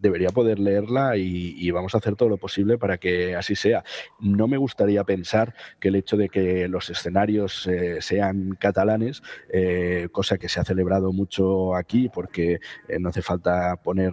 debería 0.00 0.30
poder 0.30 0.58
leerla 0.58 1.16
y, 1.16 1.70
vamos 1.70 1.94
a 1.94 1.98
hacer 1.98 2.16
todo 2.16 2.28
lo 2.28 2.36
posible 2.36 2.78
para 2.78 2.98
que 2.98 3.36
así 3.36 3.54
sea. 3.54 3.84
No 4.18 4.48
me 4.48 4.56
gustaría 4.56 5.04
pensar 5.04 5.54
que 5.78 5.88
el 5.88 5.94
hecho 5.94 6.16
de 6.16 6.28
que 6.28 6.66
los 6.68 6.90
escenarios 6.90 7.66
eh, 7.68 7.98
sean 8.00 8.56
catalanes, 8.58 9.22
eh, 9.52 10.08
cosa 10.10 10.36
que 10.36 10.48
se 10.48 10.58
ha 10.58 10.64
celebrado 10.64 11.12
mucho 11.12 11.76
aquí, 11.76 12.08
porque 12.08 12.60
eh, 12.88 12.98
no 12.98 13.10
hace 13.10 13.22
falta 13.22 13.76
poner 13.76 14.12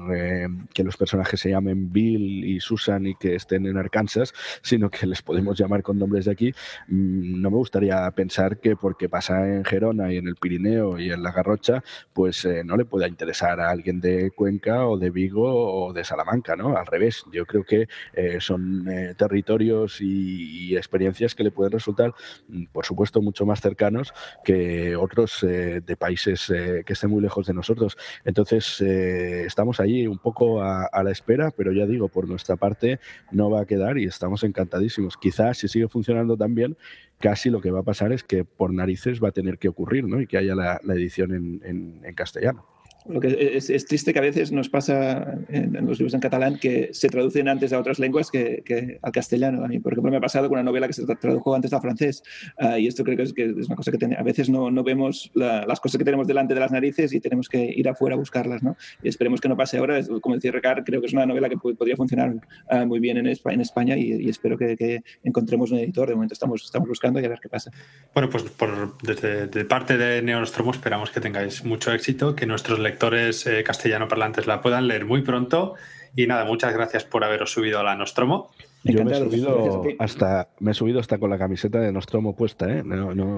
que 0.74 0.84
los 0.84 0.98
personajes 0.98 1.40
se 1.40 1.50
llamen 1.50 1.92
Bill 1.92 2.46
y 2.46 2.60
Susan 2.60 3.08
y 3.08 3.16
que 3.16 3.36
estén 3.36 3.66
en 3.66 3.78
Arkansas, 3.78 4.34
sino 4.62 4.90
que 4.90 5.08
les 5.08 5.22
podemos 5.22 5.58
llamar 5.58 5.82
con 5.82 5.98
nombres 5.98 6.26
de 6.26 6.32
aquí. 6.32 6.54
Mm, 6.88 7.42
no 7.42 7.50
me 7.50 7.58
gustaría 7.58 8.10
pensar 8.12 8.60
que 8.60 8.76
porque 8.76 9.10
pasa 9.10 9.48
en 9.48 9.66
Gerona 9.66 10.14
y 10.14 10.18
en 10.18 10.28
el 10.28 10.36
Pirineo 10.36 11.00
y 11.00 11.12
en 11.12 11.24
la 11.24 11.32
Garrocha, 11.32 11.84
pues 12.14 12.48
no 12.66 12.78
le 12.78 12.86
pueda 12.86 13.08
interesar 13.08 13.60
a 13.60 13.70
alguien 13.72 14.00
de 14.00 14.32
Cuenca 14.32 14.88
o 14.88 14.98
de 14.98 15.10
Vigo 15.10 15.77
de 15.94 16.04
Salamanca, 16.04 16.56
¿no? 16.56 16.78
Al 16.78 16.86
revés, 16.86 17.24
yo 17.32 17.46
creo 17.46 17.64
que 17.64 17.88
eh, 18.14 18.38
son 18.40 18.88
eh, 18.90 19.14
territorios 19.18 20.02
y, 20.02 20.76
experiencias 20.76 21.34
que 21.34 21.44
le 21.44 21.52
pueden 21.52 21.72
resultar, 21.72 22.14
mm, 22.48 22.66
por 22.72 22.86
supuesto, 22.86 23.22
mucho 23.22 23.46
más 23.46 23.62
cercanos 23.62 24.14
que 24.44 24.96
otros 24.96 25.44
eh, 25.44 25.82
de 25.86 25.96
países 25.98 26.48
que 26.48 26.94
estén 26.94 27.10
muy 27.10 27.22
lejos 27.22 27.48
de 27.48 27.54
nosotros. 27.54 27.98
Entonces, 28.26 28.82
estamos 28.82 29.80
ahí 29.80 30.08
un 30.08 30.18
poco 30.18 30.62
a, 30.62 31.04
la 31.04 31.12
espera, 31.12 31.52
pero 31.52 31.72
ya 31.72 31.86
digo, 31.86 32.10
por 32.10 32.28
nuestra 32.28 32.56
parte 32.56 33.00
no 33.32 33.50
va 33.50 33.62
a 33.62 33.66
quedar 33.66 33.98
y 33.98 34.06
estamos 34.06 34.44
encantadísimos. 34.44 35.18
Quizás 35.18 35.58
si 35.58 35.68
sigue 35.68 35.88
funcionando 35.88 36.38
tan 36.38 36.54
bien, 36.56 36.78
casi 37.20 37.50
lo 37.50 37.62
que 37.62 37.72
va 37.72 37.80
a 37.80 37.84
pasar 37.84 38.12
es 38.12 38.24
que 38.24 38.44
por 38.44 38.74
narices 38.74 39.24
va 39.24 39.30
a 39.30 39.32
tener 39.32 39.58
que 39.58 39.70
ocurrir, 39.70 40.06
¿no? 40.06 40.22
Y 40.22 40.28
que 40.28 40.38
haya 40.38 40.56
la, 40.56 40.80
edición 40.94 41.62
en 41.64 42.14
castellano. 42.16 42.77
Lo 43.10 43.20
que 43.20 43.58
es, 43.58 43.86
triste 43.86 44.14
que 44.14 44.20
a 44.20 44.22
veces 44.22 44.52
nos 44.52 44.70
pasa 44.70 45.38
en, 45.50 45.74
los 45.86 46.00
libros 46.00 46.14
en 46.14 46.20
catalán 46.20 46.58
que 46.60 46.90
se 46.92 47.10
traducen 47.10 47.48
antes 47.48 47.72
a 47.74 47.80
otras 47.80 48.00
lenguas 48.00 48.30
que, 48.32 49.00
al 49.02 49.12
castellano. 49.12 49.64
A 49.64 49.68
mí, 49.68 49.80
por 49.80 49.94
ejemplo, 49.94 50.12
me 50.12 50.18
ha 50.18 50.22
pasado 50.22 50.50
con 50.50 50.58
una 50.58 50.64
novela 50.64 50.88
que 50.88 50.94
se 50.94 51.06
tradujo 51.06 51.56
antes 51.56 51.74
al 51.74 51.82
francés. 51.82 52.24
Ah, 52.58 52.78
y 52.78 52.88
esto 52.88 53.04
creo 53.04 53.18
que 53.18 53.24
es, 53.24 53.34
que 53.34 53.46
es, 53.46 53.68
una 53.68 53.76
cosa 53.76 53.92
que 53.92 54.16
a 54.16 54.24
veces 54.24 54.50
no, 54.50 54.70
no 54.72 54.84
vemos 54.84 55.32
las 55.34 55.80
cosas 55.80 55.98
que 55.98 56.06
tenemos 56.06 56.28
delante 56.28 56.54
de 56.54 56.60
las 56.60 56.72
narices 56.72 57.14
y 57.14 57.20
tenemos 57.20 57.50
que 57.50 57.64
ir 57.64 57.88
afuera 57.88 58.16
a 58.16 58.18
buscarlas. 58.18 58.62
¿no? 58.64 58.76
Y 59.02 59.10
esperemos 59.10 59.42
que 59.42 59.50
no 59.50 59.56
pase 59.56 59.78
ahora. 59.78 60.00
como 60.22 60.36
decía 60.36 60.52
Ricard, 60.52 60.84
creo 60.84 61.00
que 61.00 61.08
es 61.08 61.14
una 61.14 61.26
novela 61.26 61.50
que 61.50 61.58
podría 61.58 61.96
funcionar 61.96 62.36
ah, 62.70 62.86
muy 62.86 63.00
bien 63.00 63.18
en, 63.18 63.28
España, 63.28 63.56
en 63.56 63.62
España 63.62 63.98
y, 63.98 64.30
espero 64.30 64.58
que, 64.58 65.02
encontremos 65.24 65.72
un 65.72 65.80
editor. 65.80 66.10
De 66.10 66.16
momento 66.16 66.34
estamos, 66.34 66.64
estamos 66.64 66.88
buscando 66.88 67.20
y 67.20 67.26
a 67.26 67.30
ver 67.30 67.40
qué 67.42 67.50
pasa. 67.50 67.72
Bueno, 68.14 68.30
pues 68.30 68.44
por, 68.44 68.98
desde 69.02 69.48
de 69.48 69.66
parte 69.66 69.98
de 69.98 70.22
Neonostromo 70.22 70.72
esperamos 70.72 71.10
que 71.12 71.20
tengáis 71.20 71.64
mucho 71.64 71.92
éxito, 71.94 72.36
que 72.36 72.46
nuestros 72.46 72.80
lectores 72.80 72.97
lectores 72.98 73.46
eh, 73.46 73.64
castellano 73.64 74.08
parlantes 74.08 74.48
la 74.48 74.60
puedan 74.60 74.88
leer 74.88 75.06
muy 75.06 75.22
pronto. 75.22 75.76
Y 76.16 76.26
nada, 76.26 76.46
muchas 76.46 76.74
gracias 76.74 77.04
por 77.04 77.24
haberos 77.24 77.52
subido 77.52 77.80
a 77.80 77.84
la 77.84 77.96
Nostromo. 77.96 78.50
Yo 78.84 79.06
me 79.06 79.12
he, 79.12 79.16
subido 79.16 79.84
hasta, 80.00 80.50
me 80.60 80.72
he 80.72 80.74
subido 80.74 81.00
hasta 81.00 81.20
con 81.20 81.30
la 81.30 81.38
camiseta 81.38 81.80
de 81.80 81.92
Nostromo 81.92 82.36
puesta, 82.36 82.68
¿eh? 82.70 82.84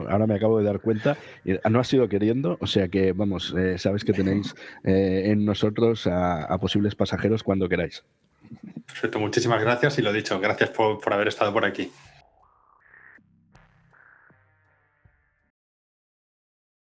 ahora 0.10 0.28
me 0.28 0.36
acabo 0.36 0.60
de 0.60 0.64
dar 0.64 0.80
cuenta. 0.80 1.18
No 1.70 1.80
ha 1.80 1.84
sido 1.84 2.08
queriendo, 2.08 2.58
o 2.62 2.68
sea 2.68 2.88
que, 2.88 3.12
vamos, 3.12 3.54
eh, 3.58 3.78
sabes 3.78 4.06
que 4.06 4.14
tenéis 4.14 4.56
en 4.84 5.44
nosotros 5.44 6.08
a, 6.08 6.58
posibles 6.62 6.96
pasajeros 6.96 7.44
cuando 7.44 7.68
queráis. 7.68 8.04
Perfecto, 8.86 9.20
muchísimas 9.20 9.62
gracias 9.62 9.98
y 10.00 10.02
lo 10.02 10.14
dicho, 10.14 10.40
gracias 10.40 10.70
por 10.70 11.12
haber 11.12 11.28
estado 11.28 11.52
por 11.52 11.66
aquí. 11.66 11.92